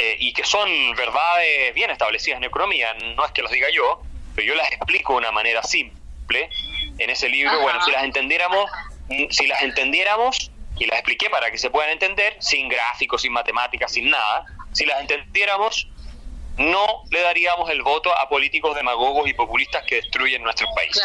eh, 0.00 0.16
y 0.18 0.32
que 0.32 0.44
son 0.44 0.68
verdades 0.96 1.72
bien 1.74 1.90
establecidas 1.90 2.38
en 2.38 2.44
economía, 2.44 2.92
no 2.94 3.24
es 3.24 3.30
que 3.30 3.42
los 3.42 3.52
diga 3.52 3.68
yo, 3.70 4.02
pero 4.34 4.48
yo 4.48 4.54
las 4.54 4.70
explico 4.72 5.12
de 5.14 5.18
una 5.18 5.32
manera 5.32 5.62
simple, 5.62 6.48
en 6.98 7.10
ese 7.10 7.28
libro, 7.28 7.60
bueno, 7.60 7.82
si 7.84 7.90
las 7.90 8.04
entendiéramos, 8.04 8.70
mm, 9.08 9.24
si 9.30 9.46
las 9.46 9.62
entendiéramos, 9.62 10.50
y 10.78 10.86
las 10.86 10.98
expliqué 10.98 11.28
para 11.30 11.50
que 11.50 11.58
se 11.58 11.68
puedan 11.70 11.90
entender, 11.90 12.36
sin 12.40 12.68
gráficos, 12.68 13.22
sin 13.22 13.32
matemáticas, 13.32 13.92
sin 13.92 14.08
nada, 14.10 14.44
si 14.72 14.86
las 14.86 15.00
entendiéramos, 15.00 15.86
no 16.56 17.02
le 17.10 17.20
daríamos 17.20 17.70
el 17.70 17.82
voto 17.82 18.16
a 18.18 18.28
políticos 18.28 18.74
demagogos 18.74 19.28
y 19.28 19.34
populistas 19.34 19.84
que 19.84 19.96
destruyen 19.96 20.42
nuestro 20.42 20.66
país. 20.74 21.00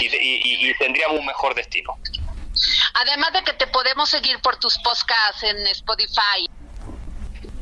Y, 0.00 0.06
y- 0.06 0.40
y- 0.66 0.70
y 0.70 0.74
tendríamos 0.78 1.18
un 1.20 1.26
mejor 1.26 1.54
destino. 1.54 1.96
Además 2.94 3.32
de 3.32 3.42
que 3.44 3.52
te 3.52 3.66
podemos 3.66 4.08
seguir 4.08 4.40
por 4.40 4.56
tus 4.58 4.78
podcasts 4.78 5.42
en 5.42 5.66
Spotify. 5.68 6.48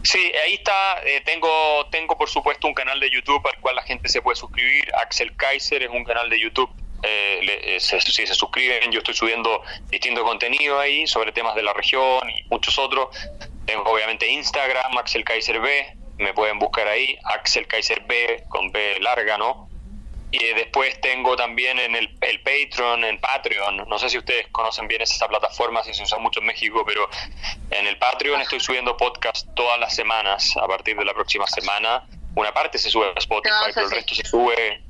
Sí, 0.05 0.32
ahí 0.44 0.55
está. 0.55 1.00
eh, 1.05 1.22
tengo, 1.24 1.86
tengo 1.90 2.16
por 2.16 2.28
supuesto 2.28 2.66
un 2.68 2.74
canal 2.74 3.00
de 3.00 3.11
YouTube 3.11 3.44
al 3.52 3.59
cual 3.61 3.74
la 3.76 3.82
gente 3.82 4.09
se 4.09 4.20
puede 4.22 4.36
suscribir. 4.36 4.94
Axel 4.96 5.34
Kaiser 5.36 5.82
es 5.82 5.88
un 5.90 6.05
canal 6.05 6.28
de 6.30 6.38
YouTube. 6.40 6.70
eh, 7.07 7.40
le- 7.42 7.76
eh, 7.76 7.80
se- 7.80 8.00
si 8.00 8.26
se 8.26 8.34
suscriben, 8.34 8.90
yo 8.90 9.00
estoy 9.00 9.12
subiendo 9.12 9.62
distinto 9.90 10.24
contenido 10.24 10.78
ahí 10.80 11.07
sobre 11.07 11.32
temas 11.32 11.55
de 11.55 11.62
la 11.62 11.74
región 11.74 12.30
y 12.30 12.42
muchos 12.48 12.78
otros. 12.78 13.09
Tengo 13.66 13.82
obviamente 13.90 14.26
Instagram, 14.26 14.96
Axel 14.96 15.22
Kaiser 15.22 15.61
B. 15.61 15.86
Me 16.16 16.32
pueden 16.32 16.59
buscar 16.59 16.88
ahí, 16.88 17.18
Axel 17.24 17.66
Kaiser 17.66 18.00
B 18.05 18.44
con 18.48 18.70
B 18.72 18.98
larga, 19.00 19.36
¿no? 19.36 19.68
Y 20.35 20.53
después 20.55 21.01
tengo 21.01 21.37
también 21.37 21.78
en 21.78 21.95
el, 21.95 22.12
el 22.20 22.41
Patreon, 22.41 23.05
en 23.05 23.20
Patreon, 23.20 23.89
no 23.89 23.99
sé 24.01 24.11
si 24.11 24.18
ustedes 24.18 24.49
conocen 24.51 24.89
bien 24.89 25.01
esa 25.01 25.28
plataforma, 25.28 25.85
si 25.85 25.95
se 25.95 26.03
usa 26.03 26.18
mucho 26.18 26.41
en 26.41 26.47
México, 26.47 26.82
pero 26.85 27.09
en 27.70 27.87
el 27.87 27.97
Patreon 27.99 28.41
estoy 28.41 28.59
subiendo 28.59 28.97
podcast 28.97 29.47
todas 29.55 29.78
las 29.78 29.95
semanas, 29.95 30.57
a 30.57 30.66
partir 30.66 30.97
de 30.97 31.05
la 31.05 31.14
próxima 31.14 31.47
semana. 31.47 32.05
Una 32.35 32.53
parte 32.53 32.78
se 32.78 32.91
sube 32.91 33.12
a 33.14 33.18
Spotify, 33.18 33.70
pero 33.72 33.87
el 33.87 33.93
resto 33.93 34.16
se 34.16 34.24
sube 34.24 34.82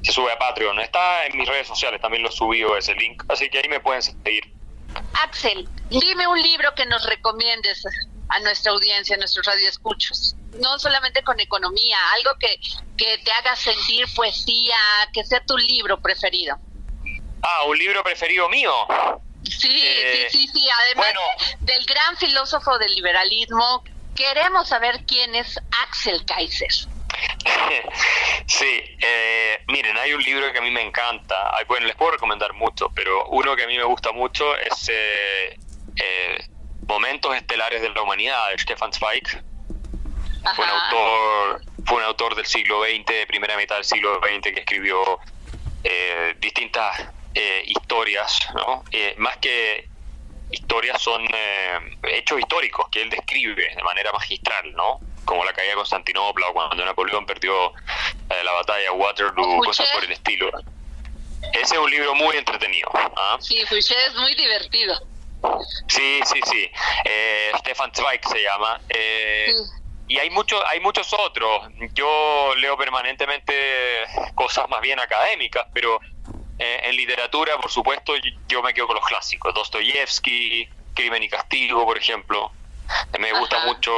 se 0.00 0.12
sube 0.12 0.30
a 0.30 0.38
Patreon. 0.38 0.78
Está 0.78 1.26
en 1.26 1.38
mis 1.38 1.48
redes 1.48 1.66
sociales, 1.66 2.00
también 2.00 2.22
lo 2.22 2.30
subí 2.30 2.62
ese 2.78 2.94
link, 2.94 3.24
así 3.28 3.50
que 3.50 3.58
ahí 3.58 3.68
me 3.68 3.80
pueden 3.80 4.00
seguir. 4.00 4.44
Axel, 5.24 5.68
dime 5.90 6.28
un 6.28 6.40
libro 6.40 6.72
que 6.76 6.86
nos 6.86 7.04
recomiendes 7.08 7.82
a 8.28 8.40
nuestra 8.40 8.72
audiencia, 8.72 9.16
a 9.16 9.18
nuestros 9.18 9.46
radioescuchos. 9.46 10.34
No 10.60 10.78
solamente 10.78 11.22
con 11.22 11.38
economía, 11.40 11.98
algo 12.16 12.30
que, 12.38 12.58
que 12.96 13.18
te 13.18 13.30
haga 13.32 13.56
sentir 13.56 14.06
poesía, 14.14 14.76
que 15.12 15.24
sea 15.24 15.44
tu 15.44 15.56
libro 15.56 16.00
preferido. 16.00 16.56
Ah, 17.42 17.64
un 17.64 17.76
libro 17.76 18.02
preferido 18.02 18.48
mío. 18.48 18.72
Sí, 19.42 19.82
Eh, 19.82 20.28
sí, 20.30 20.46
sí, 20.46 20.52
sí. 20.54 20.68
Además 20.84 21.12
del 21.60 21.84
gran 21.84 22.16
filósofo 22.16 22.78
del 22.78 22.94
liberalismo, 22.94 23.84
queremos 24.14 24.68
saber 24.68 25.04
quién 25.06 25.34
es 25.34 25.58
Axel 25.82 26.24
Kaiser. 26.24 26.68
Sí, 28.46 28.82
eh, 29.00 29.58
miren, 29.68 29.96
hay 29.96 30.12
un 30.12 30.22
libro 30.22 30.52
que 30.52 30.58
a 30.58 30.60
mí 30.60 30.70
me 30.70 30.82
encanta. 30.82 31.52
Bueno, 31.66 31.86
les 31.86 31.96
puedo 31.96 32.12
recomendar 32.12 32.52
mucho, 32.52 32.90
pero 32.94 33.26
uno 33.28 33.56
que 33.56 33.64
a 33.64 33.66
mí 33.66 33.76
me 33.76 33.84
gusta 33.84 34.12
mucho 34.12 34.54
es 34.58 34.88
eh, 34.90 35.58
eh, 35.96 36.46
Momentos 36.88 37.34
Estelares 37.36 37.82
de 37.82 37.90
la 37.90 38.02
Humanidad, 38.02 38.50
de 38.50 38.58
Stefan 38.58 38.92
Zweig. 38.92 39.26
Fue 40.54 40.64
un 40.64 40.70
autor, 40.70 41.62
fue 41.86 41.98
un 41.98 42.04
autor 42.04 42.34
del 42.34 42.46
siglo 42.46 42.82
XX, 42.82 43.06
de 43.06 43.26
primera 43.26 43.56
mitad 43.56 43.76
del 43.76 43.84
siglo 43.84 44.20
XX, 44.20 44.52
que 44.52 44.60
escribió 44.60 45.18
eh, 45.82 46.34
distintas 46.38 47.08
eh, 47.34 47.62
historias, 47.66 48.48
¿no? 48.54 48.84
Eh, 48.92 49.14
más 49.16 49.38
que 49.38 49.88
historias 50.50 51.00
son 51.02 51.22
eh, 51.34 51.78
hechos 52.10 52.38
históricos 52.38 52.88
que 52.90 53.02
él 53.02 53.10
describe 53.10 53.74
de 53.74 53.82
manera 53.82 54.12
magistral, 54.12 54.72
¿no? 54.74 55.00
Como 55.24 55.44
la 55.44 55.52
caída 55.52 55.70
de 55.70 55.76
Constantinopla 55.76 56.48
o 56.48 56.52
cuando 56.52 56.84
Napoleón 56.84 57.26
perdió 57.26 57.70
eh, 57.70 58.44
la 58.44 58.52
batalla 58.52 58.82
de 58.82 58.90
Waterloo, 58.90 59.62
cosas 59.64 59.88
por 59.92 60.04
el 60.04 60.12
estilo. 60.12 60.50
Ese 61.52 61.74
es 61.74 61.80
un 61.80 61.90
libro 61.90 62.14
muy 62.14 62.36
entretenido. 62.36 62.90
¿ah? 62.94 63.36
Sí, 63.40 63.62
Fouché 63.66 63.94
es 64.06 64.14
muy 64.14 64.34
divertido. 64.34 64.94
Sí, 65.88 66.20
sí, 66.24 66.40
sí. 66.50 66.70
Eh, 67.04 67.52
Stefan 67.58 67.90
Zweig 67.94 68.20
se 68.28 68.42
llama. 68.42 68.80
Eh, 68.88 69.52
Y 70.06 70.18
hay, 70.18 70.28
mucho, 70.30 70.56
hay 70.66 70.80
muchos 70.80 71.12
otros. 71.14 71.66
Yo 71.94 72.54
leo 72.56 72.76
permanentemente 72.76 73.54
cosas 74.34 74.68
más 74.68 74.80
bien 74.82 75.00
académicas, 75.00 75.66
pero 75.72 75.98
eh, 76.58 76.80
en 76.84 76.96
literatura, 76.96 77.56
por 77.56 77.70
supuesto, 77.70 78.12
yo 78.46 78.62
me 78.62 78.74
quedo 78.74 78.86
con 78.86 78.96
los 78.96 79.06
clásicos. 79.06 79.54
Dostoyevsky, 79.54 80.68
Crimen 80.94 81.22
y 81.22 81.28
Castigo, 81.28 81.84
por 81.84 81.96
ejemplo. 81.96 82.52
Me 83.18 83.32
gusta 83.32 83.64
mucho 83.64 83.92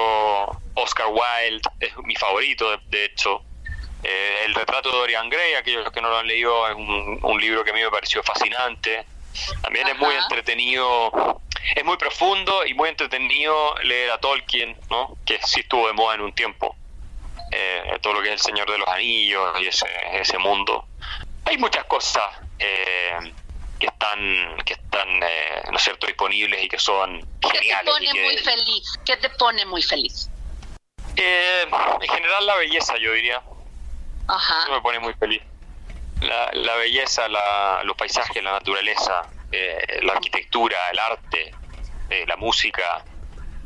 Oscar 0.75 1.09
Wilde, 1.09 1.69
es 1.81 1.97
mi 2.05 2.15
favorito, 2.15 2.71
de, 2.71 2.79
de 2.87 3.05
hecho. 3.07 3.43
Eh, 4.05 4.43
el 4.45 4.55
retrato 4.55 4.93
de 4.93 4.99
Dorian 4.99 5.29
Gray, 5.29 5.55
aquellos 5.55 5.91
que 5.91 6.01
no 6.01 6.09
lo 6.09 6.19
han 6.19 6.27
leído, 6.29 6.69
es 6.69 6.77
un, 6.77 7.19
un 7.21 7.41
libro 7.41 7.65
que 7.65 7.71
a 7.71 7.75
mí 7.75 7.81
me 7.83 7.91
pareció 7.91 8.23
fascinante. 8.23 9.05
También 9.63 9.89
es 9.89 9.97
muy 9.99 10.15
entretenido, 10.15 11.41
es 11.75 11.85
muy 11.85 11.97
profundo 11.97 12.65
y 12.67 12.75
muy 12.75 12.89
entretenido 12.89 13.75
leer 13.83 14.11
a 14.11 14.19
Tolkien, 14.19 14.77
¿no? 14.91 15.17
que 15.25 15.39
sí 15.45 15.61
estuvo 15.61 15.87
de 15.87 15.93
moda 15.93 16.15
en 16.15 16.21
un 16.23 16.33
tiempo. 16.33 16.75
Eh, 17.53 17.99
todo 18.03 18.15
lo 18.15 18.23
que 18.23 18.29
es 18.29 18.35
el 18.35 18.41
Señor 18.41 18.71
de 18.71 18.79
los 18.79 18.89
Anillos 18.89 19.61
y 19.61 19.67
ese, 19.69 19.87
ese 20.15 20.37
mundo. 20.39 20.85
Hay 21.45 21.57
muchas 21.59 21.85
cosas 21.85 22.25
eh, 22.59 23.33
que 23.79 23.87
están, 23.87 24.57
que 24.65 24.73
están 24.73 25.09
eh, 25.23 25.63
¿no 25.71 25.77
es 25.77 25.83
cierto?, 25.85 26.07
disponibles 26.07 26.65
y 26.65 26.69
que 26.69 26.79
son 26.79 27.21
¿Qué 27.41 27.49
te 27.51 27.59
geniales. 27.59 27.93
pone 27.95 28.11
que- 28.13 28.23
muy 28.25 28.37
feliz? 28.39 28.85
¿Qué 29.05 29.17
te 29.19 29.31
pone 29.31 29.65
muy 29.67 29.83
feliz? 29.83 30.29
Eh, 31.15 31.67
en 32.01 32.09
general 32.09 32.47
la 32.47 32.57
belleza, 32.57 32.97
yo 32.99 33.13
diría. 33.13 33.41
Ajá. 34.29 34.63
Eso 34.65 34.73
me 34.73 34.81
pone 34.81 34.99
muy 34.99 35.15
feliz. 35.15 35.41
La, 36.21 36.51
la 36.53 36.75
belleza, 36.77 37.29
la- 37.29 37.81
los 37.85 37.97
paisajes, 37.97 38.43
la 38.43 38.53
naturaleza, 38.53 39.27
eh, 39.53 40.01
la 40.03 40.15
arquitectura, 40.15 40.77
el 40.91 40.99
arte, 40.99 41.55
eh, 42.11 42.25
la 42.27 42.37
música, 42.37 43.05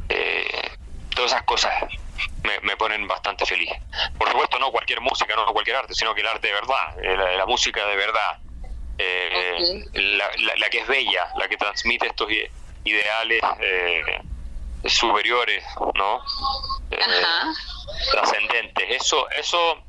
eh, 0.09 0.70
todas 1.14 1.32
esas 1.32 1.44
cosas 1.44 1.72
me, 2.42 2.59
me 2.61 2.76
ponen 2.76 3.07
bastante 3.07 3.46
feliz. 3.46 3.70
Por 4.18 4.28
supuesto, 4.30 4.59
no 4.59 4.70
cualquier 4.72 5.01
música, 5.01 5.34
no 5.36 5.46
cualquier 5.53 5.76
arte, 5.76 5.94
sino 5.94 6.14
que 6.14 6.20
el 6.22 6.26
arte 6.26 6.48
de 6.48 6.55
verdad, 6.55 6.98
eh, 7.03 7.16
la, 7.16 7.32
la 7.36 7.46
música 7.46 7.86
de 7.86 7.96
verdad, 7.96 8.38
la, 9.94 10.30
la- 10.38 10.57
la 10.57 10.70
que 10.70 10.80
es 10.80 10.86
bella, 10.86 11.28
la 11.36 11.48
que 11.48 11.57
transmite 11.57 12.07
estos 12.09 12.28
ideales 12.84 13.40
eh, 13.61 14.03
superiores, 14.86 15.64
¿no? 15.94 16.22
Trascendentes. 18.12 18.90
Eso, 18.90 19.28
eso 19.30 19.82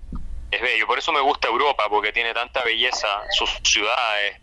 es 0.52 0.62
bello. 0.62 0.86
Por 0.86 1.00
eso 1.00 1.12
me 1.12 1.22
gusta 1.22 1.48
Europa, 1.48 1.86
porque 1.90 2.12
tiene 2.12 2.34
tanta 2.34 2.62
belleza, 2.64 3.22
sus 3.32 3.50
ciudades, 3.64 4.40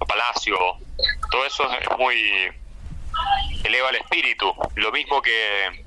los 0.00 0.08
palacios, 0.08 0.58
todo 1.30 1.46
eso 1.46 1.70
es 1.72 1.98
muy 1.98 2.52
eleva 3.64 3.90
el 3.90 3.96
espíritu. 3.96 4.52
Lo 4.74 4.90
mismo 4.92 5.22
que 5.22 5.84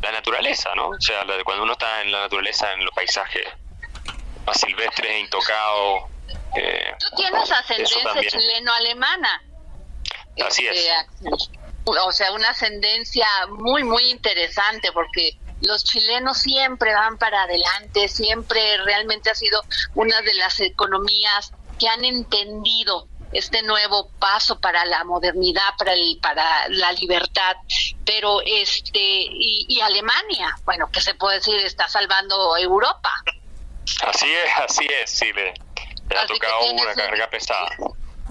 la 0.00 0.12
naturaleza, 0.12 0.74
¿no? 0.74 0.88
O 0.88 1.00
sea, 1.00 1.24
cuando 1.44 1.64
uno 1.64 1.72
está 1.72 2.02
en 2.02 2.12
la 2.12 2.20
naturaleza, 2.20 2.72
en 2.72 2.84
los 2.84 2.94
paisajes 2.94 3.46
más 4.46 4.58
silvestres 4.60 5.10
e 5.10 5.18
intocados. 5.20 6.02
eh, 6.56 6.94
Tú 6.98 7.16
tienes 7.16 7.50
ascendencia 7.50 8.28
chileno-alemana. 8.28 9.42
Así 10.46 10.66
es. 10.66 10.76
Este. 10.76 11.30
O 11.84 12.12
sea, 12.12 12.32
una 12.32 12.50
ascendencia 12.50 13.26
muy, 13.48 13.82
muy 13.82 14.10
interesante 14.10 14.92
porque 14.92 15.32
los 15.60 15.84
chilenos 15.84 16.38
siempre 16.38 16.94
van 16.94 17.18
para 17.18 17.42
adelante, 17.42 18.08
siempre 18.08 18.78
realmente 18.84 19.30
ha 19.30 19.34
sido 19.34 19.64
una 19.94 20.20
de 20.22 20.34
las 20.34 20.60
economías 20.60 21.52
que 21.78 21.88
han 21.88 22.04
entendido 22.04 23.08
este 23.32 23.62
nuevo 23.62 24.10
paso 24.18 24.58
para 24.58 24.84
la 24.86 25.04
modernidad, 25.04 25.68
para 25.78 25.92
el, 25.92 26.18
para 26.22 26.68
la 26.68 26.92
libertad, 26.92 27.56
pero 28.04 28.40
este 28.40 28.98
y, 28.98 29.66
y 29.68 29.80
Alemania, 29.80 30.54
bueno, 30.64 30.88
que 30.90 31.00
se 31.00 31.14
puede 31.14 31.36
decir 31.36 31.56
está 31.60 31.88
salvando 31.88 32.56
Europa. 32.56 33.12
Así 34.02 34.30
es, 34.32 34.50
así 34.64 34.86
es, 35.02 35.10
sí, 35.10 35.32
le, 35.32 35.52
le 36.10 36.18
ha 36.18 36.26
tocado 36.26 36.72
una 36.72 36.88
un- 36.90 36.94
carga 36.94 37.28
pesada. 37.28 37.68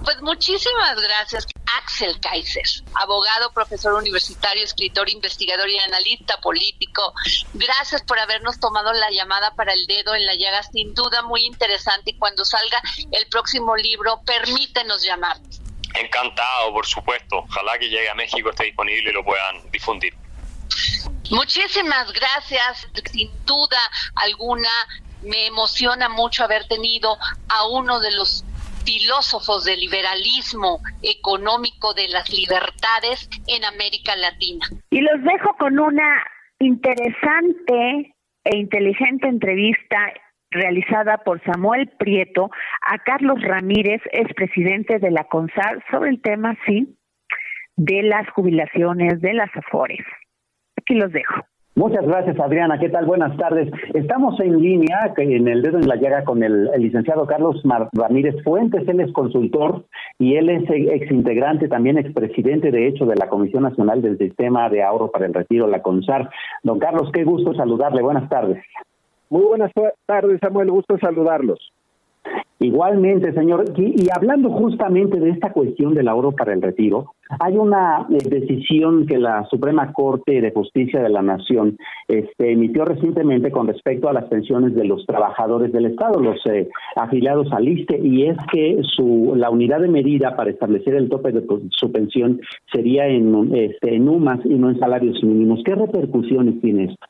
Pues 0.04 0.20
muchísimas 0.22 1.00
gracias, 1.00 1.46
Axel 1.78 2.18
Kaiser, 2.20 2.64
abogado, 2.94 3.52
profesor 3.52 3.94
universitario, 3.94 4.64
escritor, 4.64 5.10
investigador 5.10 5.68
y 5.68 5.78
analista 5.78 6.36
político. 6.40 7.12
Gracias 7.54 8.02
por 8.02 8.18
habernos 8.18 8.60
tomado 8.60 8.92
la 8.92 9.10
llamada 9.10 9.54
para 9.54 9.72
el 9.72 9.86
dedo 9.86 10.14
en 10.14 10.24
la 10.24 10.34
llaga, 10.34 10.62
sin 10.62 10.94
duda 10.94 11.22
muy 11.22 11.44
interesante. 11.44 12.12
Y 12.12 12.18
cuando 12.18 12.44
salga 12.44 12.80
el 13.10 13.26
próximo 13.28 13.76
libro, 13.76 14.20
permítenos 14.24 15.02
llamar. 15.02 15.36
Encantado, 15.94 16.72
por 16.72 16.86
supuesto. 16.86 17.38
Ojalá 17.38 17.78
que 17.78 17.88
llegue 17.88 18.08
a 18.08 18.14
México, 18.14 18.50
esté 18.50 18.64
disponible 18.64 19.10
y 19.10 19.12
lo 19.12 19.24
puedan 19.24 19.70
difundir. 19.70 20.14
Muchísimas 21.30 22.12
gracias. 22.12 22.86
Sin 23.12 23.30
duda 23.44 23.78
alguna, 24.14 24.70
me 25.22 25.46
emociona 25.46 26.08
mucho 26.08 26.44
haber 26.44 26.66
tenido 26.68 27.18
a 27.48 27.66
uno 27.68 28.00
de 28.00 28.12
los 28.12 28.44
filósofos 28.88 29.64
del 29.64 29.80
liberalismo 29.80 30.80
económico 31.02 31.92
de 31.92 32.08
las 32.08 32.30
libertades 32.30 33.28
en 33.46 33.62
América 33.66 34.16
Latina. 34.16 34.64
Y 34.88 35.02
los 35.02 35.22
dejo 35.24 35.54
con 35.58 35.78
una 35.78 36.24
interesante 36.58 38.14
e 38.44 38.56
inteligente 38.56 39.28
entrevista 39.28 39.98
realizada 40.50 41.18
por 41.18 41.42
Samuel 41.44 41.90
Prieto 41.98 42.50
a 42.80 42.98
Carlos 43.00 43.42
Ramírez, 43.42 44.00
expresidente 44.10 44.98
de 44.98 45.10
la 45.10 45.24
CONSAR, 45.24 45.84
sobre 45.90 46.08
el 46.08 46.22
tema, 46.22 46.56
sí, 46.64 46.96
de 47.76 48.02
las 48.04 48.26
jubilaciones, 48.30 49.20
de 49.20 49.34
las 49.34 49.54
afores. 49.54 50.00
Aquí 50.78 50.94
los 50.94 51.12
dejo. 51.12 51.44
Muchas 51.78 52.04
gracias, 52.04 52.40
Adriana. 52.40 52.76
¿Qué 52.80 52.88
tal? 52.88 53.06
Buenas 53.06 53.36
tardes. 53.36 53.70
Estamos 53.94 54.40
en 54.40 54.60
línea 54.60 55.14
en 55.16 55.46
el 55.46 55.62
dedo 55.62 55.78
en 55.78 55.86
la 55.86 55.94
llaga 55.94 56.24
con 56.24 56.42
el, 56.42 56.68
licenciado 56.76 57.24
Carlos 57.24 57.62
Ramírez 57.92 58.34
Fuentes. 58.42 58.82
Él 58.88 58.98
es 58.98 59.12
consultor 59.12 59.84
y 60.18 60.34
él 60.34 60.48
es 60.48 60.68
exintegrante, 60.68 61.68
también 61.68 61.96
expresidente, 61.96 62.72
de 62.72 62.88
hecho, 62.88 63.06
de 63.06 63.14
la 63.14 63.28
Comisión 63.28 63.62
Nacional 63.62 64.02
del 64.02 64.18
Sistema 64.18 64.68
de 64.68 64.82
Ahorro 64.82 65.12
para 65.12 65.26
el 65.26 65.34
Retiro, 65.34 65.68
la 65.68 65.80
CONSAR. 65.80 66.28
Don 66.64 66.80
Carlos, 66.80 67.12
qué 67.12 67.22
gusto 67.22 67.54
saludarle. 67.54 68.02
Buenas 68.02 68.28
tardes. 68.28 68.60
Muy 69.30 69.44
buenas 69.44 69.70
tardes, 70.04 70.40
Samuel. 70.40 70.72
Gusto 70.72 70.98
saludarlos. 70.98 71.72
Igualmente, 72.60 73.32
señor. 73.34 73.64
Y, 73.76 74.08
hablando 74.12 74.50
justamente 74.50 75.20
de 75.20 75.30
esta 75.30 75.52
cuestión 75.52 75.94
del 75.94 76.08
ahorro 76.08 76.32
para 76.32 76.52
el 76.52 76.60
retiro, 76.60 77.12
hay 77.38 77.56
una 77.56 78.06
eh, 78.10 78.18
decisión 78.28 79.06
que 79.06 79.16
la 79.16 79.44
Suprema 79.44 79.92
Corte 79.92 80.40
de 80.40 80.50
Justicia 80.50 81.00
de 81.00 81.08
la 81.08 81.22
Nación 81.22 81.76
este, 82.08 82.52
emitió 82.52 82.84
recientemente 82.84 83.52
con 83.52 83.68
respecto 83.68 84.08
a 84.08 84.12
las 84.12 84.24
pensiones 84.24 84.74
de 84.74 84.84
los 84.86 85.06
trabajadores 85.06 85.72
del 85.72 85.86
Estado, 85.86 86.20
los 86.20 86.44
eh, 86.46 86.68
afiliados 86.96 87.52
al 87.52 87.68
ISTE, 87.68 88.00
y 88.02 88.26
es 88.26 88.36
que 88.52 88.80
su 88.96 89.34
la 89.36 89.50
unidad 89.50 89.80
de 89.80 89.88
medida 89.88 90.34
para 90.34 90.50
establecer 90.50 90.94
el 90.94 91.08
tope 91.08 91.30
de 91.30 91.46
su 91.70 91.92
pensión 91.92 92.40
sería 92.72 93.06
en, 93.06 93.54
este, 93.54 93.94
en 93.94 94.08
UMAS 94.08 94.40
y 94.44 94.54
no 94.54 94.70
en 94.70 94.80
salarios 94.80 95.22
mínimos. 95.22 95.60
¿Qué 95.64 95.76
repercusiones 95.76 96.60
tiene 96.60 96.86
esto? 96.86 97.06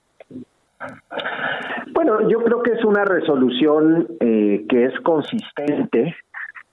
Bueno, 1.93 2.29
yo 2.29 2.45
creo 2.45 2.62
que 2.62 2.72
es 2.72 2.85
una 2.85 3.05
resolución 3.05 4.07
eh, 4.20 4.66
que 4.68 4.85
es 4.85 5.01
consistente 5.01 6.14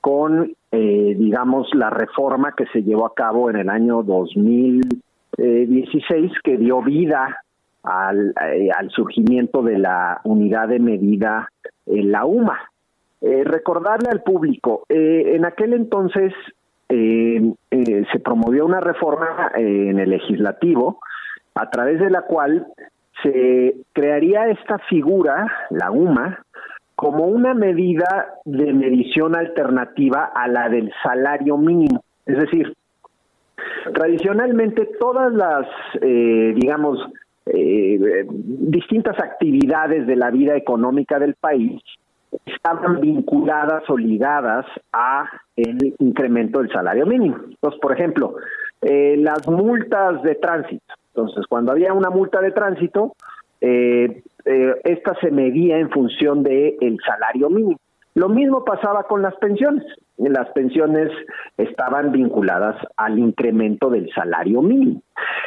con, 0.02 0.54
eh, 0.72 1.16
digamos, 1.18 1.74
la 1.74 1.90
reforma 1.90 2.54
que 2.56 2.68
se 2.68 2.84
llevó 2.84 3.08
a 3.08 3.16
cabo 3.16 3.50
en 3.50 3.56
el 3.56 3.70
año 3.70 4.04
2016, 4.04 6.32
que 6.44 6.58
dio 6.58 6.84
vida 6.84 7.42
al, 7.82 8.36
eh, 8.54 8.70
al 8.78 8.92
surgimiento 8.92 9.64
de 9.64 9.80
la 9.80 10.22
unidad 10.24 10.68
de 10.68 10.78
medida 10.80 11.50
en 11.88 12.12
la 12.12 12.26
UMA. 12.26 12.60
recordarle 13.22 14.10
al 14.12 14.22
público, 14.22 14.84
en 14.88 15.46
aquel 15.46 15.74
entonces 15.74 16.32
se 16.88 18.20
promovió 18.24 18.68
una 18.68 18.82
reforma 18.82 19.52
en 19.56 19.98
el 19.98 20.12
legislativo 20.12 21.00
a 21.56 21.72
través 21.72 22.00
de 22.00 22.12
la 22.12 22.22
cual 22.22 22.68
se 23.26 23.76
crearía 23.94 24.50
esta 24.50 24.78
figura, 24.88 25.52
la 25.72 25.90
UMA, 25.90 26.46
como 26.96 27.26
una 27.26 27.54
medida 27.54 28.36
de 28.46 28.72
medición 28.72 29.36
alternativa 29.36 30.32
a 30.34 30.48
la 30.48 30.70
del 30.70 30.92
salario 31.04 31.58
mínimo. 31.58 32.04
Es 32.26 32.38
decir, 32.38 32.74
tradicionalmente 33.94 34.90
todas 35.00 35.34
las, 35.34 35.66
eh, 36.02 36.54
digamos, 36.56 37.00
eh, 37.48 38.26
distintas 38.30 39.20
actividades 39.20 40.08
de 40.08 40.16
la 40.16 40.32
vida 40.32 40.56
económica 40.56 41.20
del 41.20 41.36
país 41.36 41.82
estaban 42.46 43.00
vinculadas 43.00 43.84
o 43.90 43.98
ligadas 43.98 44.66
a 44.94 45.30
el 45.56 45.96
incremento 46.00 46.60
del 46.60 46.72
salario 46.72 47.06
mínimo. 47.06 47.38
Entonces, 47.50 47.80
por 47.80 47.94
ejemplo, 47.94 48.36
eh, 48.82 49.16
las 49.18 49.48
multas 49.48 50.22
de 50.24 50.36
tránsito 50.36 50.94
entonces, 51.16 51.46
cuando 51.48 51.72
había 51.72 51.94
una 51.94 52.10
multa 52.10 52.42
de 52.42 52.52
tránsito, 52.52 53.16
eh, 53.62 54.22
eh, 54.44 54.76
esta 54.84 55.16
se 55.22 55.32
medía 55.32 55.78
en 55.78 55.90
función 55.90 56.44
del 56.44 56.76
el 56.82 56.98
salario 57.06 57.50
mínimo. 57.50 57.80
Lo 58.16 58.28
mismo 58.28 58.66
pasaba 58.66 59.04
con 59.04 59.22
las 59.22 59.34
pensiones. 59.38 59.86
Las 60.18 60.50
pensiones 60.50 61.10
estaban 61.58 62.12
vinculadas 62.12 62.76
al 62.98 63.18
incremento 63.18 63.90
del 63.90 64.10
salario 64.14 64.62
mínimo. 64.62 65.02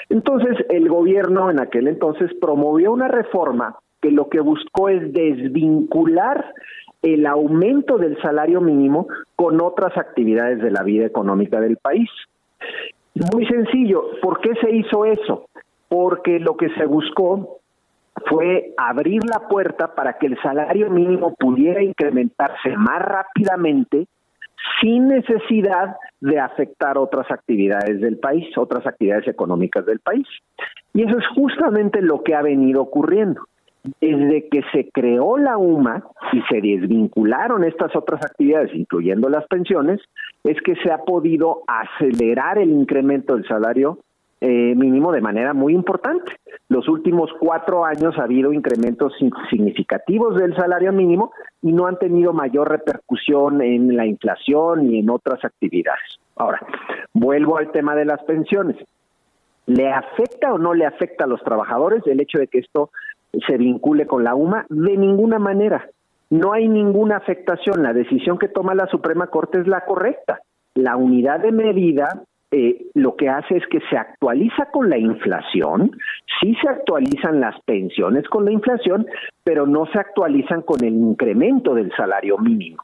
Entonces, 0.09 0.57
el 0.71 0.89
gobierno 0.89 1.51
en 1.51 1.61
aquel 1.61 1.87
entonces 1.87 2.31
promovió 2.41 2.93
una 2.93 3.09
reforma 3.09 3.77
que 4.01 4.11
lo 4.11 4.31
que 4.31 4.41
buscó 4.41 4.89
es 4.89 5.13
desvincular 5.13 6.55
el 7.03 7.27
aumento 7.27 7.99
del 7.99 8.21
salario 8.23 8.63
mínimo 8.63 9.07
con 9.37 9.61
otras 9.61 9.99
actividades 9.99 10.61
de 10.63 10.71
la 10.71 10.83
vida 10.83 11.05
económica 11.05 11.61
del 11.61 11.77
país. 11.77 12.09
Muy 13.33 13.47
sencillo, 13.47 14.03
¿por 14.23 14.41
qué 14.41 14.55
se 14.61 14.71
hizo 14.71 15.05
eso? 15.05 15.47
Porque 15.89 16.39
lo 16.39 16.57
que 16.57 16.69
se 16.71 16.85
buscó 16.85 17.59
fue 18.27 18.75
abrir 18.77 19.25
la 19.25 19.49
puerta 19.49 19.95
para 19.95 20.15
que 20.15 20.27
el 20.27 20.41
salario 20.41 20.91
mínimo 20.91 21.35
pudiera 21.35 21.83
incrementarse 21.83 22.77
más 22.77 23.01
rápidamente 23.03 24.07
sin 24.81 25.09
necesidad 25.09 25.97
de 26.21 26.39
afectar 26.39 26.99
otras 26.99 27.31
actividades 27.31 28.01
del 28.01 28.19
país, 28.19 28.47
otras 28.57 28.87
actividades 28.87 29.29
económicas 29.29 29.87
del 29.87 30.01
país. 30.01 30.27
Y 30.93 31.03
eso 31.03 31.19
es 31.19 31.27
justamente 31.35 32.03
lo 32.03 32.23
que 32.23 32.35
ha 32.35 32.43
venido 32.43 32.83
ocurriendo. 32.83 33.43
Desde 34.01 34.49
que 34.49 34.63
se 34.73 34.91
creó 34.91 35.39
la 35.39 35.57
UMA 35.57 36.05
y 36.33 36.43
se 36.43 36.61
desvincularon 36.61 37.65
estas 37.65 37.95
otras 37.97 38.25
actividades, 38.25 38.75
incluyendo 38.75 39.29
las 39.29 39.47
pensiones, 39.47 40.01
es 40.45 40.61
que 40.63 40.75
se 40.77 40.93
ha 40.93 40.99
podido 40.99 41.63
acelerar 41.67 42.59
el 42.59 42.71
incremento 42.71 43.35
del 43.35 43.47
salario 43.47 43.99
eh, 44.41 44.75
mínimo 44.77 45.11
de 45.11 45.21
manera 45.21 45.53
muy 45.53 45.75
importante. 45.75 46.33
Los 46.69 46.89
últimos 46.89 47.31
cuatro 47.41 47.85
años 47.85 48.17
ha 48.19 48.23
habido 48.23 48.53
incrementos 48.53 49.13
significativos 49.51 50.37
del 50.37 50.55
salario 50.55 50.93
mínimo 50.93 51.33
y 51.61 51.73
no 51.73 51.87
han 51.87 51.99
tenido 51.99 52.33
mayor 52.33 52.71
repercusión 52.71 53.61
en 53.63 53.97
la 53.97 54.07
inflación 54.07 54.93
y 54.93 55.01
en 55.01 55.11
otras 55.11 55.45
actividades. 55.45 56.21
Ahora, 56.37 56.61
vuelvo 57.13 57.59
al 57.59 57.73
tema 57.73 57.97
de 57.97 58.05
las 58.05 58.23
pensiones. 58.25 58.77
¿Le 59.67 59.91
afecta 59.91 60.53
o 60.53 60.59
no 60.59 60.73
le 60.73 60.87
afecta 60.87 61.25
a 61.25 61.27
los 61.27 61.43
trabajadores 61.43 62.07
el 62.07 62.21
hecho 62.21 62.39
de 62.39 62.47
que 62.47 62.59
esto 62.59 62.91
se 63.47 63.57
vincule 63.57 64.07
con 64.07 64.25
la 64.25 64.35
UMA? 64.35 64.67
De 64.69 64.97
ninguna 64.97 65.39
manera. 65.39 65.89
No 66.31 66.53
hay 66.53 66.69
ninguna 66.69 67.17
afectación. 67.17 67.83
La 67.83 67.93
decisión 67.93 68.39
que 68.39 68.49
toma 68.49 68.75
la 68.75 68.87
Suprema 68.87 69.29
Corte 69.29 69.61
es 69.61 69.67
la 69.67 69.85
correcta. 69.85 70.41
La 70.75 70.97
unidad 70.97 71.41
de 71.41 71.53
medida 71.53 72.23
eh, 72.51 72.87
lo 72.95 73.15
que 73.15 73.29
hace 73.29 73.59
es 73.59 73.67
que 73.67 73.81
se 73.91 73.97
actualiza 73.99 74.71
con 74.73 74.89
la 74.89 74.97
inflación, 74.97 75.91
sí 76.41 76.57
se 76.63 76.69
actualizan 76.69 77.41
las 77.41 77.61
pensiones 77.63 78.27
con 78.29 78.47
la 78.47 78.53
inflación, 78.53 79.07
pero 79.45 79.67
no 79.67 79.85
se 79.93 79.99
actualizan 79.99 80.63
con 80.63 80.83
el 80.83 80.95
incremento 80.95 81.75
del 81.75 81.93
salario 81.95 82.39
mínimo. 82.39 82.83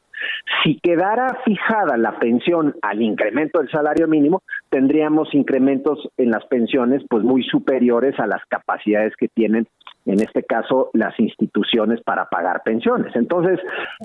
Si 0.63 0.79
quedara 0.81 1.39
fijada 1.45 1.97
la 1.97 2.19
pensión 2.19 2.75
al 2.83 3.01
incremento 3.01 3.59
del 3.59 3.71
salario 3.71 4.07
mínimo, 4.07 4.43
tendríamos 4.69 5.35
incrementos 5.35 6.11
en 6.19 6.31
las 6.31 6.45
pensiones 6.47 7.03
pues 7.09 7.25
muy 7.25 7.43
superiores 7.43 8.19
a 8.21 8.27
las 8.27 8.45
capacidades 8.47 9.15
que 9.17 9.29
tienen 9.29 9.67
en 10.07 10.21
este 10.21 10.43
caso 10.43 10.91
las 10.93 11.19
instituciones 11.19 12.01
para 12.03 12.27
pagar 12.27 12.63
pensiones. 12.65 13.15
Entonces, 13.17 13.59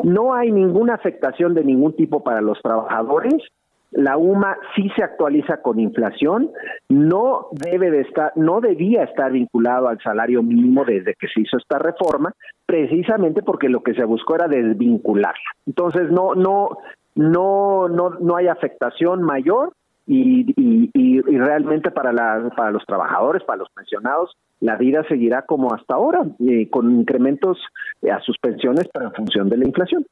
no 0.04 0.34
hay 0.34 0.52
ninguna 0.52 0.96
afectación 0.96 1.54
de 1.54 1.64
ningún 1.64 1.96
tipo 1.96 2.24
para 2.24 2.42
los 2.42 2.62
trabajadores 2.62 3.44
la 3.92 4.18
UMA 4.18 4.58
sí 4.76 4.90
se 4.96 5.04
actualiza 5.04 5.62
con 5.62 5.80
inflación, 5.80 6.52
no 6.90 7.48
debe 7.52 7.90
de 7.90 8.02
estar, 8.02 8.32
no 8.36 8.62
debía 8.62 9.04
estar 9.04 9.32
vinculado 9.32 9.88
al 9.88 10.00
salario 10.02 10.44
mínimo 10.44 10.86
desde 10.86 11.16
que 11.16 11.28
se 11.28 11.42
hizo 11.42 11.58
esta 11.58 11.80
reforma, 11.80 12.34
precisamente 12.66 13.42
porque 13.42 13.68
lo 13.68 13.82
que 13.82 13.96
se 13.96 14.04
buscó 14.04 14.36
era 14.36 14.48
desvincularla. 14.48 15.40
Entonces 15.66 16.12
no, 16.12 16.36
no, 16.36 16.78
no, 17.16 17.90
no, 17.90 18.12
no 18.12 18.36
hay 18.36 18.48
afectación 18.48 19.24
mayor 19.24 19.74
y, 20.12 20.90
y, 20.94 21.22
realmente 21.22 21.92
para 21.92 22.12
para 22.56 22.72
los 22.72 22.84
trabajadores, 22.86 23.44
para 23.44 23.60
los 23.60 23.70
pensionados, 23.70 24.36
la 24.60 24.76
vida 24.76 25.04
seguirá 25.08 25.44
como 25.44 25.74
hasta 25.74 25.94
ahora, 25.94 26.26
eh, 26.40 26.68
con 26.70 27.00
incrementos 27.00 27.60
a 28.12 28.20
sus 28.22 28.38
pensiones, 28.40 28.90
en 28.96 29.14
función 29.14 29.50
de 29.50 29.58
la 29.58 29.68
inflación. 29.68 30.06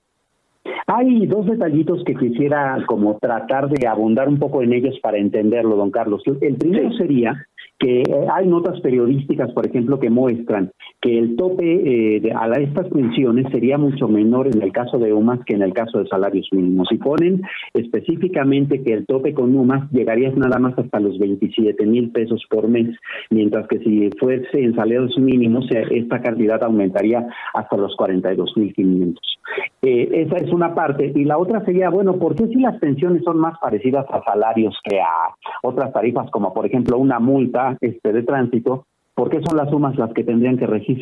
Hay 0.87 1.25
dos 1.27 1.45
detallitos 1.45 2.03
que 2.05 2.15
quisiera 2.15 2.83
como 2.87 3.17
tratar 3.17 3.69
de 3.69 3.87
abundar 3.87 4.27
un 4.29 4.39
poco 4.39 4.61
en 4.61 4.73
ellos 4.73 4.97
para 5.01 5.17
entenderlo, 5.17 5.75
don 5.75 5.91
Carlos. 5.91 6.23
El 6.41 6.55
primero 6.55 6.91
sería 6.93 7.45
que 7.79 8.01
eh, 8.01 8.27
hay 8.33 8.47
notas 8.47 8.79
periodísticas, 8.81 9.51
por 9.51 9.67
ejemplo, 9.67 9.99
que 9.99 10.09
muestran 10.09 10.71
que 11.01 11.17
el 11.17 11.35
tope 11.35 12.17
eh, 12.17 12.33
a 12.35 12.47
estas 12.59 12.87
pensiones 12.89 13.45
sería 13.51 13.77
mucho 13.77 14.07
menor 14.07 14.47
en 14.47 14.61
el 14.61 14.71
caso 14.71 14.97
de 14.97 15.13
UMAS 15.13 15.41
que 15.45 15.53
en 15.53 15.61
el 15.61 15.73
caso 15.73 15.99
de 15.99 16.07
salarios 16.07 16.47
mínimos. 16.51 16.91
Y 16.91 16.97
ponen 16.97 17.41
específicamente 17.73 18.81
que 18.83 18.93
el 18.93 19.05
tope 19.05 19.33
con 19.33 19.55
UMAS 19.55 19.91
llegaría 19.91 20.31
nada 20.31 20.57
más 20.57 20.77
hasta 20.77 20.99
los 20.99 21.19
27 21.19 21.85
mil 21.85 22.11
pesos 22.11 22.43
por 22.49 22.67
mes, 22.67 22.95
mientras 23.29 23.67
que 23.67 23.79
si 23.79 24.09
fuese 24.19 24.59
en 24.59 24.75
salarios 24.75 25.17
mínimos, 25.19 25.69
eh, 25.71 25.85
esta 25.91 26.21
cantidad 26.21 26.63
aumentaría 26.63 27.27
hasta 27.53 27.77
los 27.77 27.95
42 27.95 28.57
mil 28.57 28.73
500. 28.73 29.37
Eh, 29.81 30.09
esa 30.25 30.37
es 30.37 30.51
una 30.57 30.75
parte. 30.75 31.11
Y 31.15 31.23
la 31.23 31.37
otra 31.37 31.63
sería, 31.63 31.89
bueno, 31.89 32.17
¿por 32.17 32.35
qué 32.35 32.47
si 32.47 32.55
las 32.55 32.77
pensiones 32.79 33.23
son 33.23 33.37
más 33.37 33.57
parecidas 33.59 34.05
a 34.09 34.21
salarios 34.23 34.77
que 34.83 34.99
a 34.99 35.33
otras 35.63 35.93
tarifas, 35.93 36.29
como 36.31 36.53
por 36.53 36.65
ejemplo 36.65 36.97
una 36.97 37.19
multa 37.19 37.77
este, 37.79 38.11
de 38.11 38.23
tránsito, 38.23 38.85
¿por 39.15 39.29
qué 39.29 39.41
son 39.41 39.55
las 39.57 39.69
sumas 39.69 39.97
las 39.97 40.11
que 40.13 40.23
tendrían 40.23 40.57
que 40.57 40.67
regir? 40.67 40.99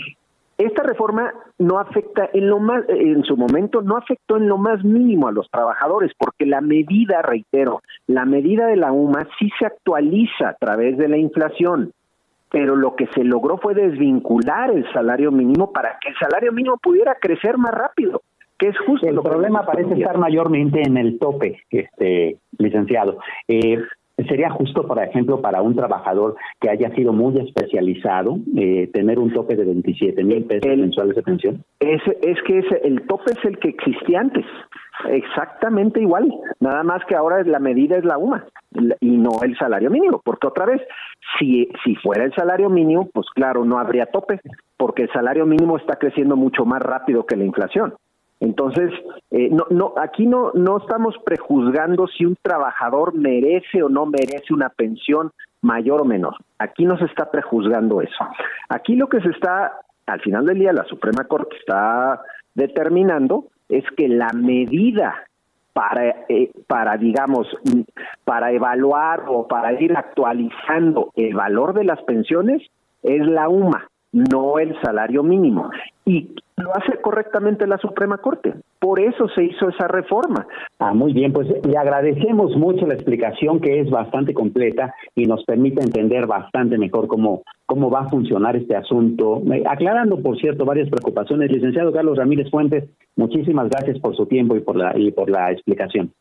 esta 0.57 0.83
reforma 0.83 1.33
no 1.59 1.79
afecta 1.79 2.29
en 2.33 2.49
lo 2.49 2.59
más, 2.59 2.83
en 2.87 3.23
su 3.23 3.35
momento 3.35 3.81
no 3.81 3.97
afectó 3.97 4.37
en 4.37 4.47
lo 4.47 4.57
más 4.57 4.83
mínimo 4.83 5.27
a 5.27 5.31
los 5.31 5.49
trabajadores, 5.49 6.13
porque 6.17 6.45
la 6.45 6.61
medida, 6.61 7.21
reitero, 7.21 7.81
la 8.07 8.25
medida 8.25 8.67
de 8.67 8.77
la 8.77 8.91
UMA 8.91 9.27
sí 9.37 9.49
se 9.59 9.65
actualiza 9.65 10.49
a 10.49 10.53
través 10.53 10.97
de 10.97 11.09
la 11.09 11.17
inflación, 11.17 11.91
pero 12.51 12.75
lo 12.75 12.95
que 12.95 13.07
se 13.07 13.23
logró 13.23 13.57
fue 13.57 13.73
desvincular 13.73 14.71
el 14.71 14.89
salario 14.93 15.31
mínimo 15.31 15.73
para 15.73 15.97
que 15.99 16.09
el 16.09 16.15
salario 16.17 16.53
mínimo 16.53 16.77
pudiera 16.77 17.15
crecer 17.15 17.57
más 17.57 17.73
rápido, 17.73 18.21
que 18.57 18.69
es 18.69 18.77
justo 18.79 19.07
el 19.07 19.19
problema 19.21 19.65
parece 19.65 19.95
estar 19.95 20.17
mayormente 20.17 20.81
en 20.81 20.97
el 20.97 21.19
tope, 21.19 21.61
este 21.69 22.37
licenciado. 22.57 23.19
Eh, 23.47 23.79
Sería 24.29 24.49
justo, 24.49 24.87
por 24.87 24.97
ejemplo, 25.03 25.41
para 25.41 25.61
un 25.61 25.75
trabajador 25.75 26.37
que 26.61 26.69
haya 26.69 26.89
sido 26.95 27.11
muy 27.11 27.37
especializado, 27.37 28.37
eh, 28.55 28.89
tener 28.93 29.19
un 29.19 29.33
tope 29.33 29.57
de 29.57 29.65
27 29.65 30.23
mil 30.23 30.45
pesos 30.45 30.77
mensuales 30.77 31.17
de 31.17 31.21
pensión. 31.21 31.63
Es, 31.81 32.01
es 32.21 32.41
que 32.43 32.59
ese, 32.59 32.79
el 32.85 33.05
tope 33.07 33.33
es 33.33 33.43
el 33.43 33.59
que 33.59 33.69
existía 33.69 34.21
antes, 34.21 34.45
exactamente 35.09 35.99
igual, 35.99 36.33
nada 36.61 36.83
más 36.83 37.03
que 37.05 37.15
ahora 37.15 37.43
la 37.43 37.59
medida 37.59 37.97
es 37.97 38.05
la 38.05 38.17
UMA 38.17 38.45
y 39.01 39.17
no 39.17 39.31
el 39.43 39.57
salario 39.57 39.89
mínimo, 39.89 40.21
porque 40.23 40.47
otra 40.47 40.65
vez, 40.65 40.81
si, 41.37 41.67
si 41.83 41.95
fuera 41.95 42.23
el 42.23 42.33
salario 42.33 42.69
mínimo, 42.69 43.09
pues 43.13 43.27
claro, 43.35 43.65
no 43.65 43.79
habría 43.79 44.05
tope, 44.05 44.39
porque 44.77 45.03
el 45.03 45.11
salario 45.11 45.45
mínimo 45.45 45.75
está 45.75 45.97
creciendo 45.97 46.37
mucho 46.37 46.63
más 46.63 46.81
rápido 46.81 47.25
que 47.25 47.35
la 47.35 47.43
inflación. 47.43 47.93
Entonces, 48.39 48.91
eh, 49.31 49.49
no, 49.49 49.65
no, 49.69 49.93
aquí 49.97 50.25
no, 50.27 50.51
no 50.53 50.77
estamos 50.77 51.15
prejuzgando 51.25 52.07
si 52.07 52.25
un 52.25 52.35
trabajador 52.41 53.15
merece 53.15 53.81
o 53.81 53.89
no 53.89 54.05
merece 54.05 54.53
una 54.53 54.69
pensión 54.69 55.31
mayor 55.61 56.01
o 56.01 56.05
menor. 56.05 56.35
Aquí 56.59 56.85
no 56.85 56.97
se 56.97 57.05
está 57.05 57.31
prejuzgando 57.31 58.01
eso. 58.01 58.27
Aquí 58.69 58.95
lo 58.95 59.07
que 59.07 59.21
se 59.21 59.29
está, 59.29 59.79
al 60.05 60.21
final 60.21 60.45
del 60.45 60.59
día, 60.59 60.73
la 60.73 60.83
Suprema 60.85 61.23
Corte 61.25 61.55
está 61.57 62.21
determinando 62.53 63.45
es 63.67 63.83
que 63.97 64.07
la 64.07 64.31
medida 64.33 65.25
para, 65.73 66.25
eh, 66.29 66.51
para, 66.67 66.97
digamos, 66.97 67.47
para 68.23 68.51
evaluar 68.51 69.23
o 69.27 69.47
para 69.47 69.73
ir 69.81 69.95
actualizando 69.97 71.11
el 71.15 71.33
valor 71.33 71.73
de 71.73 71.83
las 71.83 72.01
pensiones 72.03 72.61
es 73.03 73.25
la 73.27 73.49
UMA, 73.49 73.89
no 74.13 74.59
el 74.59 74.79
salario 74.81 75.21
mínimo. 75.21 75.69
Y 76.05 76.35
lo 76.57 76.71
hace 76.75 77.01
correctamente 77.01 77.67
la 77.67 77.77
Suprema 77.77 78.17
Corte. 78.17 78.53
Por 78.79 78.99
eso 78.99 79.27
se 79.29 79.43
hizo 79.43 79.69
esa 79.69 79.87
reforma. 79.87 80.47
Ah, 80.79 80.93
muy 80.93 81.11
bien, 81.13 81.33
pues 81.33 81.47
le 81.65 81.77
agradecemos 81.77 82.55
mucho 82.55 82.87
la 82.87 82.93
explicación 82.93 83.59
que 83.59 83.81
es 83.81 83.89
bastante 83.89 84.33
completa 84.33 84.93
y 85.15 85.25
nos 85.25 85.43
permite 85.43 85.81
entender 85.81 86.27
bastante 86.27 86.77
mejor 86.77 87.07
cómo, 87.07 87.43
cómo 87.65 87.89
va 87.89 88.01
a 88.01 88.09
funcionar 88.09 88.55
este 88.55 88.75
asunto. 88.75 89.41
Eh, 89.51 89.63
Aclarando, 89.67 90.21
por 90.21 90.37
cierto, 90.37 90.65
varias 90.65 90.89
preocupaciones. 90.89 91.51
Licenciado 91.51 91.91
Carlos 91.91 92.17
Ramírez 92.17 92.49
Fuentes, 92.49 92.89
muchísimas 93.15 93.69
gracias 93.69 93.99
por 93.99 94.15
su 94.15 94.25
tiempo 94.25 94.55
y 94.55 94.61
por 94.61 94.75
la, 94.77 94.97
y 94.97 95.11
por 95.11 95.29
la 95.29 95.51
explicación. 95.51 96.11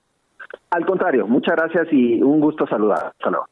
Al 0.70 0.84
contrario, 0.84 1.26
muchas 1.26 1.56
gracias 1.56 1.88
y 1.92 2.20
un 2.22 2.40
gusto 2.40 2.66
saludar. 2.66 3.12
Hasta 3.16 3.30
luego. 3.30 3.46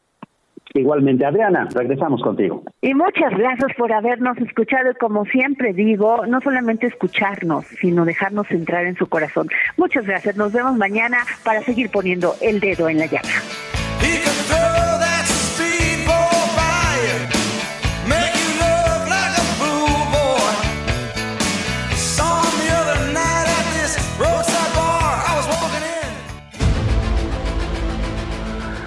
Igualmente, 0.75 1.27
Adriana, 1.27 1.69
regresamos 1.75 2.23
contigo. 2.23 2.63
Y 2.81 2.95
muchas 2.95 3.31
gracias 3.37 3.73
por 3.77 3.93
habernos 3.93 4.39
escuchado 4.39 4.91
y 4.91 4.95
como 4.95 5.25
siempre 5.27 5.73
digo, 5.73 6.27
no 6.27 6.41
solamente 6.41 6.87
escucharnos, 6.87 7.67
sino 7.81 8.05
dejarnos 8.05 8.51
entrar 8.51 8.87
en 8.87 8.97
su 8.97 9.07
corazón. 9.07 9.49
Muchas 9.77 10.07
gracias, 10.07 10.37
nos 10.37 10.53
vemos 10.53 10.77
mañana 10.77 11.19
para 11.45 11.61
seguir 11.63 11.91
poniendo 11.91 12.35
el 12.41 12.61
dedo 12.61 12.89
en 12.89 12.99
la 12.99 13.07
llaga. 13.07 13.29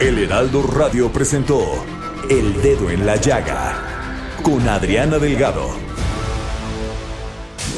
El 0.06 0.20
Heraldo 0.20 0.62
Radio 0.62 1.12
presentó 1.12 1.84
El 2.30 2.62
Dedo 2.62 2.91
en 2.91 3.08
la 3.08 3.16
Llaga 3.16 4.38
con 4.43 4.70
Adriana 4.70 5.18
Delgado. 5.18 5.68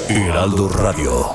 Heraldo 0.09 0.67
Radio. 0.67 1.33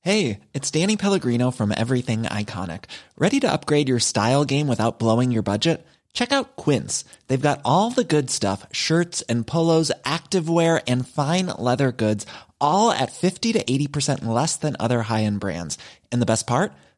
Hey, 0.00 0.40
it's 0.52 0.72
Danny 0.72 0.96
Pellegrino 0.96 1.52
from 1.52 1.70
Everything 1.70 2.24
Iconic. 2.24 2.86
Ready 3.16 3.38
to 3.38 3.52
upgrade 3.52 3.88
your 3.88 4.00
style 4.00 4.44
game 4.44 4.66
without 4.66 4.98
blowing 4.98 5.30
your 5.30 5.44
budget? 5.44 5.86
Check 6.12 6.32
out 6.32 6.56
Quince. 6.56 7.04
They've 7.28 7.40
got 7.40 7.60
all 7.64 7.92
the 7.92 8.02
good 8.02 8.28
stuff 8.28 8.66
shirts 8.72 9.22
and 9.28 9.46
polos, 9.46 9.92
activewear, 10.02 10.82
and 10.88 11.06
fine 11.06 11.46
leather 11.60 11.92
goods, 11.92 12.26
all 12.60 12.90
at 12.90 13.12
50 13.12 13.52
to 13.52 13.62
80% 13.62 14.24
less 14.24 14.56
than 14.56 14.74
other 14.80 15.02
high 15.02 15.22
end 15.22 15.38
brands. 15.38 15.78
And 16.10 16.20
the 16.20 16.26
best 16.26 16.48
part? 16.48 16.72